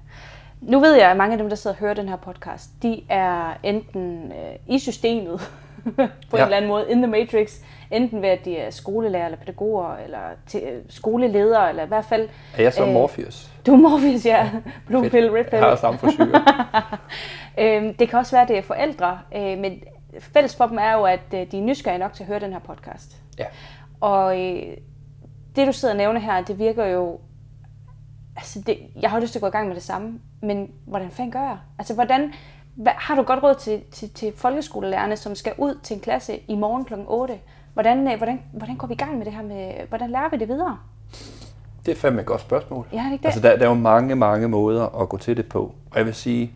Nu 0.60 0.80
ved 0.80 0.94
jeg, 0.94 1.10
at 1.10 1.16
mange 1.16 1.32
af 1.32 1.38
dem, 1.38 1.48
der 1.48 1.56
sidder 1.56 1.76
og 1.76 1.80
hører 1.80 1.94
den 1.94 2.08
her 2.08 2.16
podcast, 2.16 2.70
de 2.82 3.02
er 3.08 3.54
enten 3.62 4.32
øh, 4.32 4.74
i 4.74 4.78
systemet 4.78 5.40
på 6.30 6.36
ja. 6.36 6.36
en 6.36 6.42
eller 6.42 6.56
anden 6.56 6.68
måde, 6.68 6.90
in 6.90 7.02
the 7.02 7.06
matrix, 7.06 7.60
enten 7.90 8.22
ved 8.22 8.28
at 8.28 8.44
de 8.44 8.56
er 8.56 8.70
skolelærer 8.70 9.24
eller 9.24 9.38
pædagoger, 9.38 9.96
eller 9.96 10.20
øh, 10.54 10.82
skoleledere, 10.88 11.68
eller 11.68 11.84
i 11.84 11.88
hvert 11.88 12.04
fald... 12.04 12.28
Er 12.56 12.62
jeg 12.62 12.72
så 12.72 12.86
øh, 12.86 12.92
Morpheus? 12.92 13.50
Du 13.66 13.72
er 13.72 13.76
Morpheus, 13.76 14.26
ja. 14.26 14.50
Blue 14.86 15.10
pill, 15.10 15.30
red 15.30 15.44
pill. 15.44 15.56
Jeg 15.56 15.68
har 15.68 15.76
samme 15.76 15.98
forsyre. 15.98 16.44
øhm, 17.76 17.94
det 17.94 18.08
kan 18.08 18.18
også 18.18 18.32
være, 18.32 18.42
at 18.42 18.48
det 18.48 18.58
er 18.58 18.62
forældre, 18.62 19.18
øh, 19.36 19.58
men 19.58 19.82
fælles 20.18 20.56
for 20.56 20.66
dem 20.66 20.78
er 20.78 20.92
jo, 20.92 21.04
at 21.04 21.34
øh, 21.34 21.50
de 21.50 21.58
er 21.58 21.62
nysgerrige 21.62 21.98
nok 21.98 22.12
til 22.12 22.22
at 22.22 22.26
høre 22.26 22.40
den 22.40 22.52
her 22.52 22.58
podcast. 22.58 23.16
Ja. 23.38 23.44
Og 24.00 24.40
øh, 24.40 24.76
det, 25.56 25.66
du 25.66 25.72
sidder 25.72 25.94
og 25.94 25.98
nævner 25.98 26.20
her, 26.20 26.44
det 26.44 26.58
virker 26.58 26.86
jo 26.86 27.20
altså 28.36 28.62
det, 28.66 28.78
jeg 29.00 29.10
har 29.10 29.20
lyst 29.20 29.32
til 29.32 29.38
at 29.38 29.40
gå 29.40 29.46
i 29.46 29.50
gang 29.50 29.68
med 29.68 29.74
det 29.74 29.82
samme, 29.82 30.20
men 30.42 30.70
hvordan 30.86 31.10
fanden 31.10 31.32
gør 31.32 31.40
jeg? 31.40 31.58
Altså, 31.78 31.94
hvordan, 31.94 32.32
hvad, 32.74 32.92
har 32.96 33.14
du 33.14 33.22
godt 33.22 33.42
råd 33.42 33.54
til, 33.54 33.82
til, 33.92 34.10
til 34.10 34.32
folkeskolelærerne, 34.36 35.16
som 35.16 35.34
skal 35.34 35.52
ud 35.58 35.78
til 35.82 35.94
en 35.94 36.00
klasse 36.00 36.40
i 36.48 36.54
morgen 36.54 36.84
kl. 36.84 36.94
8? 37.06 37.38
Hvordan, 37.74 38.08
øh, 38.12 38.16
hvordan, 38.16 38.40
hvordan 38.52 38.76
går 38.76 38.86
vi 38.86 38.94
i 38.94 38.96
gang 38.96 39.18
med 39.18 39.24
det 39.24 39.32
her 39.32 39.42
med, 39.42 39.72
hvordan 39.88 40.10
lærer 40.10 40.28
vi 40.30 40.36
det 40.36 40.48
videre? 40.48 40.78
Det 41.86 41.92
er 41.92 41.96
fandme 41.96 42.20
et 42.20 42.26
godt 42.26 42.40
spørgsmål. 42.40 42.86
Ja, 42.92 42.98
det 42.98 43.04
er 43.04 43.10
det. 43.10 43.24
Altså, 43.24 43.40
der, 43.40 43.56
der 43.56 43.64
er 43.64 43.68
jo 43.68 43.74
mange, 43.74 44.16
mange 44.16 44.48
måder 44.48 45.00
at 45.02 45.08
gå 45.08 45.16
til 45.16 45.36
det 45.36 45.46
på. 45.46 45.74
Og 45.90 45.98
jeg 45.98 46.06
vil 46.06 46.14
sige, 46.14 46.52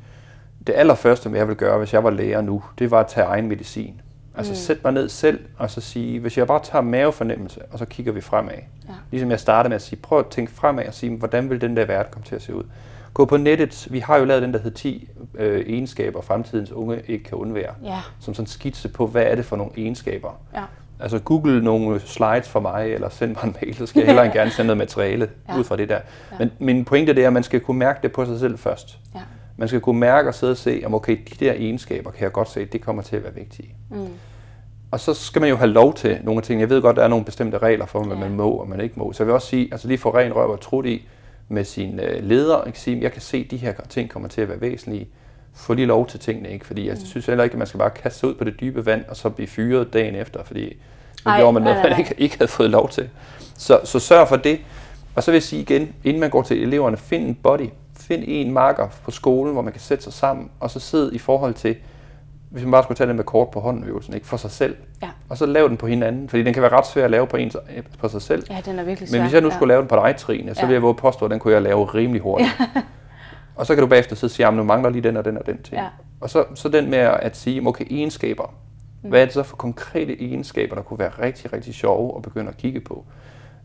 det 0.67 0.73
allerførste, 0.77 1.31
jeg 1.35 1.49
vil 1.49 1.57
gøre, 1.57 1.79
hvis 1.79 1.93
jeg 1.93 2.05
var 2.05 2.11
lærer 2.11 2.41
nu, 2.41 2.63
det 2.79 2.91
var 2.91 3.01
at 3.01 3.07
tage 3.07 3.27
egen 3.27 3.49
medicin. 3.49 4.01
Altså 4.35 4.53
mm. 4.53 4.57
sæt 4.57 4.85
mig 4.85 4.93
ned 4.93 5.09
selv, 5.09 5.41
og 5.59 5.71
så 5.71 5.81
sige, 5.81 6.21
hvis 6.21 6.39
jeg 6.39 6.47
bare 6.47 6.61
tager 6.63 6.83
mavefornemmelse, 6.83 7.61
og 7.71 7.79
så 7.79 7.85
kigger 7.85 8.13
vi 8.13 8.21
fremad. 8.21 8.55
Ja. 8.89 8.93
Ligesom 9.11 9.31
jeg 9.31 9.41
startede 9.41 9.69
med 9.69 9.77
at 9.77 9.83
sige, 9.83 9.99
prøv 10.03 10.19
at 10.19 10.27
tænke 10.27 10.53
fremad 10.53 10.87
og 10.87 10.95
sige, 10.95 11.17
hvordan 11.17 11.51
vil 11.51 11.61
den 11.61 11.77
der 11.77 11.85
verden 11.85 12.13
komme 12.13 12.25
til 12.27 12.35
at 12.35 12.43
se 12.43 12.55
ud? 12.55 12.65
Gå 13.15 13.25
på 13.25 13.37
nettet, 13.37 13.89
vi 13.91 13.99
har 13.99 14.17
jo 14.17 14.25
lavet 14.25 14.43
den, 14.43 14.53
der 14.53 14.59
hedder 14.59 14.77
10 14.77 15.09
øh, 15.35 15.61
egenskaber, 15.61 16.21
fremtidens 16.21 16.73
unge 16.73 17.03
ikke 17.07 17.25
kan 17.25 17.39
undvære. 17.39 17.75
Ja. 17.85 18.01
Som 18.21 18.35
sådan 18.35 18.43
en 18.43 18.47
skitse 18.47 18.89
på, 18.89 19.07
hvad 19.07 19.23
er 19.23 19.35
det 19.35 19.45
for 19.45 19.57
nogle 19.57 19.73
egenskaber. 19.77 20.41
Ja. 20.55 20.63
Altså 21.01 21.19
google 21.19 21.65
nogle 21.65 22.01
slides 22.01 22.49
for 22.49 22.61
mig, 22.61 22.93
eller 22.93 23.09
send 23.09 23.31
mig 23.35 23.45
en 23.45 23.57
mail, 23.63 23.75
så 23.75 23.87
skal 23.87 24.01
jeg 24.01 24.07
hellere 24.07 24.33
gerne 24.39 24.51
sende 24.51 24.67
noget 24.67 24.79
materiale 24.79 25.29
ja. 25.49 25.59
ud 25.59 25.65
fra 25.65 25.77
det 25.77 25.89
der. 25.89 26.01
Ja. 26.33 26.37
Men 26.39 26.51
min 26.59 26.85
pointe 26.85 27.15
det 27.15 27.23
er, 27.23 27.27
at 27.27 27.33
man 27.33 27.43
skal 27.43 27.61
kunne 27.61 27.79
mærke 27.79 27.99
det 28.03 28.13
på 28.13 28.25
sig 28.25 28.41
selv 28.41 28.59
først. 28.59 28.99
Ja. 29.15 29.21
Man 29.57 29.69
skal 29.69 29.81
kunne 29.81 30.01
mærke 30.01 30.29
og 30.29 30.35
sidde 30.35 30.51
og 30.51 30.57
se, 30.57 30.83
om 30.87 30.95
okay, 30.95 31.19
de 31.31 31.45
der 31.45 31.53
egenskaber 31.53 32.11
kan 32.11 32.23
jeg 32.23 32.33
godt 32.33 32.51
se, 32.51 32.65
det 32.65 32.81
kommer 32.81 33.03
til 33.03 33.17
at 33.17 33.25
være 33.25 33.35
vigtige. 33.35 33.75
Mm. 33.91 34.09
Og 34.91 35.01
så 35.01 35.15
skal 35.15 35.41
man 35.41 35.51
jo 35.51 35.57
have 35.57 35.71
lov 35.71 35.95
til 35.95 36.19
nogle 36.23 36.43
ting. 36.43 36.61
Jeg 36.61 36.71
ved 36.71 36.83
godt, 36.83 36.97
der 36.97 37.05
er 37.05 37.09
nogle 37.09 37.25
bestemte 37.25 37.59
regler 37.59 37.87
for, 37.87 38.03
hvad 38.05 38.17
ja. 38.17 38.23
man 38.23 38.37
må 38.37 38.51
og 38.51 38.69
man 38.69 38.81
ikke 38.81 38.95
må. 38.99 39.13
Så 39.13 39.23
jeg 39.23 39.27
vil 39.27 39.35
også 39.35 39.49
sige, 39.49 39.69
altså 39.73 39.89
lige 39.89 39.99
få 39.99 40.15
ren 40.15 40.33
røv 40.33 40.51
og 40.51 40.61
trudt 40.61 40.87
i 40.87 41.09
med 41.49 41.65
sin 41.65 42.01
øh, 42.01 42.25
leder, 42.25 42.65
ikke 42.65 42.81
sige, 42.81 43.03
jeg 43.03 43.13
kan 43.13 43.23
se, 43.23 43.37
at 43.37 43.51
de 43.51 43.57
her 43.57 43.73
ting 43.89 44.11
kommer 44.11 44.29
til 44.29 44.41
at 44.41 44.49
være 44.49 44.61
væsentlige. 44.61 45.09
Få 45.59 45.75
lige 45.75 45.87
lov 45.87 46.07
til 46.07 46.21
tingene, 46.21 46.51
ikke? 46.51 46.67
Fordi 46.67 46.87
jeg 46.87 46.95
mm. 46.95 47.07
synes 47.07 47.27
heller 47.27 47.45
ikke, 47.45 47.55
at 47.55 47.59
man 47.59 47.67
skal 47.67 47.79
bare 47.79 47.91
kaste 47.91 48.19
sig 48.19 48.29
ud 48.29 48.35
på 48.35 48.45
det 48.45 48.61
dybe 48.61 48.87
vand, 48.87 49.05
og 49.09 49.17
så 49.17 49.29
blive 49.29 49.47
fyret 49.47 49.93
dagen 49.93 50.15
efter, 50.15 50.45
fordi 50.45 50.77
nu 51.27 51.33
gjorde 51.37 51.53
man 51.53 51.63
noget, 51.63 51.79
man 51.83 51.99
ikke, 51.99 52.15
ikke 52.19 52.39
havde 52.39 52.51
fået 52.51 52.71
lov 52.71 52.89
til. 52.89 53.09
Så, 53.57 53.81
så 53.85 53.99
sørg 53.99 54.29
for 54.29 54.37
det. 54.37 54.61
Og 55.15 55.23
så 55.23 55.31
vil 55.31 55.37
jeg 55.37 55.43
sige 55.43 55.63
igen, 55.63 55.95
inden 56.05 56.21
man 56.21 56.31
går 56.31 56.43
til 56.43 56.63
eleverne, 56.63 56.97
find 56.97 57.27
en 57.27 57.35
body. 57.35 57.69
Find 57.97 58.25
en 58.27 58.53
marker 58.53 58.89
på 59.05 59.11
skolen, 59.11 59.53
hvor 59.53 59.63
man 59.63 59.73
kan 59.73 59.81
sætte 59.81 60.05
sig 60.05 60.13
sammen, 60.13 60.51
og 60.61 60.71
så 60.71 60.81
sidde 60.81 61.15
i 61.15 61.19
forhold 61.19 61.55
til, 61.55 61.77
hvis 62.51 62.63
man 62.63 62.71
bare 62.71 62.83
skulle 62.83 62.97
tage 62.97 63.09
den 63.09 63.17
med 63.17 63.25
kort 63.25 63.51
på 63.51 63.61
hånden 63.61 63.85
øvelsen, 63.85 64.15
ikke? 64.15 64.27
for 64.27 64.37
sig 64.37 64.51
selv. 64.51 64.77
Ja. 65.03 65.09
Og 65.29 65.39
så 65.39 65.47
lave 65.47 65.69
den 65.69 65.77
på 65.77 65.87
hinanden, 65.87 66.29
fordi 66.29 66.43
den 66.43 66.55
kan 66.55 66.63
være 66.63 66.73
ret 66.73 66.87
svær 66.87 67.05
at 67.05 67.11
lave 67.11 67.27
på, 67.27 67.37
en, 67.37 67.53
på 67.99 68.09
sig 68.09 68.23
selv. 68.23 68.45
Ja, 68.51 68.61
den 68.65 68.79
er 68.79 68.85
virkelig 68.85 69.09
svær. 69.09 69.19
Men 69.19 69.25
hvis 69.25 69.35
jeg 69.35 69.43
nu 69.43 69.51
skulle 69.51 69.73
ja. 69.73 69.77
lave 69.77 69.81
den 69.81 69.89
på 69.89 69.97
dig, 69.97 70.17
Trine, 70.17 70.55
så 70.55 70.61
ja. 70.61 70.67
vil 70.67 70.73
jeg 70.73 70.83
våge 70.83 70.95
påstå, 70.95 71.25
at 71.25 71.31
den 71.31 71.39
kunne 71.39 71.55
jeg 71.55 71.63
lave 71.63 71.85
rimelig 71.85 72.23
hurtigt. 72.23 72.51
Ja. 72.61 72.81
og 73.59 73.67
så 73.67 73.75
kan 73.75 73.83
du 73.83 73.89
bagefter 73.89 74.17
sidde 74.17 74.31
og 74.31 74.35
sige, 74.35 74.47
at 74.47 74.55
nu 74.55 74.63
mangler 74.63 74.91
lige 74.91 75.03
den 75.03 75.17
og 75.17 75.25
den 75.25 75.39
og 75.39 75.47
den 75.47 75.63
ting. 75.63 75.81
Ja. 75.81 75.89
Og 76.21 76.31
så, 76.31 76.45
så 76.55 76.69
den 76.69 76.91
med 76.91 76.99
at 76.99 77.37
sige, 77.37 77.67
okay, 77.67 77.85
egenskaber. 77.91 78.55
Mm. 79.03 79.09
Hvad 79.09 79.21
er 79.21 79.25
det 79.25 79.35
så 79.35 79.43
for 79.43 79.57
konkrete 79.57 80.23
egenskaber, 80.23 80.75
der 80.75 80.83
kunne 80.83 80.99
være 80.99 81.09
rigtig, 81.09 81.53
rigtig 81.53 81.75
sjove 81.75 82.17
at 82.17 82.23
begynde 82.23 82.49
at 82.49 82.57
kigge 82.57 82.81
på? 82.81 83.05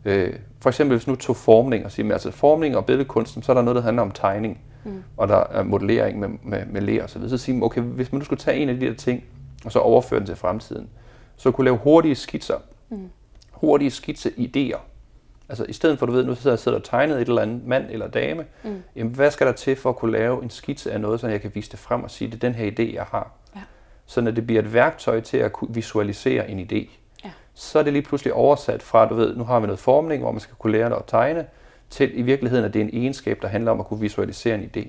Øh, 0.04 0.32
for 0.60 0.70
eksempel 0.70 0.96
hvis 0.96 1.06
nu 1.06 1.16
tog 1.16 1.36
formning 1.36 1.84
og 1.84 1.92
sige, 1.92 2.12
altså 2.12 2.30
formning 2.30 2.76
og 2.76 2.86
billedkunsten, 2.86 3.42
så 3.42 3.52
er 3.52 3.54
der 3.54 3.62
noget, 3.62 3.76
der 3.76 3.82
handler 3.82 4.02
om 4.02 4.10
tegning 4.10 4.60
mm. 4.84 5.02
og 5.16 5.28
der 5.28 5.36
er 5.36 5.62
modellering 5.62 6.18
med, 6.18 6.28
med, 6.42 6.66
med 6.66 6.80
ler 6.80 7.02
og 7.02 7.10
så 7.10 7.18
videre, 7.18 7.38
så 7.38 7.44
siger 7.44 7.56
man, 7.56 7.62
okay, 7.62 7.80
hvis 7.80 8.12
man 8.12 8.18
nu 8.18 8.24
skulle 8.24 8.40
tage 8.40 8.58
en 8.58 8.68
af 8.68 8.80
de 8.80 8.86
der 8.86 8.94
ting, 8.94 9.24
og 9.64 9.72
så 9.72 9.78
overføre 9.78 10.18
den 10.18 10.26
til 10.26 10.36
fremtiden, 10.36 10.88
så 11.36 11.50
kunne 11.50 11.64
lave 11.64 11.76
hurtige 11.76 12.14
skitser, 12.14 12.56
mm. 12.90 13.10
hurtige 13.50 13.90
skitse-idéer. 13.90 14.78
Altså 15.48 15.64
i 15.68 15.72
stedet 15.72 15.98
for, 15.98 16.06
du 16.06 16.12
ved, 16.12 16.24
nu 16.24 16.34
sidder 16.34 16.50
jeg 16.50 16.58
sidder 16.58 16.78
og 16.78 16.84
tegnet 16.84 17.20
et 17.20 17.28
eller 17.28 17.42
andet 17.42 17.66
mand 17.66 17.86
eller 17.90 18.08
dame, 18.08 18.44
mm. 18.64 18.82
jamen 18.96 19.14
hvad 19.14 19.30
skal 19.30 19.46
der 19.46 19.52
til 19.52 19.76
for 19.76 19.90
at 19.90 19.96
kunne 19.96 20.12
lave 20.12 20.42
en 20.42 20.50
skitse 20.50 20.92
af 20.92 21.00
noget, 21.00 21.20
så 21.20 21.28
jeg 21.28 21.40
kan 21.40 21.50
vise 21.54 21.70
det 21.70 21.78
frem 21.78 22.04
og 22.04 22.10
sige, 22.10 22.28
det 22.28 22.34
er 22.34 22.38
den 22.38 22.54
her 22.54 22.70
idé, 22.70 22.94
jeg 22.94 23.06
har. 23.10 23.30
Ja. 23.56 23.60
Så 24.06 24.20
når 24.20 24.30
det 24.30 24.46
bliver 24.46 24.62
et 24.62 24.72
værktøj 24.72 25.20
til 25.20 25.36
at 25.36 25.52
kunne 25.52 25.74
visualisere 25.74 26.50
en 26.50 26.60
idé, 26.60 26.88
ja. 27.24 27.30
så 27.54 27.78
er 27.78 27.82
det 27.82 27.92
lige 27.92 28.02
pludselig 28.02 28.34
oversat 28.34 28.82
fra, 28.82 29.08
du 29.08 29.14
ved, 29.14 29.36
nu 29.36 29.44
har 29.44 29.60
vi 29.60 29.66
noget 29.66 29.78
formning, 29.78 30.22
hvor 30.22 30.32
man 30.32 30.40
skal 30.40 30.54
kunne 30.58 30.72
lære 30.72 30.96
at 30.96 31.02
tegne, 31.06 31.46
til 31.90 32.18
i 32.18 32.22
virkeligheden, 32.22 32.64
at 32.64 32.74
det 32.74 32.80
er 32.80 32.84
en 32.84 32.90
egenskab, 32.92 33.38
der 33.42 33.48
handler 33.48 33.70
om 33.70 33.80
at 33.80 33.86
kunne 33.86 34.00
visualisere 34.00 34.54
en 34.54 34.70
idé. 34.76 34.88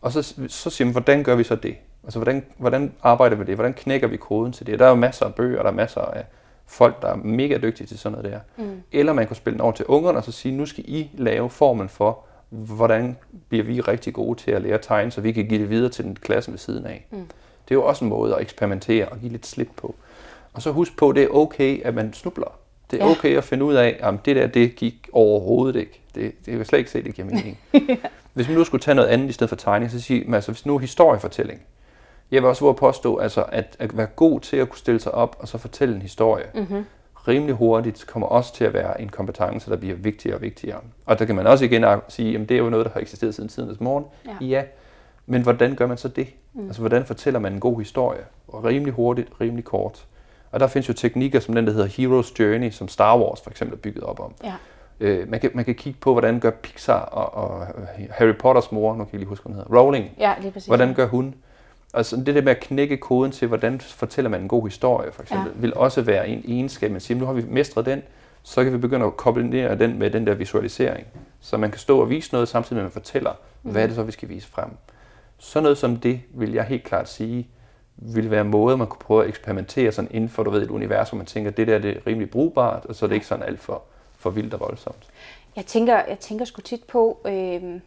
Og 0.00 0.12
så, 0.12 0.34
så 0.48 0.70
siger 0.70 0.86
man, 0.86 0.92
hvordan 0.92 1.22
gør 1.22 1.34
vi 1.34 1.44
så 1.44 1.56
det? 1.56 1.76
Altså, 2.04 2.18
hvordan, 2.18 2.44
hvordan 2.56 2.92
arbejder 3.02 3.36
vi 3.36 3.44
det? 3.44 3.54
Hvordan 3.54 3.74
knækker 3.74 4.08
vi 4.08 4.16
koden 4.16 4.52
til 4.52 4.66
det? 4.66 4.78
Der 4.78 4.84
er 4.84 4.88
jo 4.88 4.94
masser 4.94 5.26
af 5.26 5.34
bøger, 5.34 5.62
der 5.62 5.70
er 5.70 5.74
masser 5.74 6.00
af 6.00 6.24
folk, 6.68 7.02
der 7.02 7.08
er 7.08 7.16
mega 7.16 7.58
dygtige 7.62 7.86
til 7.86 7.98
sådan 7.98 8.18
noget 8.18 8.32
der. 8.32 8.64
Mm. 8.64 8.82
Eller 8.92 9.12
man 9.12 9.26
kan 9.26 9.36
spille 9.36 9.54
den 9.54 9.60
over 9.60 9.72
til 9.72 9.86
ungerne 9.86 10.18
og 10.18 10.24
så 10.24 10.32
sige, 10.32 10.56
nu 10.56 10.66
skal 10.66 10.84
I 10.86 11.10
lave 11.14 11.50
formen 11.50 11.88
for, 11.88 12.18
hvordan 12.50 13.16
bliver 13.48 13.64
vi 13.64 13.80
rigtig 13.80 14.14
gode 14.14 14.38
til 14.40 14.50
at 14.50 14.62
lære 14.62 14.74
at 14.74 14.80
tegne, 14.82 15.10
så 15.10 15.20
vi 15.20 15.32
kan 15.32 15.46
give 15.46 15.60
det 15.60 15.70
videre 15.70 15.90
til 15.90 16.04
den 16.04 16.14
klasse 16.14 16.50
ved 16.50 16.58
siden 16.58 16.86
af. 16.86 17.06
Mm. 17.10 17.18
Det 17.68 17.74
er 17.74 17.78
jo 17.78 17.84
også 17.84 18.04
en 18.04 18.08
måde 18.08 18.34
at 18.34 18.40
eksperimentere 18.40 19.08
og 19.08 19.18
give 19.18 19.32
lidt 19.32 19.46
slip 19.46 19.68
på. 19.76 19.94
Og 20.52 20.62
så 20.62 20.72
husk 20.72 20.96
på, 20.96 21.08
at 21.08 21.16
det 21.16 21.24
er 21.24 21.28
okay, 21.28 21.82
at 21.82 21.94
man 21.94 22.12
snubler. 22.12 22.58
Det 22.90 23.00
er 23.00 23.04
ja. 23.06 23.10
okay 23.10 23.36
at 23.36 23.44
finde 23.44 23.64
ud 23.64 23.74
af, 23.74 23.96
at 24.00 24.14
det 24.24 24.36
der, 24.36 24.46
det 24.46 24.76
gik 24.76 25.08
overhovedet 25.12 25.76
ikke. 25.80 26.00
Det, 26.14 26.22
det 26.22 26.44
kan 26.44 26.58
jeg 26.58 26.66
slet 26.66 26.78
ikke 26.78 26.90
se, 26.90 27.02
det 27.02 27.14
giver 27.14 27.28
mening. 27.28 27.58
ja. 27.88 27.96
Hvis 28.32 28.48
man 28.48 28.56
nu 28.56 28.64
skulle 28.64 28.82
tage 28.82 28.94
noget 28.94 29.08
andet 29.08 29.28
i 29.28 29.32
stedet 29.32 29.48
for 29.48 29.56
tegning, 29.56 29.90
så 29.90 30.00
sige, 30.00 30.34
altså 30.34 30.52
hvis 30.52 30.66
nu 30.66 30.74
er 30.74 30.78
historiefortælling. 30.78 31.60
Jeg 32.30 32.42
vil 32.42 32.48
også 32.48 32.64
våge 32.64 32.74
påstå, 32.74 33.18
altså, 33.18 33.44
at, 33.48 33.76
at 33.78 33.96
være 33.96 34.06
god 34.06 34.40
til 34.40 34.56
at 34.56 34.68
kunne 34.68 34.78
stille 34.78 35.00
sig 35.00 35.14
op 35.14 35.36
og 35.38 35.48
så 35.48 35.58
fortælle 35.58 35.94
en 35.94 36.02
historie, 36.02 36.44
mm-hmm. 36.54 36.84
rimelig 37.28 37.54
hurtigt 37.54 38.06
kommer 38.06 38.26
også 38.26 38.54
til 38.54 38.64
at 38.64 38.74
være 38.74 39.00
en 39.00 39.08
kompetence, 39.08 39.70
der 39.70 39.76
bliver 39.76 39.96
vigtigere 39.96 40.36
og 40.36 40.42
vigtigere. 40.42 40.80
Og 41.06 41.18
der 41.18 41.24
kan 41.24 41.34
man 41.34 41.46
også 41.46 41.64
igen 41.64 41.84
sige, 42.08 42.38
at 42.38 42.48
det 42.48 42.54
er 42.54 42.58
jo 42.58 42.70
noget, 42.70 42.86
der 42.86 42.92
har 42.92 43.00
eksisteret 43.00 43.34
siden 43.34 43.48
tidens 43.48 43.80
morgen. 43.80 44.04
Ja. 44.26 44.46
ja. 44.46 44.62
Men 45.26 45.42
hvordan 45.42 45.74
gør 45.74 45.86
man 45.86 45.96
så 45.96 46.08
det? 46.08 46.28
Mm. 46.54 46.66
Altså, 46.66 46.80
hvordan 46.80 47.04
fortæller 47.04 47.40
man 47.40 47.52
en 47.52 47.60
god 47.60 47.78
historie? 47.78 48.20
Og 48.48 48.64
rimelig 48.64 48.94
hurtigt, 48.94 49.28
rimelig 49.40 49.64
kort. 49.64 50.06
Og 50.50 50.60
der 50.60 50.66
findes 50.66 50.88
jo 50.88 50.94
teknikker 50.94 51.40
som 51.40 51.54
den, 51.54 51.66
der 51.66 51.72
hedder 51.72 51.86
Hero's 51.86 52.34
Journey, 52.38 52.70
som 52.70 52.88
Star 52.88 53.18
Wars 53.18 53.40
for 53.40 53.50
eksempel 53.50 53.76
er 53.76 53.80
bygget 53.80 54.04
op 54.04 54.20
om. 54.20 54.34
Ja. 54.44 54.54
Øh, 55.00 55.30
man, 55.30 55.40
kan, 55.40 55.50
man 55.54 55.64
kan 55.64 55.74
kigge 55.74 55.98
på, 56.00 56.12
hvordan 56.12 56.40
gør 56.40 56.50
Pixar 56.50 57.00
og, 57.00 57.44
og 57.44 57.66
Harry 58.10 58.32
Potters 58.32 58.72
mor, 58.72 58.92
nu 58.92 59.04
kan 59.04 59.12
jeg 59.12 59.18
lige 59.18 59.28
huske, 59.28 59.42
hvad 59.42 59.54
hun 59.54 59.64
hedder, 59.64 59.80
Rowling. 59.80 60.10
Ja, 60.18 60.34
lige 60.40 60.50
præcis. 60.50 60.66
Hvordan 60.66 60.94
gør 60.94 61.06
hun? 61.06 61.34
Altså 61.94 62.16
det 62.16 62.34
der 62.34 62.42
med 62.42 62.52
at 62.52 62.60
knække 62.60 62.96
koden 62.96 63.32
til, 63.32 63.48
hvordan 63.48 63.80
fortæller 63.80 64.28
man 64.28 64.40
en 64.40 64.48
god 64.48 64.68
historie, 64.68 65.12
for 65.12 65.22
eksempel, 65.22 65.52
ja. 65.54 65.60
vil 65.60 65.74
også 65.74 66.02
være 66.02 66.28
en 66.28 66.44
egenskab. 66.48 66.90
Man 66.90 67.00
siger, 67.00 67.18
nu 67.18 67.26
har 67.26 67.32
vi 67.32 67.44
mestret 67.48 67.86
den, 67.86 68.02
så 68.42 68.64
kan 68.64 68.72
vi 68.72 68.78
begynde 68.78 69.06
at 69.06 69.16
kombinere 69.16 69.78
den 69.78 69.98
med 69.98 70.10
den 70.10 70.26
der 70.26 70.34
visualisering. 70.34 71.06
Så 71.40 71.56
man 71.56 71.70
kan 71.70 71.78
stå 71.78 72.00
og 72.00 72.10
vise 72.10 72.32
noget, 72.32 72.48
samtidig 72.48 72.74
med 72.74 72.82
at 72.82 72.84
man 72.84 72.92
fortæller, 73.02 73.32
mm. 73.62 73.70
hvad 73.70 73.82
er 73.82 73.86
det 73.86 73.96
så, 73.96 74.02
vi 74.02 74.12
skal 74.12 74.28
vise 74.28 74.48
frem. 74.48 74.70
Så 75.38 75.60
noget 75.60 75.78
som 75.78 75.96
det, 75.96 76.20
vil 76.30 76.52
jeg 76.52 76.64
helt 76.64 76.84
klart 76.84 77.08
sige, 77.08 77.48
ville 77.96 78.30
være 78.30 78.44
måder, 78.44 78.76
man 78.76 78.86
kunne 78.86 79.00
prøve 79.00 79.22
at 79.22 79.28
eksperimentere 79.28 79.92
sådan 79.92 80.10
inden 80.10 80.30
for, 80.30 80.42
du 80.42 80.50
ved, 80.50 80.62
et 80.62 80.70
univers, 80.70 81.08
hvor 81.08 81.16
man 81.16 81.26
tænker, 81.26 81.50
det 81.50 81.66
der 81.66 81.78
det 81.78 81.96
er 81.96 82.06
rimelig 82.06 82.30
brugbart, 82.30 82.86
og 82.86 82.94
så 82.94 83.06
er 83.06 83.08
det 83.08 83.14
ikke 83.14 83.26
sådan 83.26 83.44
alt 83.44 83.60
for, 83.60 83.82
for 84.18 84.30
vildt 84.30 84.54
og 84.54 84.60
voldsomt. 84.60 85.06
Jeg 85.56 85.66
tænker, 85.66 85.94
jeg 86.08 86.18
tænker 86.20 86.44
sgu 86.44 86.60
tit 86.60 86.84
på, 86.84 87.20
øh, 87.26 87.80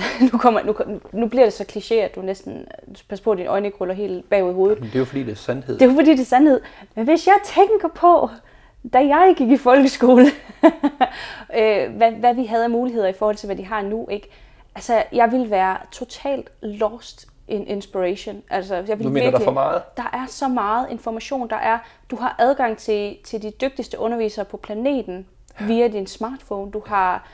nu, 0.32 0.38
kommer, 0.38 0.62
nu, 0.62 0.76
nu 1.12 1.26
bliver 1.26 1.44
det 1.44 1.52
så 1.52 1.64
kliché, 1.72 1.94
at 1.94 2.14
du 2.14 2.22
næsten 2.22 2.66
pas 3.08 3.20
på, 3.20 3.32
at 3.32 3.38
dine 3.38 3.48
øjne 3.48 3.66
ikke 3.66 3.78
ruller 3.78 3.94
helt 3.94 4.30
bagud 4.30 4.50
i 4.50 4.54
hovedet. 4.54 4.80
Men 4.80 4.88
det 4.88 4.94
er 4.94 4.98
jo 4.98 5.04
fordi, 5.04 5.22
det 5.22 5.32
er 5.32 5.36
sandhed. 5.36 5.78
Det 5.78 5.82
er 5.82 5.90
jo 5.90 5.94
fordi, 5.94 6.10
det 6.10 6.20
er 6.20 6.24
sandhed. 6.24 6.60
Men 6.94 7.04
hvis 7.04 7.26
jeg 7.26 7.36
tænker 7.44 7.88
på, 7.94 8.30
da 8.92 8.98
jeg 8.98 9.34
gik 9.36 9.50
i 9.50 9.56
folkeskole, 9.56 10.26
øh, 11.58 11.96
hvad, 11.96 12.12
hvad 12.12 12.34
vi 12.34 12.44
havde 12.44 12.64
af 12.64 12.70
muligheder 12.70 13.08
i 13.08 13.12
forhold 13.12 13.36
til, 13.36 13.46
hvad 13.46 13.56
de 13.56 13.64
har 13.64 13.82
nu, 13.82 14.08
ikke? 14.08 14.30
Altså, 14.74 15.02
jeg 15.12 15.32
ville 15.32 15.50
være 15.50 15.76
totalt 15.92 16.50
lost 16.62 17.28
in 17.48 17.66
inspiration. 17.66 18.42
Altså, 18.50 18.74
jeg 18.74 18.98
vil 18.98 19.06
du 19.06 19.10
mener, 19.10 19.12
virkelig, 19.12 19.32
der 19.32 19.38
er 19.38 19.44
for 19.44 19.50
meget? 19.50 19.82
Der 19.96 20.10
er 20.12 20.26
så 20.28 20.48
meget 20.48 20.86
information. 20.90 21.50
Der 21.50 21.56
er, 21.56 21.78
du 22.10 22.16
har 22.16 22.36
adgang 22.38 22.78
til, 22.78 23.16
til 23.24 23.42
de 23.42 23.50
dygtigste 23.50 23.98
undervisere 23.98 24.44
på 24.44 24.56
planeten 24.56 25.26
via 25.60 25.88
din 25.88 26.06
smartphone. 26.06 26.70
Du 26.70 26.82
har 26.86 27.28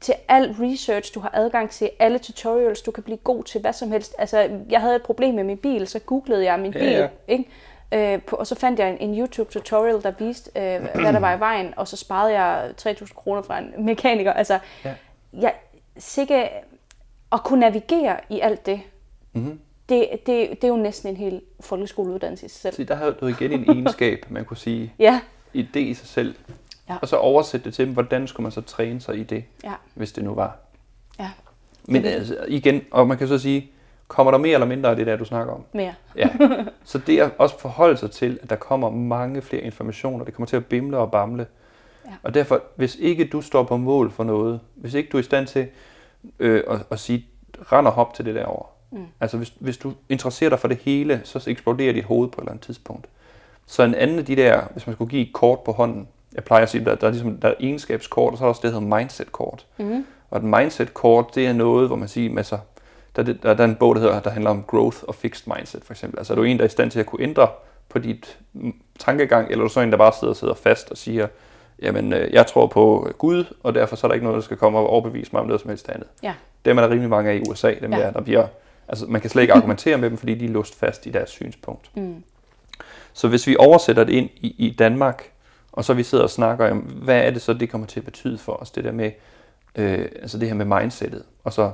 til 0.00 0.14
al 0.28 0.56
research, 0.60 1.14
du 1.14 1.20
har 1.20 1.30
adgang 1.34 1.70
til 1.70 1.90
alle 1.98 2.18
tutorials, 2.18 2.82
du 2.82 2.90
kan 2.90 3.02
blive 3.02 3.16
god 3.16 3.44
til 3.44 3.60
hvad 3.60 3.72
som 3.72 3.90
helst. 3.90 4.14
Altså, 4.18 4.50
jeg 4.70 4.80
havde 4.80 4.96
et 4.96 5.02
problem 5.02 5.34
med 5.34 5.44
min 5.44 5.58
bil, 5.58 5.88
så 5.88 5.98
googlede 5.98 6.44
jeg 6.44 6.60
min 6.60 6.72
bil, 6.72 6.82
ja, 6.82 7.00
ja. 7.00 7.08
ikke? 7.28 7.44
Øh, 7.92 8.22
på, 8.22 8.36
og 8.36 8.46
så 8.46 8.54
fandt 8.54 8.78
jeg 8.78 8.90
en, 8.90 8.98
en 9.10 9.20
YouTube-tutorial, 9.20 10.02
der 10.02 10.10
viste, 10.18 10.50
øh, 10.56 11.00
hvad 11.00 11.12
der 11.12 11.18
var 11.18 11.36
i 11.36 11.40
vejen, 11.40 11.74
og 11.76 11.88
så 11.88 11.96
sparede 11.96 12.40
jeg 12.40 12.70
3.000 12.80 13.14
kroner 13.14 13.42
fra 13.42 13.58
en 13.58 13.84
mekaniker. 13.84 14.32
Altså, 14.32 14.58
ja. 14.84 14.94
jeg, 15.32 15.54
sikke 15.96 16.48
at 17.32 17.42
kunne 17.44 17.60
navigere 17.60 18.20
i 18.30 18.40
alt 18.40 18.66
det, 18.66 18.80
mm-hmm. 19.32 19.60
det, 19.88 20.08
det, 20.26 20.50
det 20.50 20.64
er 20.64 20.68
jo 20.68 20.76
næsten 20.76 21.08
en 21.08 21.16
hel 21.16 21.40
folkeskoleuddannelse 21.60 22.46
i 22.46 22.48
sig 22.48 22.60
selv. 22.60 22.74
Så 22.74 22.84
der 22.84 22.94
har 22.94 23.10
du 23.10 23.26
igen 23.26 23.52
en 23.52 23.64
egenskab, 23.70 24.26
man 24.28 24.44
kunne 24.44 24.56
sige. 24.56 24.94
ja. 24.98 25.20
Idé 25.56 25.78
i 25.78 25.94
sig 25.94 26.08
selv. 26.08 26.34
Ja. 26.88 26.96
Og 27.02 27.08
så 27.08 27.16
oversætte 27.16 27.64
det 27.64 27.74
til 27.74 27.86
dem, 27.86 27.92
hvordan 27.92 28.26
skulle 28.26 28.44
man 28.44 28.52
så 28.52 28.60
træne 28.60 29.00
sig 29.00 29.18
i 29.18 29.22
det, 29.22 29.44
ja. 29.64 29.72
hvis 29.94 30.12
det 30.12 30.24
nu 30.24 30.34
var. 30.34 30.56
Ja. 31.18 31.30
Men 31.84 32.04
altså, 32.04 32.44
igen, 32.48 32.80
og 32.90 33.08
man 33.08 33.18
kan 33.18 33.28
så 33.28 33.38
sige, 33.38 33.70
kommer 34.08 34.30
der 34.30 34.38
mere 34.38 34.54
eller 34.54 34.66
mindre 34.66 34.90
af 34.90 34.96
det 34.96 35.06
der, 35.06 35.16
du 35.16 35.24
snakker 35.24 35.54
om? 35.54 35.64
Mere. 35.72 35.94
ja. 36.16 36.28
Så 36.84 36.98
det 36.98 37.20
er 37.20 37.30
også 37.38 37.58
forholde 37.58 37.96
sig 37.96 38.10
til, 38.10 38.38
at 38.42 38.50
der 38.50 38.56
kommer 38.56 38.90
mange 38.90 39.42
flere 39.42 39.62
informationer, 39.62 40.24
det 40.24 40.34
kommer 40.34 40.46
til 40.46 40.56
at 40.56 40.66
bimle 40.66 40.98
og 40.98 41.10
bamle. 41.10 41.46
Ja. 42.06 42.10
Og 42.22 42.34
derfor, 42.34 42.62
hvis 42.76 42.96
ikke 42.96 43.24
du 43.24 43.40
står 43.40 43.62
på 43.62 43.76
mål 43.76 44.10
for 44.10 44.24
noget, 44.24 44.60
hvis 44.74 44.94
ikke 44.94 45.08
du 45.08 45.16
er 45.16 45.20
i 45.20 45.24
stand 45.24 45.46
til 45.46 45.66
øh, 46.38 46.62
at, 46.70 46.86
at 46.90 47.00
sige, 47.00 47.26
rend 47.72 47.86
og 47.86 47.92
hop 47.92 48.14
til 48.14 48.24
det 48.24 48.34
derovre. 48.34 48.66
Mm. 48.90 49.06
Altså 49.20 49.36
hvis, 49.36 49.52
hvis 49.58 49.76
du 49.76 49.92
interesserer 50.08 50.50
dig 50.50 50.58
for 50.58 50.68
det 50.68 50.76
hele, 50.76 51.20
så 51.24 51.44
eksploderer 51.46 51.92
dit 51.92 52.04
hoved 52.04 52.28
på 52.28 52.40
et 52.40 52.42
eller 52.42 52.52
andet 52.52 52.64
tidspunkt. 52.64 53.06
Så 53.66 53.82
en 53.82 53.94
anden 53.94 54.18
af 54.18 54.24
de 54.24 54.36
der, 54.36 54.62
hvis 54.72 54.86
man 54.86 54.96
skulle 54.96 55.10
give 55.10 55.26
et 55.26 55.32
kort 55.32 55.60
på 55.60 55.72
hånden, 55.72 56.08
jeg 56.34 56.44
plejer 56.44 56.62
at 56.62 56.70
sige, 56.70 56.84
der, 56.84 56.94
der 56.94 57.06
er, 57.06 57.10
ligesom, 57.10 57.36
der 57.36 57.48
er 57.48 57.54
egenskabskort, 57.60 58.32
og 58.32 58.38
så 58.38 58.44
er 58.44 58.46
der 58.46 58.48
også 58.48 58.60
det, 58.62 58.72
der 58.72 58.80
hedder 58.80 58.96
mindset-kort. 58.96 59.66
Mm. 59.78 60.04
Og 60.30 60.38
et 60.38 60.44
mindset-kort, 60.44 61.34
det 61.34 61.46
er 61.46 61.52
noget, 61.52 61.86
hvor 61.86 61.96
man 61.96 62.08
siger, 62.08 62.36
altså, 62.36 62.58
der, 63.16 63.22
der, 63.22 63.34
der 63.54 63.64
er 63.64 63.68
en 63.68 63.74
bog, 63.74 63.94
der, 63.94 64.00
hedder, 64.00 64.20
der 64.20 64.30
handler 64.30 64.50
om 64.50 64.62
growth 64.62 64.98
og 65.02 65.14
fixed 65.14 65.52
mindset, 65.56 65.84
for 65.84 65.92
eksempel. 65.92 66.18
Altså 66.18 66.32
er 66.32 66.36
du 66.36 66.42
en, 66.42 66.56
der 66.56 66.62
er 66.62 66.66
i 66.66 66.70
stand 66.70 66.90
til 66.90 67.00
at 67.00 67.06
kunne 67.06 67.22
ændre 67.22 67.48
på 67.88 67.98
dit 67.98 68.38
tankegang, 68.98 69.50
eller 69.50 69.64
er 69.64 69.68
du 69.68 69.72
så 69.72 69.80
en, 69.80 69.90
der 69.90 69.96
bare 69.96 70.12
sidder 70.12 70.32
og 70.32 70.36
sidder 70.36 70.54
fast 70.54 70.90
og 70.90 70.96
siger, 70.96 71.26
jamen, 71.82 72.12
øh, 72.12 72.32
jeg 72.32 72.46
tror 72.46 72.66
på 72.66 73.08
Gud, 73.18 73.44
og 73.62 73.74
derfor 73.74 73.96
så 73.96 74.06
er 74.06 74.08
der 74.08 74.14
ikke 74.14 74.24
noget, 74.24 74.36
der 74.36 74.42
skal 74.42 74.56
komme 74.56 74.78
og 74.78 74.86
overbevise 74.86 75.30
mig 75.32 75.40
om 75.40 75.46
noget 75.46 75.60
som 75.60 75.68
helst 75.68 75.88
andet. 75.88 76.08
Ja. 76.22 76.34
Dem 76.64 76.78
er 76.78 76.82
der 76.82 76.90
rimelig 76.90 77.10
mange 77.10 77.30
af 77.30 77.36
i 77.36 77.40
USA, 77.50 77.74
dem 77.80 77.92
ja. 77.92 77.98
der, 77.98 78.10
der 78.10 78.20
bliver, 78.20 78.46
altså 78.88 79.06
man 79.06 79.20
kan 79.20 79.30
slet 79.30 79.42
ikke 79.42 79.54
argumentere 79.54 79.98
med 79.98 80.10
dem, 80.10 80.18
fordi 80.18 80.34
de 80.34 80.44
er 80.44 80.48
låst 80.48 80.78
fast 80.78 81.06
i 81.06 81.10
deres 81.10 81.30
synspunkt. 81.30 81.90
Mm. 81.96 82.22
Så 83.12 83.28
hvis 83.28 83.46
vi 83.46 83.56
oversætter 83.58 84.04
det 84.04 84.12
ind 84.12 84.30
i, 84.36 84.54
i 84.58 84.74
Danmark, 84.78 85.31
og 85.72 85.84
så 85.84 85.94
vi 85.94 86.02
sidder 86.02 86.24
og 86.24 86.30
snakker 86.30 86.70
om, 86.70 86.78
hvad 86.78 87.26
er 87.26 87.30
det 87.30 87.42
så, 87.42 87.52
det 87.52 87.70
kommer 87.70 87.86
til 87.86 88.00
at 88.00 88.04
betyde 88.04 88.38
for 88.38 88.52
os, 88.52 88.70
det 88.70 88.84
der 88.84 88.92
med, 88.92 89.10
øh, 89.74 90.08
altså 90.22 90.38
det 90.38 90.48
her 90.48 90.54
med 90.54 90.64
mindsetet. 90.64 91.22
Og 91.44 91.52
så, 91.52 91.70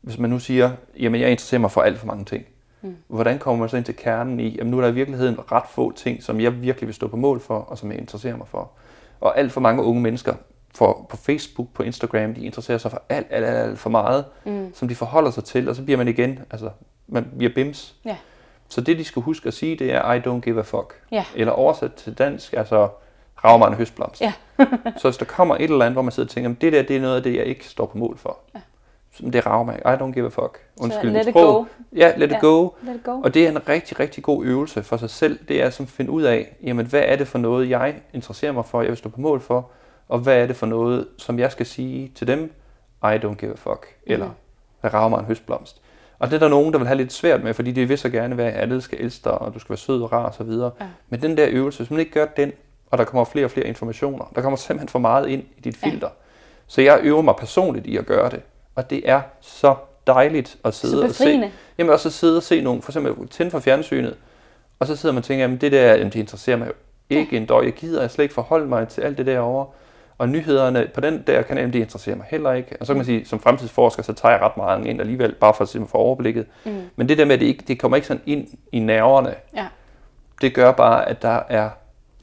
hvis 0.00 0.18
man 0.18 0.30
nu 0.30 0.38
siger, 0.38 0.70
jamen 0.98 1.20
jeg 1.20 1.30
interesserer 1.30 1.60
mig 1.60 1.70
for 1.70 1.80
alt 1.80 1.98
for 1.98 2.06
mange 2.06 2.24
ting, 2.24 2.46
mm. 2.82 2.96
hvordan 3.06 3.38
kommer 3.38 3.60
man 3.60 3.68
så 3.68 3.76
ind 3.76 3.84
til 3.84 3.96
kernen 3.96 4.40
i, 4.40 4.56
jamen 4.56 4.70
nu 4.70 4.78
er 4.78 4.82
der 4.82 4.88
i 4.88 4.94
virkeligheden 4.94 5.52
ret 5.52 5.64
få 5.70 5.92
ting, 5.92 6.22
som 6.22 6.40
jeg 6.40 6.62
virkelig 6.62 6.86
vil 6.86 6.94
stå 6.94 7.08
på 7.08 7.16
mål 7.16 7.40
for, 7.40 7.58
og 7.58 7.78
som 7.78 7.90
jeg 7.90 8.00
interesserer 8.00 8.36
mig 8.36 8.48
for. 8.48 8.70
Og 9.20 9.38
alt 9.38 9.52
for 9.52 9.60
mange 9.60 9.82
unge 9.82 10.02
mennesker 10.02 10.34
for, 10.74 11.06
på 11.10 11.16
Facebook, 11.16 11.68
på 11.74 11.82
Instagram, 11.82 12.34
de 12.34 12.44
interesserer 12.44 12.78
sig 12.78 12.90
for 12.90 13.02
alt, 13.08 13.26
alt, 13.30 13.44
alt, 13.44 13.56
alt 13.56 13.78
for 13.78 13.90
meget, 13.90 14.24
mm. 14.44 14.74
som 14.74 14.88
de 14.88 14.94
forholder 14.94 15.30
sig 15.30 15.44
til, 15.44 15.68
og 15.68 15.76
så 15.76 15.82
bliver 15.82 15.98
man 15.98 16.08
igen, 16.08 16.38
altså 16.50 16.70
man 17.08 17.32
bliver 17.36 17.54
bims. 17.54 17.94
Ja. 18.04 18.16
Så 18.68 18.80
det, 18.80 18.98
de 18.98 19.04
skal 19.04 19.22
huske 19.22 19.46
at 19.46 19.54
sige, 19.54 19.76
det 19.76 19.92
er, 19.92 20.12
I 20.12 20.18
don't 20.18 20.40
give 20.40 20.58
a 20.58 20.62
fuck. 20.62 21.00
Ja. 21.12 21.24
Eller 21.34 21.52
oversat 21.52 21.92
til 21.94 22.14
dansk, 22.14 22.52
altså, 22.52 22.88
rager 23.44 23.58
mig 23.58 23.68
en 23.68 23.74
høstblomst. 23.74 24.20
Ja. 24.20 24.32
så 24.98 25.08
hvis 25.08 25.16
der 25.16 25.24
kommer 25.24 25.54
et 25.54 25.62
eller 25.62 25.84
andet, 25.84 25.94
hvor 25.94 26.02
man 26.02 26.12
sidder 26.12 26.26
og 26.26 26.30
tænker, 26.30 26.54
det 26.60 26.72
der, 26.72 26.82
det 26.82 26.96
er 26.96 27.00
noget 27.00 27.16
af 27.16 27.22
det, 27.22 27.34
jeg 27.34 27.44
ikke 27.44 27.68
står 27.68 27.86
på 27.86 27.98
mål 27.98 28.18
for. 28.18 28.38
Ja. 28.54 28.60
Det 29.32 29.46
rager 29.46 29.64
mig 29.64 29.78
I 29.78 30.02
don't 30.02 30.12
give 30.12 30.26
a 30.26 30.28
fuck. 30.28 30.60
Undskyld, 30.80 31.10
let 31.10 31.28
it 31.28 31.34
go. 31.34 31.64
Ja, 31.96 32.12
let, 32.16 32.30
ja. 32.30 32.36
it 32.36 32.40
go. 32.40 32.68
let 32.82 32.96
it 32.96 33.04
go. 33.04 33.20
Og 33.20 33.34
det 33.34 33.46
er 33.46 33.50
en 33.50 33.68
rigtig, 33.68 34.00
rigtig 34.00 34.24
god 34.24 34.44
øvelse 34.44 34.82
for 34.82 34.96
sig 34.96 35.10
selv. 35.10 35.38
Det 35.48 35.62
er 35.62 35.66
at 35.66 35.74
finde 35.88 36.10
ud 36.10 36.22
af, 36.22 36.56
jamen, 36.62 36.86
hvad 36.86 37.02
er 37.04 37.16
det 37.16 37.28
for 37.28 37.38
noget, 37.38 37.70
jeg 37.70 37.94
interesserer 38.12 38.52
mig 38.52 38.64
for, 38.64 38.80
jeg 38.80 38.88
vil 38.88 38.96
stå 38.96 39.08
på 39.08 39.20
mål 39.20 39.40
for, 39.40 39.70
og 40.08 40.18
hvad 40.18 40.36
er 40.36 40.46
det 40.46 40.56
for 40.56 40.66
noget, 40.66 41.06
som 41.18 41.38
jeg 41.38 41.52
skal 41.52 41.66
sige 41.66 42.12
til 42.14 42.26
dem, 42.26 42.52
I 43.02 43.16
don't 43.16 43.34
give 43.34 43.52
a 43.52 43.56
fuck, 43.56 43.86
mm. 44.06 44.12
eller 44.12 44.30
hvad 44.80 44.94
rager 44.94 45.08
mig 45.08 45.18
en 45.18 45.24
høstblomst. 45.24 45.82
Og 46.18 46.30
det 46.30 46.34
er 46.34 46.40
der 46.40 46.48
nogen, 46.48 46.72
der 46.72 46.78
vil 46.78 46.86
have 46.86 46.96
lidt 46.96 47.12
svært 47.12 47.44
med, 47.44 47.54
fordi 47.54 47.72
det 47.72 47.88
vil 47.88 47.98
så 47.98 48.08
gerne 48.08 48.36
være, 48.36 48.52
at 48.52 48.60
alle 48.60 48.80
skal 48.80 49.00
elske 49.00 49.24
dig, 49.24 49.38
og 49.38 49.54
du 49.54 49.58
skal 49.58 49.70
være 49.70 49.76
sød 49.76 50.02
og 50.02 50.12
rar 50.12 50.26
og 50.26 50.34
så 50.34 50.44
videre. 50.44 50.70
Ja. 50.80 50.86
Men 51.08 51.22
den 51.22 51.36
der 51.36 51.46
øvelse, 51.50 51.78
hvis 51.78 51.90
man 51.90 52.00
ikke 52.00 52.12
gør 52.12 52.26
den, 52.26 52.52
og 52.90 52.98
der 52.98 53.04
kommer 53.04 53.24
flere 53.24 53.44
og 53.44 53.50
flere 53.50 53.66
informationer, 53.66 54.24
der 54.34 54.42
kommer 54.42 54.56
simpelthen 54.56 54.88
for 54.88 54.98
meget 54.98 55.28
ind 55.28 55.42
i 55.56 55.60
dit 55.60 55.76
filter. 55.76 56.06
Ja. 56.06 56.12
Så 56.66 56.80
jeg 56.80 57.00
øver 57.02 57.22
mig 57.22 57.34
personligt 57.36 57.86
i 57.86 57.96
at 57.96 58.06
gøre 58.06 58.30
det. 58.30 58.40
Og 58.74 58.90
det 58.90 59.10
er 59.10 59.20
så 59.40 59.74
dejligt 60.06 60.56
at 60.64 60.74
sidde 60.74 61.04
og 61.04 61.10
se. 61.10 61.50
Jamen 61.78 61.92
også 61.92 62.08
at 62.08 62.12
sidde 62.12 62.36
og 62.36 62.42
se 62.42 62.60
nogen, 62.60 62.82
for 62.82 62.92
eksempel 62.92 63.28
tænde 63.28 63.50
for 63.50 63.60
fjernsynet, 63.60 64.16
og 64.78 64.86
så 64.86 64.96
sidder 64.96 65.12
man 65.12 65.18
og 65.18 65.24
tænker, 65.24 65.44
jamen 65.44 65.56
det 65.56 65.72
der, 65.72 65.92
jamen, 65.92 66.12
det 66.12 66.18
interesserer 66.18 66.56
mig 66.56 66.66
jo 66.66 66.72
ikke 67.10 67.32
ja. 67.32 67.36
en 67.36 67.46
døj. 67.46 67.64
Jeg 67.64 67.72
gider 67.72 68.00
jeg 68.00 68.10
slet 68.10 68.22
ikke 68.22 68.34
forholde 68.34 68.66
mig 68.66 68.88
til 68.88 69.00
alt 69.00 69.18
det 69.18 69.26
derovre. 69.26 69.66
Og 70.18 70.28
nyhederne 70.28 70.88
på 70.94 71.00
den 71.00 71.24
der 71.26 71.42
kanal, 71.42 71.72
det 71.72 71.78
interesserer 71.78 72.16
mig 72.16 72.26
heller 72.30 72.52
ikke. 72.52 72.76
Og 72.80 72.86
så 72.86 72.92
kan 72.92 72.96
man 72.96 73.06
sige, 73.06 73.24
som 73.24 73.40
fremtidsforsker, 73.40 74.02
så 74.02 74.12
tager 74.12 74.32
jeg 74.32 74.42
ret 74.42 74.56
meget 74.56 74.86
ind 74.86 75.00
alligevel, 75.00 75.34
bare 75.34 75.54
for 75.54 75.64
at 75.64 75.88
få 75.88 75.98
overblikket. 75.98 76.46
Mm. 76.64 76.82
Men 76.96 77.08
det 77.08 77.18
der 77.18 77.24
med, 77.24 77.34
at 77.34 77.40
det, 77.40 77.46
ikke, 77.46 77.64
det 77.68 77.80
kommer 77.80 77.96
ikke 77.96 78.08
sådan 78.08 78.22
ind 78.26 78.46
i 78.72 78.78
nerverne, 78.78 79.34
ja. 79.56 79.66
det 80.40 80.54
gør 80.54 80.72
bare, 80.72 81.08
at 81.08 81.22
der 81.22 81.42
er, 81.48 81.70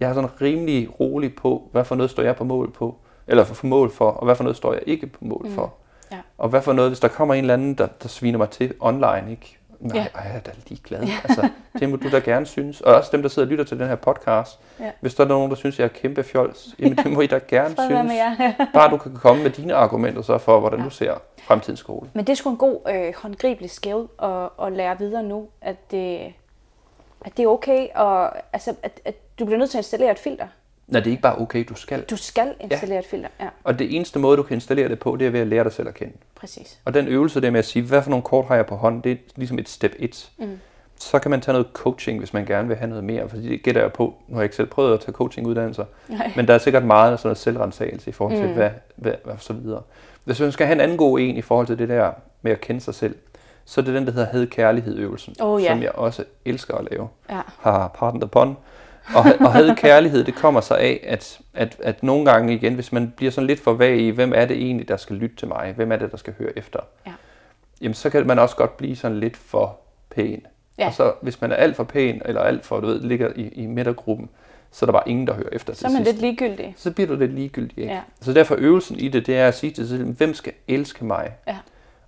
jeg 0.04 0.10
er 0.10 0.13
sådan 0.13 0.42
rimelig 0.42 1.00
rolig 1.00 1.36
på, 1.36 1.70
hvad 1.72 1.86
for 1.86 1.96
noget 1.96 2.12
står 2.12 2.24
jeg 2.24 2.36
på 2.36 2.44
mål 2.44 2.72
på, 2.72 2.96
eller 3.28 3.44
for, 3.44 3.54
for 3.54 3.68
mål 3.68 3.92
for, 3.92 4.10
og 4.10 4.26
hvad 4.26 4.36
for 4.36 4.44
noget 4.44 4.58
står 4.58 4.74
jeg 4.74 4.82
ikke 4.86 5.08
på 5.08 5.26
mål 5.26 5.46
mm. 5.46 5.52
for. 5.52 5.74
Ja. 6.12 6.18
Og 6.38 6.50
hvad 6.50 6.62
for 6.62 6.74
noget, 6.74 6.89
hvis 6.89 7.00
der 7.00 7.08
kommer 7.08 7.34
en 7.34 7.44
eller 7.44 7.54
anden, 7.54 7.74
der, 7.74 7.88
der 7.88 8.08
sviner 8.08 8.38
mig 8.38 8.50
til 8.50 8.74
online, 8.80 9.32
ikke? 9.32 9.58
Nej, 9.80 9.98
ja. 9.98 10.22
jeg 10.24 10.36
er 10.36 10.39
da 10.39 10.52
ligeglad. 10.68 11.04
Ja. 11.04 11.13
Altså, 11.24 11.50
det 11.80 11.89
må 11.89 11.96
du 11.96 12.10
da 12.12 12.20
gerne 12.20 12.46
synes. 12.46 12.82
Og 12.82 12.96
også 12.96 13.10
dem, 13.12 13.22
der 13.22 13.30
sidder 13.30 13.46
og 13.46 13.50
lytter 13.50 13.66
til 13.66 13.80
den 13.80 13.88
her 13.88 13.96
podcast. 13.96 14.60
Ja. 14.80 14.92
Hvis 15.02 15.16
der 15.16 15.24
er 15.24 15.28
nogen, 15.28 15.50
der 15.50 15.56
synes, 15.56 15.80
jeg 15.80 15.86
er 15.86 15.89
kæmpe 15.89 16.24
fjols, 16.24 16.76
jamen 16.80 16.98
det 16.98 17.12
må 17.12 17.22
I 17.22 17.28
da 17.28 17.39
gerne 17.48 17.76
synes. 17.88 18.12
Bare 18.74 18.92
du 18.92 18.98
kan 18.98 19.13
komme 19.13 19.44
med 19.44 19.52
dine 19.52 19.76
argumenter 19.76 20.22
så 20.22 20.38
for, 20.38 20.60
hvordan 20.60 20.80
ja. 20.80 20.86
du 20.86 20.89
ser 20.89 21.13
fremtidens 21.38 21.80
skole. 21.80 22.10
Men 22.13 22.26
det 22.26 22.32
er 22.32 22.36
sgu 22.36 22.50
en 22.50 22.58
god 22.58 22.80
øh, 22.89 23.13
håndgribelig 23.18 23.70
skill 23.70 24.08
at, 24.24 24.50
at 24.62 24.74
lære 24.74 25.00
videre 25.00 25.24
nu, 25.24 25.48
at 25.62 25.92
det, 25.92 26.34
at 27.26 27.38
det 27.38 27.44
er 27.44 27.48
okay, 27.48 27.88
og, 27.96 28.32
altså, 28.54 28.76
at, 28.84 29.02
at 29.06 29.16
du 29.39 29.46
bliver 29.46 29.58
nødt 29.58 29.69
til 29.69 29.78
at 29.78 29.80
installere 29.80 30.12
et 30.12 30.19
filter. 30.19 30.48
Nej, 30.88 31.00
det 31.00 31.08
er 31.08 31.12
ikke 31.12 31.22
bare 31.22 31.41
okay, 31.41 31.65
du 31.69 31.76
skal. 31.76 32.02
Du 32.02 32.17
skal 32.17 32.54
installere 32.60 32.96
ja. 32.96 33.00
et 33.00 33.06
filter, 33.06 33.30
ja. 33.39 33.48
Og 33.63 33.80
det 33.80 33.96
eneste 33.96 34.19
måde, 34.19 34.38
du 34.38 34.43
kan 34.43 34.56
installere 34.58 34.89
det 34.89 35.00
på, 35.00 35.15
det 35.15 35.28
er 35.28 35.32
ved 35.32 35.39
at 35.39 35.48
lære 35.48 35.63
dig 35.63 35.72
selv 35.72 35.88
at 35.88 35.93
kende. 35.93 36.13
Præcis. 36.36 36.80
Og 36.86 36.93
den 36.93 37.08
øvelse 37.08 37.41
der 37.41 37.52
med 37.52 37.60
at 37.60 37.65
sige, 37.65 37.84
hvad 37.84 38.02
for 38.02 38.10
nogle 38.10 38.24
kort 38.24 38.46
har 38.46 38.56
jeg 38.56 38.65
på 38.65 38.76
hånden, 38.76 39.02
det 39.02 39.12
er 39.12 39.15
ligesom 39.36 39.60
et 39.60 39.69
step 39.69 39.96
1. 40.00 40.32
Mm. 40.38 40.60
Så 40.96 41.19
kan 41.19 41.32
man 41.32 41.41
tage 41.41 41.54
noget 41.54 41.67
coaching, 41.74 42.19
hvis 42.19 42.34
man 42.34 42.46
gerne 42.46 42.67
vil 42.67 42.78
have 42.78 42.89
noget 42.89 43.04
mere. 43.04 43.30
For 43.30 43.38
det 43.38 43.63
gætter 43.63 43.82
jeg 43.82 43.93
på, 43.93 44.15
nu 44.28 44.36
har 44.36 44.41
jeg 44.41 44.46
ikke 44.46 44.56
selv 44.56 44.67
prøvet 44.67 44.93
at 44.93 45.00
tage 45.00 45.13
coachinguddannelser, 45.13 45.86
Nej. 46.08 46.32
men 46.36 46.48
der 46.48 46.54
er 46.54 46.58
sikkert 46.58 46.86
meget 46.86 47.19
sådan 47.19 47.28
noget 47.28 47.38
selvrensagelse 47.38 48.10
i 48.10 48.13
forhold 48.13 48.38
til, 48.38 48.48
mm. 48.48 48.54
hvad, 48.54 48.69
hvad, 48.96 49.13
hvad, 49.23 49.36
så 49.40 49.54
videre. 49.54 49.81
Hvis 50.23 50.40
man 50.40 50.52
skal 50.52 50.65
have 50.65 50.75
en 50.75 50.81
anden 50.81 50.98
god 50.98 51.19
en 51.19 51.38
i 51.38 51.42
forhold 51.42 51.67
til 51.67 51.79
det 51.79 51.90
der 51.90 52.12
med 52.42 52.52
at 52.52 52.62
kende 52.62 52.81
sig 52.81 52.96
selv, 52.96 53.15
så 53.65 53.81
er 53.81 53.86
det 53.86 53.94
den, 53.94 54.06
der 54.06 54.12
hedder 54.12 54.27
had-kærlighed-øvelsen, 54.27 55.36
oh, 55.40 55.62
yeah. 55.62 55.71
som 55.71 55.84
jeg 55.84 55.92
også 55.92 56.23
elsker 56.46 56.75
at 56.75 56.88
lave. 56.92 57.08
Ja. 57.29 57.42
Har 57.60 57.88
pardon 57.88 58.21
the 58.21 58.27
pun 58.27 58.58
og, 59.15 59.25
og 59.39 59.54
havde 59.54 59.75
kærlighed, 59.75 60.23
det 60.23 60.35
kommer 60.35 60.62
sig 60.62 60.79
af, 60.79 61.06
at, 61.08 61.39
at, 61.54 61.77
at 61.83 62.04
nogle 62.04 62.31
gange 62.31 62.54
igen, 62.54 62.73
hvis 62.73 62.91
man 62.91 63.13
bliver 63.17 63.31
sådan 63.31 63.47
lidt 63.47 63.60
for 63.60 63.73
vag 63.73 63.97
i, 63.97 64.10
hvem 64.10 64.33
er 64.35 64.45
det 64.45 64.58
egentlig, 64.58 64.87
der 64.87 64.97
skal 64.97 65.15
lytte 65.15 65.35
til 65.35 65.47
mig? 65.47 65.73
Hvem 65.75 65.91
er 65.91 65.95
det, 65.95 66.12
der 66.12 66.17
skal 66.17 66.33
høre 66.39 66.58
efter? 66.58 66.79
Ja. 67.06 67.12
Jamen, 67.81 67.93
så 67.93 68.10
kan 68.10 68.27
man 68.27 68.39
også 68.39 68.56
godt 68.56 68.77
blive 68.77 68.95
sådan 68.95 69.19
lidt 69.19 69.37
for 69.37 69.79
pæn. 70.15 70.45
Ja. 70.77 70.87
Og 70.87 70.93
så, 70.93 71.13
hvis 71.21 71.41
man 71.41 71.51
er 71.51 71.56
alt 71.56 71.75
for 71.75 71.83
pæn, 71.83 72.21
eller 72.25 72.41
alt 72.41 72.65
for, 72.65 72.79
du 72.79 72.87
ved, 72.87 73.01
ligger 73.01 73.31
i, 73.35 73.47
i 73.47 73.65
midtergruppen, 73.65 74.29
så 74.71 74.85
er 74.85 74.87
der 74.87 74.91
bare 74.93 75.10
ingen, 75.10 75.27
der 75.27 75.33
hører 75.33 75.49
efter 75.51 75.73
Så 75.73 75.87
er 75.87 75.91
man 75.91 76.04
lidt 76.04 76.19
ligegyldig. 76.19 76.73
Så 76.77 76.91
bliver 76.91 77.08
du 77.08 77.15
lidt 77.15 77.33
ligegyldig, 77.33 77.77
ikke? 77.77 77.93
Ja. 77.93 78.01
Så 78.21 78.33
derfor 78.33 78.56
øvelsen 78.58 78.99
i 78.99 79.08
det, 79.08 79.27
det 79.27 79.37
er 79.37 79.47
at 79.47 79.56
sige 79.56 79.71
til 79.71 79.87
sig 79.87 79.97
hvem 79.99 80.33
skal 80.33 80.54
elske 80.67 81.06
mig, 81.06 81.31
ja. 81.47 81.58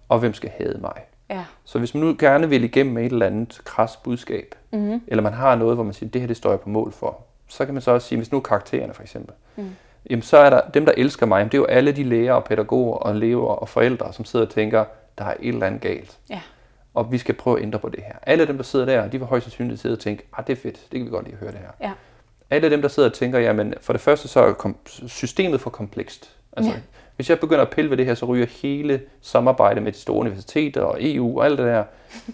og 0.09 0.19
hvem 0.19 0.33
skal 0.33 0.51
hade 0.57 0.77
mig. 0.81 1.01
Ja. 1.30 1.45
Så 1.63 1.80
hvis 1.80 1.93
man 1.93 2.03
nu 2.03 2.15
gerne 2.19 2.49
vil 2.49 2.63
igennem 2.63 2.93
med 2.93 3.05
et 3.05 3.11
eller 3.11 3.26
andet 3.26 3.61
kras 3.65 3.97
budskab, 3.97 4.55
mm-hmm. 4.71 5.01
eller 5.07 5.21
man 5.23 5.34
har 5.34 5.55
noget, 5.55 5.76
hvor 5.76 5.84
man 5.84 5.93
siger, 5.93 6.09
det 6.09 6.21
her 6.21 6.28
det 6.28 6.38
står 6.38 6.49
jeg 6.49 6.59
på 6.59 6.69
mål 6.69 6.91
for, 6.91 7.19
så 7.47 7.65
kan 7.65 7.73
man 7.73 7.82
så 7.82 7.91
også 7.91 8.07
sige, 8.07 8.17
hvis 8.17 8.32
nu 8.32 8.38
er 8.38 8.41
karaktererne 8.41 8.93
for 8.93 9.01
eksempel, 9.01 9.36
mm. 9.55 9.69
jamen 10.09 10.21
så 10.21 10.38
er 10.38 10.49
der 10.49 10.61
dem, 10.73 10.86
der 10.86 10.93
elsker 10.97 11.26
mig, 11.26 11.38
jamen 11.39 11.51
det 11.51 11.57
er 11.57 11.61
jo 11.61 11.65
alle 11.65 11.91
de 11.91 12.03
lærere 12.03 12.36
og 12.36 12.43
pædagoger 12.43 12.95
og 12.97 13.15
elever 13.15 13.47
og 13.47 13.69
forældre, 13.69 14.13
som 14.13 14.26
sidder 14.26 14.45
og 14.45 14.51
tænker, 14.51 14.86
der 15.17 15.26
er 15.26 15.34
et 15.39 15.53
eller 15.53 15.67
andet 15.67 15.82
galt. 15.82 16.17
Ja. 16.30 16.41
Og 16.93 17.11
vi 17.11 17.17
skal 17.17 17.36
prøve 17.36 17.57
at 17.57 17.63
ændre 17.63 17.80
på 17.80 17.89
det 17.89 18.03
her. 18.03 18.13
Alle 18.21 18.47
dem, 18.47 18.57
der 18.57 18.63
sidder 18.63 18.86
der, 18.86 19.07
de 19.07 19.17
vil 19.17 19.28
højst 19.28 19.43
sandsynligt 19.43 19.80
sidde 19.82 19.93
og 19.93 19.99
tænke, 19.99 20.23
ah, 20.38 20.47
det 20.47 20.53
er 20.57 20.61
fedt, 20.61 20.76
det 20.91 20.99
kan 20.99 21.05
vi 21.05 21.09
godt 21.09 21.26
lide 21.26 21.34
at 21.34 21.39
høre 21.39 21.51
det 21.51 21.59
her. 21.59 21.88
Ja. 21.88 21.91
Alle 22.49 22.69
dem, 22.69 22.82
der 22.82 22.89
sidder 22.89 23.09
og 23.09 23.15
tænker, 23.15 23.39
jamen 23.39 23.73
for 23.82 23.93
det 23.93 24.01
første 24.01 24.28
så 24.28 24.39
er 24.39 24.73
systemet 25.07 25.61
for 25.61 25.69
komplekst. 25.69 26.36
Altså, 26.57 26.71
Ja. 26.71 26.78
Hvis 27.16 27.30
jeg 27.30 27.39
begynder 27.39 27.61
at 27.61 27.70
pille 27.70 27.89
ved 27.89 27.97
det 27.97 28.05
her, 28.05 28.16
så 28.16 28.26
ryger 28.26 28.45
hele 28.61 29.01
samarbejdet 29.22 29.84
med 29.84 29.91
de 29.91 29.97
store 29.97 30.18
universiteter 30.18 30.82
og 30.82 30.97
EU 30.99 31.39
og 31.39 31.45
alt 31.45 31.57
det 31.57 31.66
der, 31.66 31.84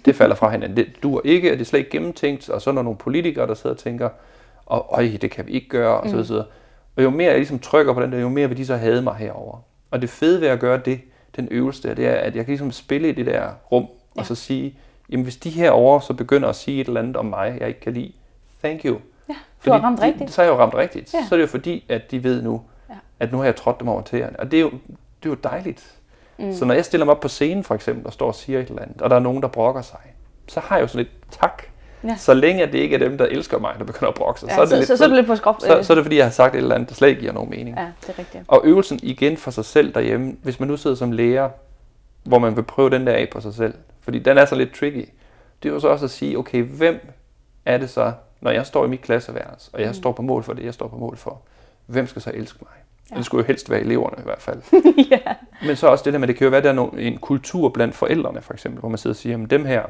det 0.06 0.16
falder 0.16 0.36
fra 0.36 0.50
hinanden. 0.50 0.78
Det 0.78 0.88
dur 1.04 1.22
ikke, 1.24 1.52
og 1.52 1.54
det 1.58 1.62
er 1.62 1.66
slet 1.66 1.80
ikke 1.80 1.92
gennemtænkt, 1.92 2.50
og 2.50 2.62
så 2.62 2.70
er 2.70 2.74
der 2.74 2.82
nogle 2.82 2.98
politikere, 2.98 3.48
der 3.48 3.54
sidder 3.54 3.76
og 3.76 3.80
tænker, 3.80 4.10
og 4.66 4.88
øj, 4.92 5.18
det 5.22 5.32
kan 5.32 5.48
vi 5.48 5.52
ikke 5.52 5.70
gøre, 5.70 5.98
og 6.02 6.10
så 6.10 6.12
videre. 6.12 6.28
så 6.28 6.34
videre. 6.34 6.48
Og 6.96 7.04
jo 7.04 7.10
mere 7.10 7.30
jeg 7.30 7.38
ligesom 7.38 7.60
trykker 7.60 7.94
på 7.94 8.02
den 8.02 8.12
der, 8.12 8.20
jo 8.20 8.30
mere 8.30 8.48
vil 8.48 8.58
de 8.58 8.66
så 8.66 8.76
have 8.76 9.02
mig 9.02 9.16
herover. 9.16 9.58
Og 9.92 10.02
det 10.02 10.10
fede 10.10 10.42
ved 10.42 10.48
at 10.48 10.60
gøre 10.60 10.78
det, 10.86 11.00
den 11.36 11.48
øvelse 11.52 11.88
der, 11.88 11.94
det 11.94 12.08
er, 12.08 12.14
at 12.14 12.36
jeg 12.36 12.46
kan 12.46 12.52
ligesom 12.52 12.72
spille 12.72 13.10
i 13.10 13.12
det 13.12 13.26
der 13.26 13.50
rum, 13.72 13.88
ja. 14.16 14.22
og 14.22 14.26
så 14.26 14.36
sige, 14.36 14.76
jamen 15.10 15.24
hvis 15.24 15.38
de 15.38 15.50
herover 15.50 16.00
så 16.00 16.14
begynder 16.14 16.50
at 16.50 16.56
sige 16.56 16.82
et 16.82 16.88
eller 16.88 17.00
andet 17.02 17.18
om 17.18 17.26
mig, 17.26 17.58
jeg 17.60 17.68
ikke 17.68 17.80
kan 17.80 17.94
lide, 17.94 18.12
thank 18.64 18.86
you. 18.86 18.98
Ja, 19.30 19.36
du 19.66 19.72
har 19.72 19.80
ramt 19.80 20.00
de, 20.00 20.06
rigtigt. 20.06 20.32
Så 20.32 20.42
har 20.42 20.46
jeg 20.46 20.54
jo 20.54 20.60
ramt 20.60 20.76
rigtigt. 20.76 21.14
Ja. 21.14 21.26
Så 21.30 21.36
er 21.36 21.38
det 21.38 21.42
jo 21.42 21.48
fordi, 21.48 21.86
at 21.90 22.12
de 22.12 22.24
ved 22.24 22.42
nu. 22.42 22.62
At 23.22 23.32
nu 23.32 23.38
har 23.38 23.46
jeg 23.46 23.56
trådt 23.56 23.80
dem 23.80 23.88
over 23.88 24.02
tæerne. 24.02 24.40
Og 24.40 24.52
det 24.52 24.58
er 24.58 24.62
jo, 24.62 24.70
det 25.24 25.26
er 25.26 25.30
jo 25.30 25.38
dejligt. 25.44 25.92
Mm. 26.38 26.54
Så 26.54 26.66
når 26.66 26.74
jeg 26.74 26.86
stiller 26.86 27.06
mig 27.06 27.12
op 27.16 27.20
på 27.20 27.28
scenen 27.28 27.64
for 27.64 27.76
eksempel, 27.76 28.08
og 28.08 28.14
står 28.14 28.28
og 28.28 28.36
siger 28.36 28.60
et 28.60 28.68
eller 28.68 28.82
andet, 28.82 29.02
og 29.02 29.10
der 29.10 29.16
er 29.16 29.20
nogen, 29.20 29.42
der 29.42 29.48
brokker 29.48 29.82
sig, 29.82 30.00
så 30.48 30.60
har 30.60 30.76
jeg 30.76 30.84
jo 30.84 30.88
sådan 30.88 31.06
lidt 31.06 31.40
tak. 31.42 31.64
Ja. 32.04 32.16
Så 32.18 32.34
længe 32.34 32.64
at 32.64 32.74
det 32.74 32.80
ikke 32.80 32.96
er 32.96 33.00
dem, 33.00 33.18
der 33.18 33.26
elsker 33.26 33.60
mig, 33.60 33.76
der 33.80 33.86
begynder 33.86 34.08
at 34.08 34.14
brokke 34.14 34.40
sig, 34.40 34.50
Ja, 34.50 34.56
så, 34.56 34.62
er 34.62 34.66
det 34.66 34.70
så, 34.70 34.76
lidt, 34.76 34.88
så, 34.88 34.98
så 34.98 35.04
er 35.04 35.08
det 35.08 35.18
lidt 35.18 35.28
på 35.28 35.36
skrop. 35.36 35.56
så, 35.60 35.84
så 35.84 35.94
er 35.94 35.96
det 35.96 36.06
fordi, 36.06 36.18
jeg 36.18 36.26
har 36.26 36.32
sagt 36.32 36.56
et 36.56 36.58
eller 36.58 36.76
andet, 36.76 36.90
der 36.90 36.96
slet 36.96 37.08
ikke 37.08 37.22
giver 37.22 37.34
nogen 37.34 37.50
mening. 37.50 37.78
Ja, 37.78 37.88
det 38.02 38.10
er 38.10 38.20
rigtigt. 38.20 38.44
Og 38.48 38.62
øvelsen 38.64 39.00
igen 39.04 39.38
for 39.38 39.52
sig 39.52 39.66
selv 39.66 39.94
derhjemme, 39.94 40.36
hvis 40.44 40.60
man 40.60 40.70
nu 40.70 40.78
sidder 40.78 40.96
som 40.96 41.12
lærer, 41.12 41.50
hvor 42.24 42.40
man 42.40 42.56
vil 42.56 42.64
prøve 42.64 42.90
den 42.90 43.08
der 43.08 43.14
af 43.14 43.28
på 43.32 43.42
sig 43.42 43.54
selv, 43.54 43.74
fordi 44.02 44.20
den 44.20 44.38
er 44.38 44.46
så 44.46 44.56
lidt 44.56 44.74
tricky, 44.74 45.10
det 45.64 45.70
er 45.70 45.74
jo 45.74 45.80
så 45.80 45.88
også 45.88 46.06
at 46.06 46.12
sige, 46.12 46.38
okay, 46.38 46.64
hvem 46.64 47.08
er 47.66 47.78
det 47.78 47.90
så, 47.90 48.14
når 48.42 48.52
jeg 48.52 48.66
står 48.66 48.86
i 48.86 48.88
mit 48.88 49.02
klasseværelse, 49.02 49.70
og 49.74 49.82
jeg 49.82 49.88
mm. 49.88 49.94
står 49.94 50.12
på 50.12 50.22
mål 50.22 50.44
for 50.44 50.54
det, 50.54 50.66
jeg 50.66 50.74
står 50.74 50.88
på 50.88 50.98
mål 50.98 51.18
for, 51.18 51.42
hvem 51.86 52.08
skal 52.08 52.22
så 52.22 52.32
elske 52.34 52.60
mig? 52.62 52.72
Ja. 53.12 53.18
Det 53.18 53.26
skulle 53.26 53.44
jo 53.44 53.48
helst 53.48 53.70
være 53.70 53.80
eleverne 53.80 54.16
i 54.20 54.24
hvert 54.24 54.42
fald. 54.42 54.62
ja. 55.12 55.20
Men 55.66 55.76
så 55.76 55.88
også 55.88 56.04
det 56.04 56.14
der 56.14 56.20
med, 56.20 56.28
det 56.28 56.36
kan 56.36 56.46
jo 56.46 56.52
være, 56.52 56.62
der 56.62 56.74
er 56.74 56.90
en 56.98 57.18
kultur 57.18 57.70
blandt 57.70 57.96
forældrene 57.96 58.42
for 58.42 58.54
eksempel, 58.54 58.80
hvor 58.80 58.90
man 58.90 58.98
sidder 58.98 59.14
og 59.14 59.18
siger, 59.18 59.34
jamen 59.34 59.48
dem 59.48 59.66
her, 59.66 59.84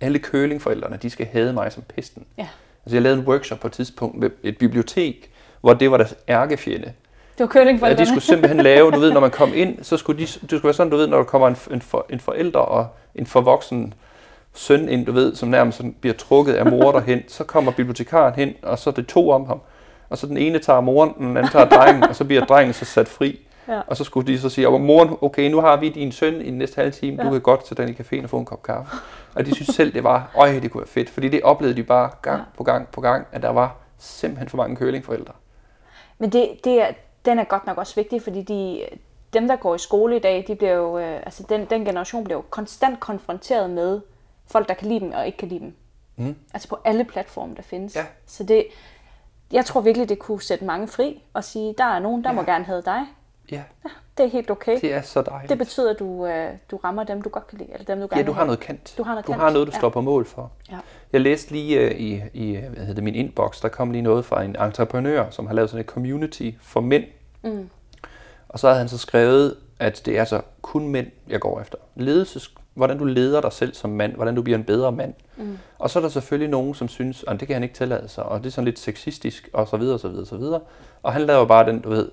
alle 0.00 0.18
kølingforældrene, 0.18 0.98
de 1.02 1.10
skal 1.10 1.26
hade 1.26 1.52
mig 1.52 1.72
som 1.72 1.82
pesten. 1.96 2.24
ja. 2.38 2.48
Altså 2.86 2.96
jeg 2.96 3.02
lavede 3.02 3.20
en 3.20 3.26
workshop 3.26 3.60
på 3.60 3.66
et 3.66 3.72
tidspunkt 3.72 4.18
med 4.18 4.30
et 4.42 4.58
bibliotek, 4.58 5.30
hvor 5.60 5.74
det 5.74 5.90
var 5.90 5.96
deres 5.96 6.14
ærkefjende. 6.28 6.92
Det 7.38 7.40
var 7.40 7.46
curling 7.46 7.78
for 7.80 7.86
Ja, 7.86 7.94
de 7.94 8.06
skulle 8.06 8.22
simpelthen 8.22 8.60
lave, 8.60 8.90
du 8.90 9.00
ved, 9.00 9.12
når 9.12 9.20
man 9.20 9.30
kom 9.30 9.52
ind, 9.54 9.84
så 9.84 9.96
skulle 9.96 10.18
de, 10.18 10.22
det 10.22 10.42
skulle 10.48 10.64
være 10.64 10.72
sådan, 10.72 10.90
du 10.90 10.96
ved, 10.96 11.06
når 11.06 11.16
der 11.16 11.24
kommer 11.24 11.48
en, 11.48 11.56
en, 11.70 11.80
for, 11.82 12.06
en 12.10 12.20
forælder 12.20 12.58
og 12.58 12.86
en 13.14 13.26
forvoksen 13.26 13.94
søn 14.54 14.88
ind, 14.88 15.06
du 15.06 15.12
ved, 15.12 15.34
som 15.34 15.48
nærmest 15.48 15.76
sådan 15.76 15.94
bliver 16.00 16.14
trukket 16.14 16.54
af 16.54 16.66
mor 16.66 16.92
derhen, 16.92 17.22
så 17.28 17.44
kommer 17.44 17.72
bibliotekaren 17.72 18.34
hen, 18.34 18.54
og 18.62 18.78
så 18.78 18.90
er 18.90 18.94
det 18.94 19.06
to 19.06 19.30
om 19.30 19.46
ham. 19.46 19.60
Og 20.12 20.18
så 20.18 20.26
den 20.26 20.36
ene 20.36 20.58
tager 20.58 20.80
moren, 20.80 21.14
den 21.18 21.36
anden 21.36 21.52
tager 21.52 21.68
drengen, 21.68 22.02
og 22.04 22.16
så 22.16 22.24
bliver 22.24 22.44
drengen 22.44 22.74
så 22.74 22.84
sat 22.84 23.08
fri. 23.08 23.40
Ja. 23.68 23.80
Og 23.86 23.96
så 23.96 24.04
skulle 24.04 24.32
de 24.32 24.38
så 24.40 24.48
sige, 24.48 24.68
og 24.68 24.80
moren, 24.80 25.16
okay, 25.20 25.50
nu 25.50 25.60
har 25.60 25.76
vi 25.76 25.88
din 25.88 26.12
søn 26.12 26.40
i 26.40 26.50
den 26.50 26.58
næste 26.58 26.76
halve 26.76 26.90
time, 26.90 27.16
du 27.16 27.22
Ja. 27.22 27.30
kan 27.30 27.40
godt 27.40 27.64
til 27.64 27.76
den 27.76 27.88
i 27.88 27.92
caféen 27.92 28.22
og 28.24 28.30
få 28.30 28.38
en 28.38 28.44
kop 28.44 28.62
kaffe. 28.62 28.96
Og 29.34 29.46
de 29.46 29.54
synes 29.54 29.68
selv, 29.68 29.92
det 29.94 30.04
var, 30.04 30.30
øj, 30.36 30.52
det 30.60 30.70
kunne 30.70 30.80
være 30.80 30.88
fedt, 30.88 31.10
fordi 31.10 31.28
det 31.28 31.42
oplevede 31.42 31.76
de 31.76 31.82
bare 31.82 32.10
gang 32.22 32.38
Ja. 32.38 32.44
på 32.56 32.64
gang 32.64 32.88
på 32.88 33.00
gang, 33.00 33.26
at 33.32 33.42
der 33.42 33.48
var 33.50 33.76
simpelthen 33.98 34.48
for 34.48 34.56
mange 34.56 34.76
kølingforældre. 34.76 35.32
Men 36.18 36.30
det, 36.32 36.50
det 36.64 36.82
er, 36.82 36.86
den 37.24 37.38
er 37.38 37.44
godt 37.44 37.66
nok 37.66 37.78
også 37.78 37.94
vigtig, 37.94 38.22
fordi 38.22 38.42
de, 38.42 38.82
dem, 39.32 39.48
der 39.48 39.56
går 39.56 39.74
i 39.74 39.78
skole 39.78 40.16
i 40.16 40.20
dag, 40.20 40.44
de 40.48 40.54
bliver 40.54 40.72
jo, 40.74 40.98
øh, 40.98 41.16
altså 41.16 41.42
den, 41.48 41.64
den 41.70 41.84
generation 41.84 42.24
bliver 42.24 42.38
jo 42.38 42.44
konstant 42.50 43.00
konfronteret 43.00 43.70
med 43.70 44.00
folk, 44.46 44.68
der 44.68 44.74
kan 44.74 44.88
lide 44.88 45.00
dem 45.00 45.12
og 45.12 45.26
ikke 45.26 45.38
kan 45.38 45.48
lide 45.48 45.60
dem. 45.60 45.74
Mm. 46.16 46.34
Altså 46.54 46.68
på 46.68 46.78
alle 46.84 47.04
platforme, 47.04 47.54
der 47.56 47.62
findes. 47.62 47.96
Ja. 47.96 48.04
Så 48.26 48.44
det, 48.44 48.64
jeg 49.52 49.64
tror 49.64 49.80
virkelig, 49.80 50.08
det 50.08 50.18
kunne 50.18 50.42
sætte 50.42 50.64
mange 50.64 50.88
fri 50.88 51.22
og 51.34 51.44
sige, 51.44 51.74
der 51.78 51.84
er 51.84 51.98
nogen, 51.98 52.24
der 52.24 52.30
Ja. 52.30 52.36
må 52.36 52.42
gerne 52.42 52.64
have 52.64 52.82
dig. 52.82 53.00
Ja, 53.50 53.62
Det 54.18 54.24
er 54.26 54.30
helt 54.30 54.50
okay. 54.50 54.80
det 54.80 54.92
er 54.94 55.02
så 55.02 55.22
dejligt. 55.22 55.50
Det 55.50 55.58
betyder, 55.58 55.90
at 55.90 55.98
du, 55.98 56.26
øh, 56.26 56.50
du 56.70 56.76
rammer 56.76 57.04
dem, 57.04 57.22
du 57.22 57.28
godt 57.28 57.46
kan 57.46 57.58
lide, 57.58 57.72
eller 57.72 57.84
dem, 57.84 58.00
du 58.00 58.06
gerne 58.10 58.16
Ja, 58.20 58.26
du 58.26 58.32
har 58.32 58.44
noget 58.44 58.60
kant. 58.60 58.94
Du 58.98 59.02
har 59.02 59.12
noget 59.12 59.26
du 59.26 59.32
kant, 59.32 59.42
har 59.42 59.50
noget, 59.50 59.66
du 59.66 59.72
ja. 59.74 59.78
står 59.78 59.88
på 59.88 60.00
mål 60.00 60.26
for. 60.26 60.50
Ja. 60.70 60.78
Jeg 61.12 61.20
læste 61.20 61.52
lige 61.52 61.86
uh, 61.86 61.90
i, 62.00 62.22
i 62.32 62.56
hvad 62.56 62.78
hedder 62.78 62.94
det, 62.94 63.04
min 63.04 63.14
inbox, 63.14 63.60
der 63.62 63.68
kom 63.68 63.90
lige 63.90 64.02
noget 64.02 64.24
fra 64.24 64.42
en 64.42 64.56
entreprenør, 64.56 65.30
som 65.30 65.46
har 65.46 65.54
lavet 65.54 65.70
sådan 65.70 65.80
et 65.80 65.86
community 65.86 66.50
for 66.60 66.80
mænd. 66.80 67.04
Mm. 67.42 67.70
Og 68.48 68.58
så 68.58 68.66
havde 68.66 68.78
han 68.78 68.88
så 68.88 68.98
skrevet, 68.98 69.56
at 69.78 70.02
det 70.06 70.16
er 70.16 70.20
altså 70.20 70.40
kun 70.62 70.88
mænd, 70.88 71.06
jeg 71.28 71.40
går 71.40 71.60
efter. 71.60 71.78
Ledelses, 71.96 72.54
hvordan 72.74 72.98
du 72.98 73.04
leder 73.04 73.40
dig 73.40 73.52
selv 73.52 73.74
som 73.74 73.90
mand, 73.90 74.14
hvordan 74.14 74.34
du 74.34 74.42
bliver 74.42 74.58
en 74.58 74.64
bedre 74.64 74.92
mand. 74.92 75.14
Mm. 75.36 75.58
Og 75.78 75.90
så 75.90 75.98
er 75.98 76.00
der 76.00 76.08
selvfølgelig 76.10 76.50
nogen, 76.50 76.74
som 76.74 76.88
synes, 76.88 77.24
at 77.28 77.40
det 77.40 77.48
kan 77.48 77.54
han 77.54 77.62
ikke 77.62 77.74
tillade 77.74 78.08
sig, 78.08 78.24
og 78.24 78.38
det 78.38 78.46
er 78.46 78.50
sådan 78.50 78.64
lidt 78.64 78.78
sexistisk, 78.78 79.48
og 79.52 79.68
så 79.68 79.76
videre, 79.76 79.94
og 79.94 80.00
så 80.00 80.08
videre, 80.08 80.22
og 80.22 80.26
så 80.26 80.36
videre. 80.36 80.60
Og 81.02 81.12
han 81.12 81.22
laver 81.22 81.44
bare 81.44 81.66
den, 81.66 81.80
du 81.80 81.88
ved, 81.88 82.08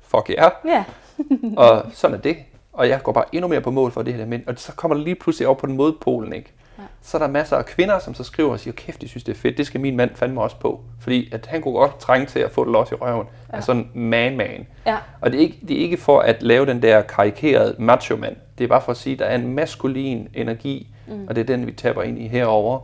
fuck 0.00 0.30
yeah, 0.30 0.50
Ja, 0.64 0.84
og 1.62 1.86
sådan 1.92 2.16
er 2.16 2.20
det. 2.20 2.36
Og 2.72 2.88
jeg 2.88 3.02
går 3.02 3.12
bare 3.12 3.24
endnu 3.32 3.48
mere 3.48 3.60
på 3.60 3.70
mål 3.70 3.90
for 3.90 4.02
det 4.02 4.14
her 4.14 4.26
mænd. 4.26 4.42
Og 4.46 4.54
så 4.56 4.72
kommer 4.72 4.96
der 4.96 5.04
lige 5.04 5.14
pludselig 5.14 5.48
over 5.48 5.58
på 5.58 5.66
den 5.66 5.76
modpolen, 5.76 6.32
ikke? 6.32 6.52
Ja. 6.78 6.82
Så 7.02 7.16
er 7.16 7.18
der 7.22 7.28
masser 7.28 7.56
af 7.56 7.66
kvinder, 7.66 7.98
som 7.98 8.14
så 8.14 8.24
skriver 8.24 8.50
og 8.50 8.60
siger, 8.60 8.74
kæft, 8.74 9.00
de 9.00 9.08
synes, 9.08 9.24
det 9.24 9.32
er 9.32 9.38
fedt, 9.38 9.58
det 9.58 9.66
skal 9.66 9.80
min 9.80 9.96
mand 9.96 10.10
fandme 10.14 10.42
også 10.42 10.56
på. 10.56 10.80
Fordi 11.00 11.32
at 11.32 11.46
han 11.46 11.62
kunne 11.62 11.74
godt 11.74 12.00
trænge 12.00 12.26
til 12.26 12.38
at 12.38 12.50
få 12.50 12.64
det 12.64 12.72
los 12.72 12.92
i 12.92 12.94
røven. 12.94 13.26
Ja. 13.50 13.56
Altså 13.56 13.72
en 13.72 13.90
man-man. 13.94 14.66
ja, 14.86 14.96
Og 15.20 15.32
det 15.32 15.38
er, 15.38 15.42
ikke, 15.42 15.58
det 15.68 15.76
er 15.76 15.80
ikke 15.80 15.96
for 15.96 16.20
at 16.20 16.42
lave 16.42 16.66
den 16.66 16.82
der 16.82 17.02
karikerede 17.02 17.76
macho-mand. 17.78 18.36
Det 18.58 18.64
er 18.64 18.68
bare 18.68 18.80
for 18.80 18.92
at 18.92 18.96
sige, 18.98 19.12
at 19.12 19.18
der 19.18 19.24
er 19.24 19.34
en 19.34 19.54
maskulin 19.54 20.28
energi, 20.34 20.88
mm. 21.06 21.26
og 21.28 21.34
det 21.34 21.40
er 21.40 21.44
den, 21.56 21.66
vi 21.66 21.72
taber 21.72 22.02
ind 22.02 22.18
i 22.18 22.28
herover. 22.28 22.80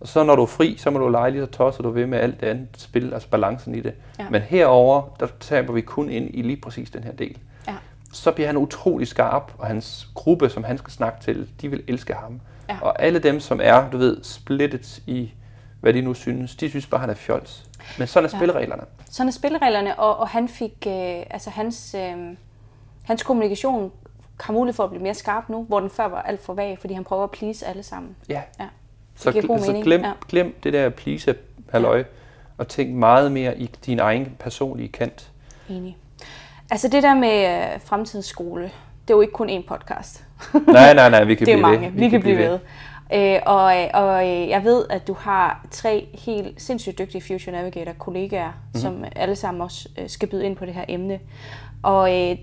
Og 0.00 0.08
så 0.08 0.22
når 0.24 0.36
du 0.36 0.42
er 0.42 0.46
fri, 0.46 0.76
så 0.78 0.90
må 0.90 0.98
du 0.98 1.08
lege 1.08 1.30
lige 1.30 1.42
så 1.42 1.46
tosser 1.50 1.82
du 1.82 1.90
ved 1.90 2.06
med 2.06 2.18
alt 2.18 2.40
det 2.40 2.46
andet 2.46 2.68
spil, 2.76 3.14
altså 3.14 3.28
balancen 3.28 3.74
i 3.74 3.80
det. 3.80 3.92
Ja. 4.18 4.24
Men 4.30 4.42
herover 4.42 5.02
der 5.20 5.26
taber 5.40 5.72
vi 5.72 5.80
kun 5.80 6.10
ind 6.10 6.30
i 6.34 6.42
lige 6.42 6.56
præcis 6.56 6.90
den 6.90 7.04
her 7.04 7.12
del. 7.12 7.38
ja. 7.68 7.74
Så 8.12 8.32
bliver 8.32 8.46
han 8.46 8.56
utrolig 8.56 9.08
skarp, 9.08 9.52
og 9.58 9.66
hans 9.66 10.08
gruppe, 10.14 10.48
som 10.48 10.64
han 10.64 10.78
skal 10.78 10.92
snakke 10.92 11.20
til, 11.24 11.48
de 11.60 11.68
vil 11.68 11.82
elske 11.88 12.14
ham. 12.14 12.40
Ja. 12.68 12.76
Og 12.82 13.02
alle 13.02 13.18
dem, 13.18 13.40
som 13.40 13.60
er, 13.62 13.90
du 13.90 13.98
ved, 13.98 14.16
splittet 14.22 15.02
i, 15.06 15.32
hvad 15.80 15.92
de 15.92 16.00
nu 16.02 16.14
synes, 16.14 16.54
de 16.56 16.70
synes 16.70 16.86
bare, 16.86 17.00
han 17.00 17.10
er 17.10 17.14
fjols. 17.14 17.64
Men 17.98 18.06
sådan 18.06 18.26
er 18.26 18.30
Ja. 18.32 18.38
spillereglerne. 18.38 18.82
Sådan 19.10 19.28
er 19.28 19.32
spillereglerne, 19.32 19.98
og, 19.98 20.16
og 20.16 20.28
han 20.28 20.48
fik, 20.48 20.72
øh, 20.86 21.22
altså 21.30 21.50
hans, 21.50 21.94
øh, 21.98 22.16
hans 23.02 23.22
kommunikation 23.22 23.92
har 24.42 24.52
mulighed 24.52 24.74
for 24.76 24.84
at 24.84 24.90
blive 24.90 25.02
mere 25.02 25.14
skarp 25.14 25.48
nu, 25.48 25.62
hvor 25.64 25.80
den 25.80 25.90
før 25.90 26.08
var 26.08 26.22
alt 26.22 26.40
for 26.44 26.54
vag, 26.54 26.78
fordi 26.80 26.94
han 26.94 27.04
prøver 27.04 27.24
at 27.24 27.30
please 27.30 27.66
alle 27.66 27.82
sammen. 27.82 28.16
Ja. 28.28 28.42
Ja. 28.60 28.66
Så, 29.16 29.32
god 29.32 29.58
gl- 29.58 29.64
så 29.64 29.80
glem, 29.84 30.00
ja. 30.00 30.12
glem 30.28 30.60
det 30.62 30.72
der 30.72 30.88
please 30.88 31.34
halløj 31.72 32.04
og 32.58 32.68
tænk 32.68 32.90
meget 32.94 33.32
mere 33.32 33.58
i 33.58 33.66
din 33.86 33.98
egen 33.98 34.36
personlige 34.38 34.88
kant. 34.88 35.30
Enig. 35.68 35.96
Altså 36.70 36.88
det 36.88 37.02
der 37.02 37.14
med 37.14 37.62
øh, 37.74 37.80
fremtidens 37.84 38.26
skole, 38.26 38.62
det 39.08 39.10
er 39.10 39.16
jo 39.16 39.20
ikke 39.20 39.32
kun 39.32 39.50
én 39.50 39.66
podcast. 39.68 40.24
Nej, 40.66 40.94
nej, 40.94 41.10
nej, 41.10 41.24
vi 41.24 41.34
kan 41.34 41.46
det 41.46 41.52
er 41.52 41.56
blive 41.56 41.62
mange. 41.70 41.92
ved. 41.92 41.98
Vi, 42.00 42.08
kan 42.08 42.20
blive 42.20 42.38
ved. 42.38 42.58
Øh, 43.14 43.40
og, 43.46 43.64
og 43.94 44.28
øh, 44.30 44.48
jeg 44.48 44.64
ved, 44.64 44.84
at 44.90 45.06
du 45.08 45.12
har 45.12 45.66
tre 45.70 46.08
helt 46.14 46.62
sindssygt 46.62 46.98
dygtige 46.98 47.22
Future 47.22 47.56
Navigator 47.56 47.92
kollegaer, 47.92 48.46
Mhm. 48.48 48.54
mm-hmm. 48.74 48.80
som 48.80 49.04
alle 49.16 49.36
sammen 49.36 49.60
også 49.62 49.88
øh, 49.98 50.08
skal 50.08 50.28
byde 50.28 50.46
ind 50.46 50.56
på 50.56 50.66
det 50.66 50.74
her 50.74 50.84
emne. 50.88 51.20
Og 51.82 52.30
øh, 52.30 52.36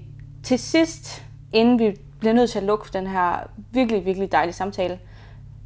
til 0.44 0.60
sidst, 0.60 1.24
inden 1.54 1.80
vi 1.80 1.98
bliver 2.20 2.34
nødt 2.34 2.50
til 2.50 2.60
at 2.60 2.66
lukke 2.66 2.90
den 2.94 3.08
her 3.08 3.38
virkelig, 3.72 4.06
virkelig 4.06 4.32
dejlige 4.32 4.54
samtale, 4.54 5.00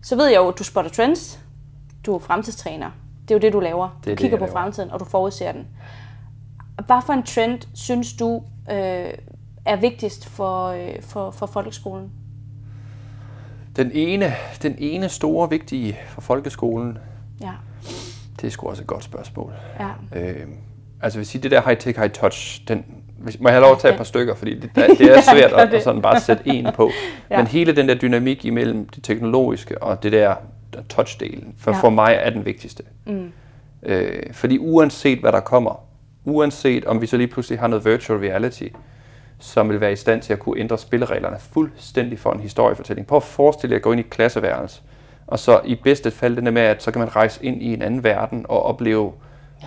så 0.01 0.15
ved 0.15 0.27
jeg 0.27 0.37
jo, 0.37 0.47
at 0.47 0.59
du 0.59 0.63
spotter 0.63 0.91
trends. 0.91 1.39
Du 2.05 2.15
er 2.15 2.19
fremtidstræner. 2.19 2.91
Det 3.27 3.31
er 3.31 3.35
jo 3.35 3.39
det, 3.39 3.53
du 3.53 3.59
laver. 3.59 3.89
Det 3.97 4.05
du 4.05 4.09
det, 4.09 4.17
kigger 4.17 4.37
på 4.37 4.45
laver. 4.45 4.51
fremtiden, 4.59 4.91
og 4.91 4.99
du 4.99 5.05
forudser 5.05 5.51
den. 5.51 5.67
Hvad 6.85 7.01
for 7.05 7.13
en 7.13 7.23
trend 7.23 7.59
synes 7.73 8.13
du 8.13 8.43
øh, 8.71 9.13
er 9.65 9.75
vigtigst 9.75 10.25
for, 10.29 10.67
øh, 10.67 11.01
for, 11.01 11.31
for 11.31 11.45
folkeskolen? 11.45 12.11
Den 13.75 13.91
ene, 13.93 14.33
den 14.61 14.75
ene 14.77 15.09
store 15.09 15.49
vigtige 15.49 15.97
for 16.07 16.21
folkeskolen, 16.21 16.97
Ja, 17.41 17.51
det 18.41 18.47
er 18.47 18.51
sgu 18.51 18.67
også 18.69 18.81
et 18.81 18.87
godt 18.87 19.03
spørgsmål. 19.03 19.53
ja. 19.79 20.19
Øh, 20.19 20.47
altså 21.01 21.19
vil 21.19 21.25
sige, 21.25 21.41
det 21.43 21.51
der 21.51 21.61
high-tech, 21.61 21.99
high-touch, 21.99 22.63
den, 22.67 22.85
hvis- 23.23 23.39
må 23.39 23.49
jeg 23.49 23.55
have 23.55 23.61
lov 23.61 23.71
at 23.71 23.79
tage 23.79 23.91
et 23.91 23.97
par 23.97 24.03
stykker, 24.03 24.35
fordi 24.35 24.59
det, 24.59 24.69
det 24.75 25.01
er 25.01 25.21
svært 25.33 25.53
at, 25.53 25.73
at 25.73 25.83
sådan 25.83 26.01
bare 26.01 26.19
sætte 26.19 26.43
en 26.45 26.67
på. 26.73 26.91
Ja. 27.31 27.37
Men 27.37 27.47
hele 27.47 27.75
den 27.75 27.87
der 27.89 27.95
dynamik 27.95 28.45
imellem 28.45 28.89
det 28.89 29.03
teknologiske 29.03 29.83
og 29.83 30.03
det 30.03 30.11
der 30.11 30.35
der 30.73 30.79
touch-delen, 30.93 31.45
for, 31.59 31.71
Ja. 31.71 31.77
for 31.77 31.89
mig 31.89 32.17
er 32.21 32.29
den 32.29 32.45
vigtigste. 32.45 32.83
Mm. 33.05 33.31
Øh, 33.83 34.23
fordi 34.33 34.57
uanset 34.59 35.19
hvad 35.19 35.31
der 35.31 35.39
kommer, 35.39 35.83
uanset 36.25 36.85
om 36.85 37.01
vi 37.01 37.07
så 37.07 37.17
lige 37.17 37.27
pludselig 37.27 37.59
har 37.59 37.67
noget 37.67 37.85
virtual 37.85 38.19
reality, 38.19 38.63
som 39.39 39.69
vil 39.69 39.81
være 39.81 39.91
i 39.91 39.95
stand 39.95 40.21
til 40.21 40.33
at 40.33 40.39
kunne 40.39 40.59
ændre 40.59 40.77
spillereglerne 40.77 41.37
fuldstændig 41.53 42.19
for 42.19 42.31
en 42.31 42.39
historiefortælling. 42.39 43.07
Prøv 43.07 43.15
at 43.17 43.23
forestille 43.23 43.71
jer 43.73 43.77
at 43.77 43.81
gå 43.81 43.91
ind 43.91 43.99
i 43.99 44.03
et 44.03 44.09
klasseværelse, 44.09 44.81
og 45.27 45.39
så 45.39 45.61
i 45.65 45.75
bedste 45.75 46.11
fald 46.11 46.35
det 46.35 46.53
med, 46.53 46.61
at 46.61 46.83
så 46.83 46.91
kan 46.91 46.99
man 46.99 47.15
rejse 47.15 47.45
ind 47.45 47.61
i 47.63 47.73
en 47.73 47.81
anden 47.81 48.03
verden 48.03 48.45
og 48.49 48.63
opleve 48.63 49.11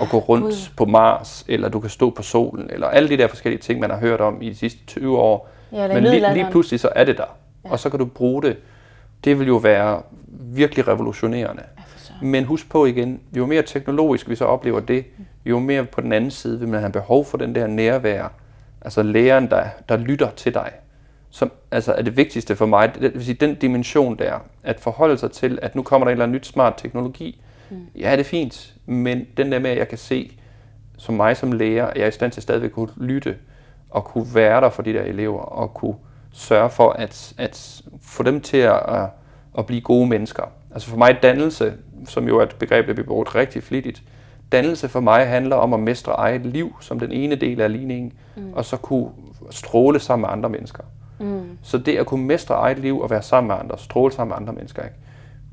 at 0.00 0.08
gå 0.08 0.18
rundt 0.18 0.44
God. 0.44 0.70
på 0.76 0.84
Mars, 0.84 1.44
eller 1.48 1.68
du 1.68 1.80
kan 1.80 1.90
stå 1.90 2.10
på 2.10 2.22
solen, 2.22 2.70
eller 2.70 2.86
alle 2.86 3.08
de 3.08 3.16
der 3.16 3.28
forskellige 3.28 3.60
ting, 3.60 3.80
man 3.80 3.90
har 3.90 3.98
hørt 3.98 4.20
om 4.20 4.42
i 4.42 4.50
de 4.50 4.54
sidste 4.54 4.86
20 4.86 5.18
år. 5.18 5.48
Ja, 5.72 5.88
Men 5.88 6.04
lige, 6.04 6.34
lige 6.34 6.46
pludselig 6.50 6.80
så 6.80 6.88
er 6.94 7.04
det 7.04 7.16
der, 7.16 7.36
ja. 7.64 7.70
og 7.70 7.78
så 7.78 7.90
kan 7.90 7.98
du 7.98 8.04
bruge 8.04 8.42
det. 8.42 8.56
Det 9.24 9.38
vil 9.38 9.46
jo 9.46 9.56
være 9.56 10.02
virkelig 10.40 10.88
revolutionerende. 10.88 11.62
Men 12.22 12.44
husk 12.44 12.70
på 12.70 12.86
igen, 12.86 13.20
jo 13.36 13.46
mere 13.46 13.62
teknologisk 13.62 14.28
vi 14.28 14.34
så 14.36 14.44
oplever 14.44 14.80
det, 14.80 15.04
jo 15.46 15.58
mere 15.58 15.84
på 15.84 16.00
den 16.00 16.12
anden 16.12 16.30
side 16.30 16.58
vil 16.58 16.68
man 16.68 16.80
have 16.80 16.92
behov 16.92 17.24
for 17.24 17.38
den 17.38 17.54
der 17.54 17.66
nærvær. 17.66 18.32
Altså 18.80 19.02
læreren, 19.02 19.50
der, 19.50 19.64
der 19.88 19.96
lytter 19.96 20.30
til 20.30 20.54
dig. 20.54 20.70
Som 21.30 21.52
altså 21.70 21.92
er 21.92 22.02
det 22.02 22.16
vigtigste 22.16 22.56
for 22.56 22.66
mig. 22.66 22.94
Det 22.94 23.14
vil 23.14 23.24
sige, 23.24 23.34
den 23.34 23.54
dimension 23.54 24.18
der, 24.18 24.34
at 24.62 24.80
forholde 24.80 25.18
sig 25.18 25.30
til, 25.30 25.58
at 25.62 25.74
nu 25.74 25.82
kommer 25.82 26.04
der 26.04 26.10
en 26.10 26.14
eller 26.14 26.24
anden 26.24 26.36
nyt 26.36 26.46
smart 26.46 26.74
teknologi. 26.76 27.40
Mm. 27.70 27.86
Ja, 27.94 28.12
det 28.12 28.20
er 28.20 28.24
fint, 28.24 28.74
men 28.86 29.26
den 29.36 29.52
der 29.52 29.58
med, 29.58 29.70
at 29.70 29.78
jeg 29.78 29.88
kan 29.88 29.98
se, 29.98 30.32
som 30.98 31.14
mig 31.14 31.36
som 31.36 31.52
lærer, 31.52 31.86
at 31.86 31.96
jeg 31.96 32.04
er 32.04 32.08
i 32.08 32.12
stand 32.12 32.32
til 32.32 32.42
stadigvæk 32.42 32.70
at 32.70 32.74
kunne 32.74 32.90
lytte, 32.96 33.36
og 33.90 34.04
kunne 34.04 34.26
være 34.34 34.60
der 34.60 34.70
for 34.70 34.82
de 34.82 34.92
der 34.92 35.02
elever, 35.02 35.40
og 35.40 35.74
kunne 35.74 35.94
sørge 36.32 36.70
for 36.70 36.90
at, 36.90 37.34
at 37.38 37.82
få 38.02 38.22
dem 38.22 38.40
til 38.40 38.56
at, 38.56 38.82
at, 38.88 39.08
at 39.58 39.66
blive 39.66 39.80
gode 39.80 40.06
mennesker. 40.06 40.42
Altså 40.74 40.88
for 40.88 40.96
mig 40.96 41.18
dannelse, 41.22 41.74
som 42.04 42.28
jo 42.28 42.38
er 42.38 42.42
et 42.42 42.56
begreb, 42.58 42.86
der 42.86 42.92
bliver 42.92 43.06
brugt 43.06 43.34
rigtig 43.34 43.62
flittigt, 43.62 44.02
dannelse 44.52 44.88
for 44.88 45.00
mig 45.00 45.26
handler 45.26 45.56
om 45.56 45.74
at 45.74 45.80
mestre 45.80 46.12
eget 46.12 46.46
liv 46.46 46.76
som 46.80 46.98
den 46.98 47.12
ene 47.12 47.34
del 47.34 47.60
af 47.60 47.72
ligningen, 47.72 48.12
mm. 48.36 48.52
og 48.52 48.64
så 48.64 48.76
kunne 48.76 49.10
stråle 49.50 50.00
sammen 50.00 50.22
med 50.22 50.28
andre 50.32 50.48
mennesker. 50.48 50.82
Mm. 51.18 51.58
Så 51.62 51.78
det 51.78 51.96
at 51.96 52.06
kunne 52.06 52.26
mestre 52.26 52.54
eget 52.54 52.78
liv 52.78 53.00
og 53.00 53.10
være 53.10 53.22
sammen 53.22 53.48
med 53.48 53.56
andre, 53.56 53.78
stråle 53.78 54.12
sammen 54.12 54.30
med 54.30 54.36
andre 54.36 54.52
mennesker, 54.52 54.82
ikke? 54.82 54.96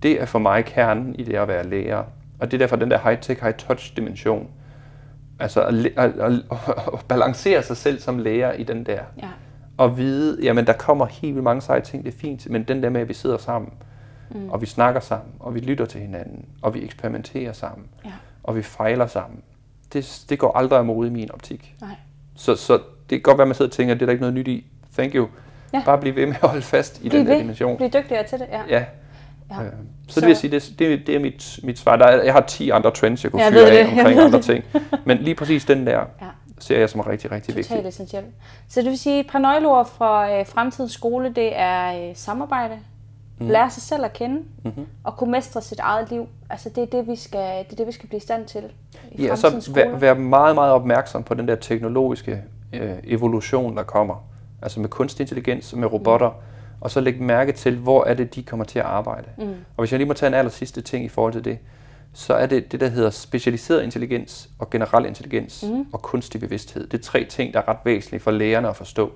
Det 0.04 0.22
er 0.22 0.26
for 0.26 0.40
mig 0.40 0.66
kernen 0.66 1.16
i 1.16 1.24
det 1.24 1.36
at 1.36 1.48
være 1.48 1.68
lærer. 1.68 2.04
Og 2.40 2.52
det 2.52 2.58
er 2.58 2.60
derfor 2.60 2.76
den 2.76 2.92
der 2.92 2.98
high-tech, 2.98 3.44
high-touch 3.46 3.96
dimension. 3.96 4.48
Altså 5.40 5.62
at, 5.62 5.74
at, 5.74 6.12
at, 6.20 6.32
at 6.94 7.06
balancere 7.08 7.64
sig 7.64 7.78
selv 7.78 8.00
som 8.00 8.20
lærer 8.20 8.54
i 8.54 8.64
den 8.64 8.86
der. 8.86 9.00
Ja. 9.22 9.28
Og 9.78 9.98
vide, 9.98 10.44
jamen 10.44 10.68
der 10.68 10.74
kommer 10.74 11.06
helt 11.06 11.36
vildt 11.36 11.44
mange 11.44 11.62
seje 11.62 11.82
ting, 11.82 12.06
det 12.06 12.14
er 12.14 12.18
fint, 12.18 12.50
men 12.50 12.64
den 12.64 12.84
der 12.84 12.90
med, 12.90 13.02
at 13.02 13.10
vi 13.10 13.14
sidder 13.14 13.38
sammen, 13.38 13.74
mm. 14.32 14.50
og 14.50 14.62
vi 14.62 14.66
snakker 14.66 15.02
sammen, 15.02 15.32
og 15.40 15.56
vi 15.56 15.60
lytter 15.60 15.86
til 15.86 16.02
hinanden, 16.02 16.46
og 16.62 16.74
vi 16.74 16.84
eksperimenterer 16.84 17.54
sammen, 17.54 17.88
ja. 18.06 18.12
og 18.44 18.56
vi 18.56 18.62
fejler 18.62 19.08
sammen, 19.08 19.42
det, 19.94 20.26
det 20.30 20.40
går 20.40 20.58
aldrig 20.58 20.82
imod 20.82 21.08
i 21.08 21.10
min 21.10 21.32
optik. 21.32 21.76
Nej. 21.82 21.90
Så, 22.36 22.56
så 22.56 22.74
det 22.74 22.84
kan 23.10 23.22
godt 23.22 23.38
være, 23.38 23.44
at 23.44 23.48
man 23.48 23.56
sidder 23.56 23.70
og 23.70 23.74
tænker, 23.74 23.94
det 23.94 24.02
er 24.02 24.06
der 24.06 24.12
ikke 24.12 24.22
noget 24.22 24.34
nyt 24.34 24.48
i. 24.48 24.66
Thank 24.94 25.16
you. 25.16 25.28
Ja. 25.74 25.82
Bare 25.86 25.98
bliv 25.98 26.16
ved 26.16 26.26
med 26.26 26.36
at 26.44 26.50
holde 26.50 26.62
fast 26.62 27.02
i 27.02 27.10
Bliv 27.10 27.20
den 27.20 27.28
der 27.28 27.38
dimension. 27.38 27.78
Bliv 27.78 27.90
dygtigere 27.90 28.24
til 28.24 28.40
det, 28.40 28.48
ja. 28.52 28.62
ja. 28.70 28.86
Ja. 29.60 29.66
Øh, 29.66 29.72
så, 30.08 30.14
så 30.14 30.20
det 30.20 30.28
vil 30.28 30.36
sige, 30.36 30.52
det, 30.52 30.74
det, 30.80 31.08
det 31.08 31.16
er 31.16 31.20
mit, 31.20 31.60
mit 31.64 31.80
svar. 31.80 31.96
Der 31.96 32.06
er, 32.06 32.24
jeg 32.24 32.34
har 32.34 32.42
10 32.42 32.70
andre 32.70 32.92
trends, 32.92 33.24
jeg 33.24 33.32
kunne 33.32 33.44
jeg 33.44 33.54
fyre 33.54 33.70
af 33.70 33.86
det. 33.86 34.00
omkring 34.00 34.20
andre 34.20 34.42
ting. 34.42 34.64
Men 35.06 35.18
lige 35.18 35.36
præcis 35.36 35.66
den 35.66 35.88
der 35.88 36.00
ja. 36.22 36.28
ser 36.60 36.80
jeg 36.80 36.90
som 36.90 37.02
rigtig, 37.02 37.32
rigtig 37.32 37.56
vigtig. 37.56 37.70
Totalt 37.70 37.88
essentielt. 37.88 38.28
Så 38.70 38.82
det 38.82 38.90
vil 38.90 38.98
sige, 38.98 39.20
et 39.20 39.28
par 39.28 39.40
nøgleord 39.40 39.90
fra 39.90 40.32
øh, 40.32 40.48
fremtidens 40.48 40.92
skole, 40.92 41.34
det 41.36 41.60
er 41.60 42.10
øh, 42.10 42.16
samarbejde, 42.16 42.74
mm. 43.40 43.48
lære 43.48 43.70
sig 43.70 43.84
selv 43.84 44.06
at 44.06 44.14
kende, 44.14 44.42
mm-hmm. 44.64 44.86
og 45.04 45.18
kunne 45.18 45.32
mestre 45.32 45.62
sit 45.62 45.80
eget 45.80 46.12
liv. 46.12 46.28
Altså 46.50 46.70
det 46.70 46.84
er 46.84 46.88
det, 46.88 47.08
vi 47.08 47.16
skal, 47.16 47.40
det 47.40 47.72
er 47.72 47.76
det, 47.76 47.88
vi 47.88 47.92
skal 47.92 48.10
blive 48.10 48.18
i 48.18 48.22
stand 48.22 48.46
til 48.46 48.64
i 49.12 49.26
Ja, 49.26 49.36
så 49.36 49.72
være 49.74 50.02
vær 50.02 50.14
meget, 50.14 50.56
meget 50.56 50.72
opmærksom 50.72 51.24
på 51.24 51.34
den 51.34 51.48
der 51.48 51.56
teknologiske 51.56 52.42
øh, 52.74 52.96
evolution, 53.04 53.78
der 53.78 53.84
kommer. 53.84 54.26
Altså 54.62 54.80
med 54.80 54.90
kunstig 54.90 55.24
intelligens, 55.24 55.76
med 55.76 55.94
robotter, 55.94 56.30
mm 56.30 56.53
og 56.84 56.92
så 56.92 57.02
lægge 57.02 57.24
mærke 57.24 57.52
til, 57.52 57.78
hvor 57.78 58.06
er 58.06 58.14
det, 58.14 58.36
de 58.36 58.44
kommer 58.44 58.66
til 58.66 58.80
at 58.80 58.86
arbejde. 58.86 59.28
Mm. 59.38 59.44
Og 59.44 59.56
hvis 59.78 59.92
jeg 59.92 59.98
lige 59.98 60.08
må 60.08 60.14
tage 60.14 60.28
en 60.28 60.34
aller 60.34 60.52
sidste 60.52 60.82
ting 60.82 61.06
i 61.06 61.10
forhold 61.10 61.34
til 61.34 61.46
det, 61.46 61.60
så 62.14 62.34
er 62.34 62.46
det 62.46 62.72
det, 62.72 62.80
der 62.80 62.88
hedder 62.88 63.10
specialiseret 63.10 63.84
intelligens 63.84 64.50
og 64.60 64.70
generel 64.70 65.06
intelligens 65.06 65.64
mm. 65.68 65.86
og 65.94 66.02
kunstig 66.02 66.42
bevidsthed. 66.42 66.88
Det 66.88 67.00
er 67.00 67.04
tre 67.04 67.26
ting, 67.26 67.54
der 67.54 67.60
er 67.60 67.68
ret 67.68 67.78
væsentlige 67.86 68.20
for 68.20 68.32
lærerne 68.32 68.70
at 68.70 68.76
forstå. 68.76 69.12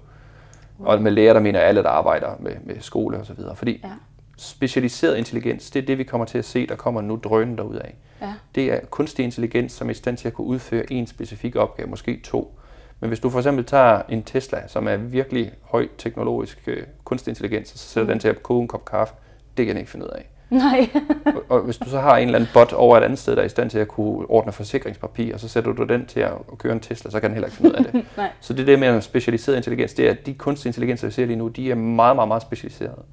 Mm. 0.77 0.85
Og 0.85 1.01
med 1.01 1.11
lærer, 1.11 1.33
der 1.33 1.39
mener 1.39 1.59
alle, 1.59 1.83
der 1.83 1.89
arbejder 1.89 2.29
med, 2.39 2.51
med 2.63 2.75
skole 2.79 3.17
og 3.17 3.25
så 3.25 3.33
videre. 3.33 3.55
Fordi 3.55 3.79
ja. 3.83 3.89
specialiseret 4.37 5.17
intelligens, 5.17 5.71
det 5.71 5.81
er 5.81 5.85
det, 5.85 5.97
vi 5.97 6.03
kommer 6.03 6.25
til 6.25 6.37
at 6.37 6.45
se, 6.45 6.67
der 6.67 6.75
kommer 6.75 7.01
nu 7.01 7.19
drønen 7.23 7.57
derud 7.57 7.75
af. 7.75 7.95
Ja. 8.21 8.33
Det 8.55 8.73
er 8.73 8.79
kunstig 8.89 9.25
intelligens, 9.25 9.71
som 9.71 9.87
er 9.87 9.91
i 9.91 9.93
stand 9.93 10.17
til 10.17 10.27
at 10.27 10.33
kunne 10.33 10.47
udføre 10.47 10.93
en 10.93 11.07
specifik 11.07 11.55
opgave, 11.55 11.89
måske 11.89 12.21
to. 12.23 12.56
Men 12.99 13.07
hvis 13.07 13.19
du 13.19 13.29
for 13.29 13.39
eksempel 13.39 13.65
tager 13.65 14.01
en 14.09 14.23
Tesla, 14.23 14.67
som 14.67 14.87
er 14.87 14.97
virkelig 14.97 15.51
høj 15.61 15.87
teknologisk 15.97 16.63
øh, 16.67 16.83
kunstig 17.03 17.31
intelligens, 17.31 17.71
og 17.73 17.79
så 17.79 17.87
sætter 17.87 18.03
mm. 18.03 18.09
den 18.09 18.19
til 18.19 18.27
at 18.27 18.43
koge 18.43 18.61
en 18.61 18.67
kop 18.67 18.85
kaffe, 18.85 19.13
det 19.57 19.65
kan 19.65 19.75
den 19.75 19.79
ikke 19.79 19.91
finde 19.91 20.05
ud 20.05 20.11
af. 20.11 20.29
Nej. 20.49 20.89
og, 21.25 21.43
og 21.49 21.61
hvis 21.61 21.77
du 21.77 21.89
så 21.89 21.99
har 21.99 22.17
en 22.17 22.27
eller 22.27 22.39
anden 22.39 22.49
bot 22.53 22.73
over 22.73 22.97
et 22.97 23.03
andet 23.03 23.19
sted, 23.19 23.35
der 23.35 23.41
er 23.41 23.45
i 23.45 23.49
stand 23.49 23.69
til 23.69 23.79
at 23.79 23.87
kunne 23.87 24.29
ordne 24.29 24.51
forsikringspapir, 24.51 25.33
og 25.33 25.39
så 25.39 25.47
sætter 25.47 25.73
du 25.73 25.83
den 25.83 26.05
til 26.05 26.19
at 26.19 26.31
køre 26.57 26.73
en 26.73 26.79
Tesla, 26.79 27.11
så 27.11 27.19
kan 27.19 27.29
den 27.29 27.35
heller 27.35 27.47
ikke 27.47 27.57
finde 27.57 27.71
ud 27.71 27.75
af 27.75 27.83
det. 27.83 28.05
Nej. 28.17 28.29
Så 28.39 28.53
det 28.53 28.67
der 28.67 28.77
med 28.77 29.01
specialiseret 29.01 29.55
intelligens, 29.57 29.93
det 29.93 30.07
er, 30.07 30.11
at 30.11 30.25
de 30.25 30.33
kunstige 30.33 30.69
intelligenser, 30.69 31.07
vi 31.07 31.13
ser 31.13 31.25
lige 31.25 31.37
nu, 31.37 31.47
de 31.47 31.71
er 31.71 31.75
meget, 31.75 32.15
meget, 32.15 32.27
meget 32.27 32.41
specialiserede. 32.41 33.03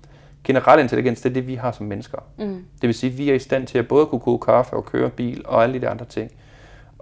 Generel 0.45 0.81
intelligens, 0.81 1.21
det 1.21 1.31
er 1.31 1.35
det, 1.35 1.47
vi 1.47 1.55
har 1.55 1.73
som 1.73 1.87
mennesker. 1.87 2.19
Mm. 2.39 2.65
Det 2.81 2.87
vil 2.87 2.95
sige, 2.95 3.13
at 3.13 3.19
vi 3.19 3.31
er 3.31 3.35
i 3.35 3.39
stand 3.39 3.67
til 3.67 3.79
at 3.79 3.89
både 3.89 4.07
kunne 4.07 4.21
koge 4.21 4.39
kaffe 4.39 4.77
og 4.77 4.85
køre 4.85 5.11
bil 5.11 5.43
og 5.45 5.63
alle 5.63 5.81
de 5.81 5.89
andre 5.89 6.05
ting. 6.05 6.31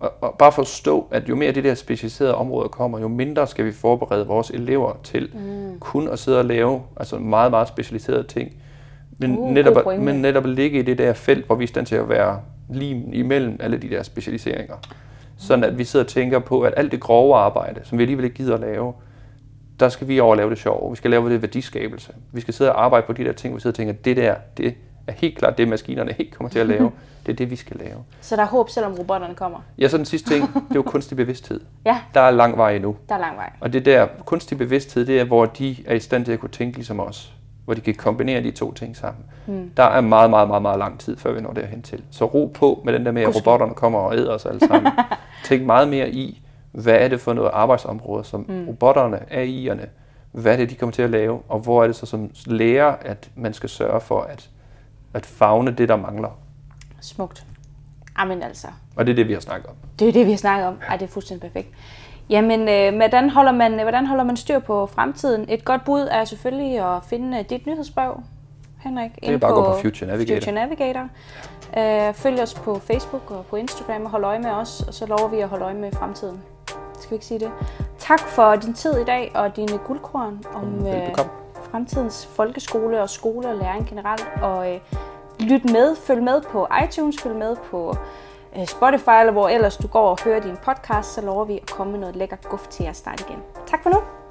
Og, 0.02 0.12
og 0.20 0.34
bare 0.38 0.52
forstå, 0.52 1.08
at 1.10 1.28
jo 1.28 1.36
mere 1.36 1.52
det 1.52 1.64
der 1.64 1.74
specialiserede 1.74 2.34
områder 2.34 2.68
kommer, 2.68 2.98
jo 2.98 3.08
mindre 3.08 3.46
skal 3.46 3.64
vi 3.64 3.72
forberede 3.72 4.26
vores 4.26 4.50
elever 4.50 4.92
til 5.02 5.30
mm. 5.34 5.80
kun 5.80 6.08
at 6.08 6.18
sidde 6.18 6.38
og 6.38 6.44
lave 6.44 6.82
altså 6.96 7.18
meget, 7.18 7.50
meget 7.50 7.68
specialiserede 7.68 8.22
ting. 8.22 8.52
Men, 9.18 9.38
uh, 9.38 9.50
netop, 9.50 9.98
men 9.98 10.22
netop 10.22 10.46
ligge 10.46 10.78
i 10.78 10.82
det 10.82 10.98
der 10.98 11.12
felt, 11.12 11.46
hvor 11.46 11.54
vi 11.54 11.64
er 11.64 11.68
stand 11.68 11.86
til 11.86 11.96
at 11.96 12.08
være 12.08 12.40
lige 12.70 13.04
imellem 13.12 13.56
alle 13.60 13.76
de 13.76 13.90
der 13.90 14.02
specialiseringer. 14.02 14.74
Sådan 15.38 15.64
at 15.64 15.78
vi 15.78 15.84
sidder 15.84 16.04
og 16.04 16.10
tænker 16.10 16.38
på, 16.38 16.60
at 16.60 16.74
alt 16.76 16.92
det 16.92 17.00
grove 17.00 17.36
arbejde, 17.36 17.80
som 17.84 17.98
vi 17.98 18.02
alligevel 18.02 18.24
ikke 18.24 18.36
gider 18.36 18.54
at 18.54 18.60
lave, 18.60 18.92
der 19.80 19.88
skal 19.88 20.08
vi 20.08 20.20
over 20.20 20.34
lave 20.34 20.50
det 20.50 20.58
sjove. 20.58 20.90
Vi 20.90 20.96
skal 20.96 21.10
lave 21.10 21.30
det 21.30 21.42
værdiskabelse. 21.42 22.12
Vi 22.32 22.40
skal 22.40 22.54
sidde 22.54 22.72
og 22.72 22.84
arbejde 22.84 23.06
på 23.06 23.12
de 23.12 23.24
der 23.24 23.32
ting, 23.32 23.52
hvor 23.52 23.56
vi 23.56 23.60
sidder 23.60 23.72
og 23.72 23.76
tænker, 23.76 23.92
det 23.92 24.16
der, 24.16 24.34
det 24.56 24.74
er 25.06 25.12
helt 25.12 25.38
klart 25.38 25.58
det, 25.58 25.68
maskinerne 25.68 26.14
ikke 26.18 26.32
kommer 26.32 26.50
til 26.50 26.58
at 26.58 26.66
lave. 26.66 26.92
Det 27.26 27.32
er 27.32 27.36
det, 27.36 27.50
vi 27.50 27.56
skal 27.56 27.76
lave. 27.76 27.96
Så 28.20 28.36
der 28.36 28.42
er 28.42 28.46
håb, 28.46 28.70
selvom 28.70 28.92
robotterne 28.92 29.34
kommer? 29.34 29.58
Ja, 29.78 29.88
så 29.88 29.96
den 29.96 30.04
sidste 30.04 30.30
ting, 30.30 30.46
det 30.54 30.70
er 30.70 30.74
jo 30.74 30.82
kunstig 30.82 31.16
bevidsthed. 31.16 31.60
ja. 31.84 32.00
Der 32.14 32.20
er 32.20 32.30
lang 32.30 32.56
vej 32.56 32.74
endnu. 32.74 32.96
Der 33.08 33.14
er 33.14 33.18
lang 33.18 33.36
vej. 33.36 33.52
Og 33.60 33.72
det 33.72 33.84
der 33.84 34.06
kunstig 34.24 34.58
bevidsthed, 34.58 35.06
det 35.06 35.20
er, 35.20 35.24
hvor 35.24 35.46
de 35.46 35.76
er 35.86 35.94
i 35.94 36.00
stand 36.00 36.24
til 36.24 36.32
at 36.32 36.40
kunne 36.40 36.48
tænke 36.50 36.76
ligesom 36.76 37.00
os. 37.00 37.32
Hvor 37.64 37.74
de 37.74 37.80
kan 37.80 37.94
kombinere 37.94 38.42
de 38.42 38.50
to 38.50 38.72
ting 38.72 38.96
sammen. 38.96 39.24
Hmm. 39.46 39.70
Der 39.76 39.82
er 39.82 40.00
meget, 40.00 40.30
meget, 40.30 40.48
meget, 40.48 40.62
meget 40.62 40.78
lang 40.78 41.00
tid, 41.00 41.16
før 41.16 41.32
vi 41.32 41.40
når 41.40 41.52
derhen 41.52 41.82
til. 41.82 42.02
Så 42.10 42.24
ro 42.24 42.50
på 42.54 42.82
med 42.84 42.92
den 42.92 43.06
der 43.06 43.12
med, 43.12 43.22
at 43.22 43.36
robotterne 43.36 43.74
kommer 43.74 43.98
og 43.98 44.16
æder 44.16 44.32
os 44.34 44.46
alle 44.46 44.60
sammen. 44.60 44.92
Tænk 45.44 45.66
meget 45.66 45.88
mere 45.88 46.10
i, 46.10 46.42
hvad 46.72 46.94
er 46.94 47.08
det 47.08 47.20
for 47.20 47.32
noget 47.32 47.50
arbejdsområde, 47.52 48.24
som 48.24 48.40
hmm. 48.40 48.68
robotterne, 48.68 49.18
AI'erne, 49.30 49.86
hvad 50.32 50.52
er 50.52 50.56
det, 50.56 50.70
de 50.70 50.74
kommer 50.74 50.92
til 50.92 51.02
at 51.02 51.10
lave, 51.10 51.40
og 51.48 51.58
hvor 51.58 51.82
er 51.82 51.86
det 51.86 51.96
så 51.96 52.06
som 52.06 52.30
lærer, 52.46 52.96
at 53.00 53.30
man 53.36 53.54
skal 53.54 53.68
sørge 53.68 54.00
for, 54.00 54.20
at 54.20 54.48
at 55.14 55.26
fagne 55.26 55.70
det, 55.70 55.88
der 55.88 55.96
mangler. 55.96 56.38
Smukt. 57.00 57.46
Amen 58.16 58.42
altså. 58.42 58.66
Og 58.96 59.06
det 59.06 59.12
er 59.12 59.16
det, 59.16 59.28
vi 59.28 59.32
har 59.32 59.40
snakket 59.40 59.66
om. 59.70 59.74
Det 59.98 60.08
er 60.08 60.12
det, 60.12 60.26
vi 60.26 60.30
har 60.30 60.38
snakket 60.38 60.68
om. 60.68 60.78
Ej, 60.88 60.96
det 60.96 61.04
er 61.04 61.12
fuldstændig 61.12 61.52
perfekt. 61.52 61.74
Jamen, 62.30 62.68
øh, 62.68 62.96
hvordan, 62.96 63.30
holder 63.30 63.52
man, 63.52 63.72
hvordan 63.82 64.06
holder 64.06 64.24
man 64.24 64.36
styr 64.36 64.58
på 64.58 64.86
fremtiden? 64.86 65.46
Et 65.48 65.64
godt 65.64 65.84
bud 65.84 66.08
er 66.10 66.24
selvfølgelig 66.24 66.96
at 66.96 67.04
finde 67.04 67.38
øh, 67.38 67.44
dit 67.50 67.66
nyhedsbrev, 67.66 68.22
Henrik. 68.80 69.10
Det 69.20 69.34
er 69.34 69.38
bare 69.38 69.50
på, 69.50 69.54
gå 69.54 69.64
på 69.64 69.78
Future 69.82 70.10
Navigator. 70.10 70.40
Future 70.40 70.54
Navigator. 70.54 71.08
Øh, 71.78 72.14
følg 72.14 72.40
os 72.40 72.54
på 72.54 72.78
Facebook 72.78 73.30
og 73.30 73.46
på 73.46 73.56
Instagram 73.56 74.04
og 74.04 74.10
hold 74.10 74.24
øje 74.24 74.38
med 74.38 74.50
os, 74.50 74.80
og 74.80 74.94
så 74.94 75.06
lover 75.06 75.28
vi 75.28 75.40
at 75.40 75.48
holde 75.48 75.64
øje 75.64 75.74
med 75.74 75.92
fremtiden. 75.92 76.42
Skal 76.98 77.10
vi 77.10 77.14
ikke 77.14 77.26
sige 77.26 77.40
det? 77.40 77.50
Tak 77.98 78.20
for 78.20 78.56
din 78.56 78.74
tid 78.74 79.00
i 79.00 79.04
dag 79.04 79.32
og 79.34 79.56
dine 79.56 79.78
guldkorn 79.78 80.42
om 80.54 80.86
øh, 80.86 81.08
fremtidens 81.72 82.26
folkeskole 82.26 83.02
og 83.02 83.10
skole 83.10 83.48
og 83.48 83.56
læring 83.56 83.88
generelt. 83.88 84.28
Og 84.42 84.72
øh, 84.74 84.80
lyt 85.40 85.64
med, 85.64 85.96
følg 85.96 86.22
med 86.22 86.42
på 86.42 86.66
iTunes, 86.84 87.22
følg 87.22 87.36
med 87.36 87.56
på 87.70 87.96
øh, 88.56 88.66
Spotify, 88.66 89.20
eller 89.20 89.32
hvor 89.32 89.48
ellers 89.48 89.76
du 89.76 89.88
går 89.88 90.08
og 90.10 90.18
hører 90.24 90.40
din 90.40 90.56
podcast, 90.56 91.14
så 91.14 91.20
lover 91.20 91.44
vi 91.44 91.58
at 91.58 91.70
komme 91.70 91.92
med 91.92 92.00
noget 92.00 92.16
lækker 92.16 92.36
guf 92.50 92.66
til 92.66 92.84
jer 92.84 92.92
starte 92.92 93.24
igen. 93.28 93.42
Tak 93.66 93.82
for 93.82 93.90
nu! 93.90 94.21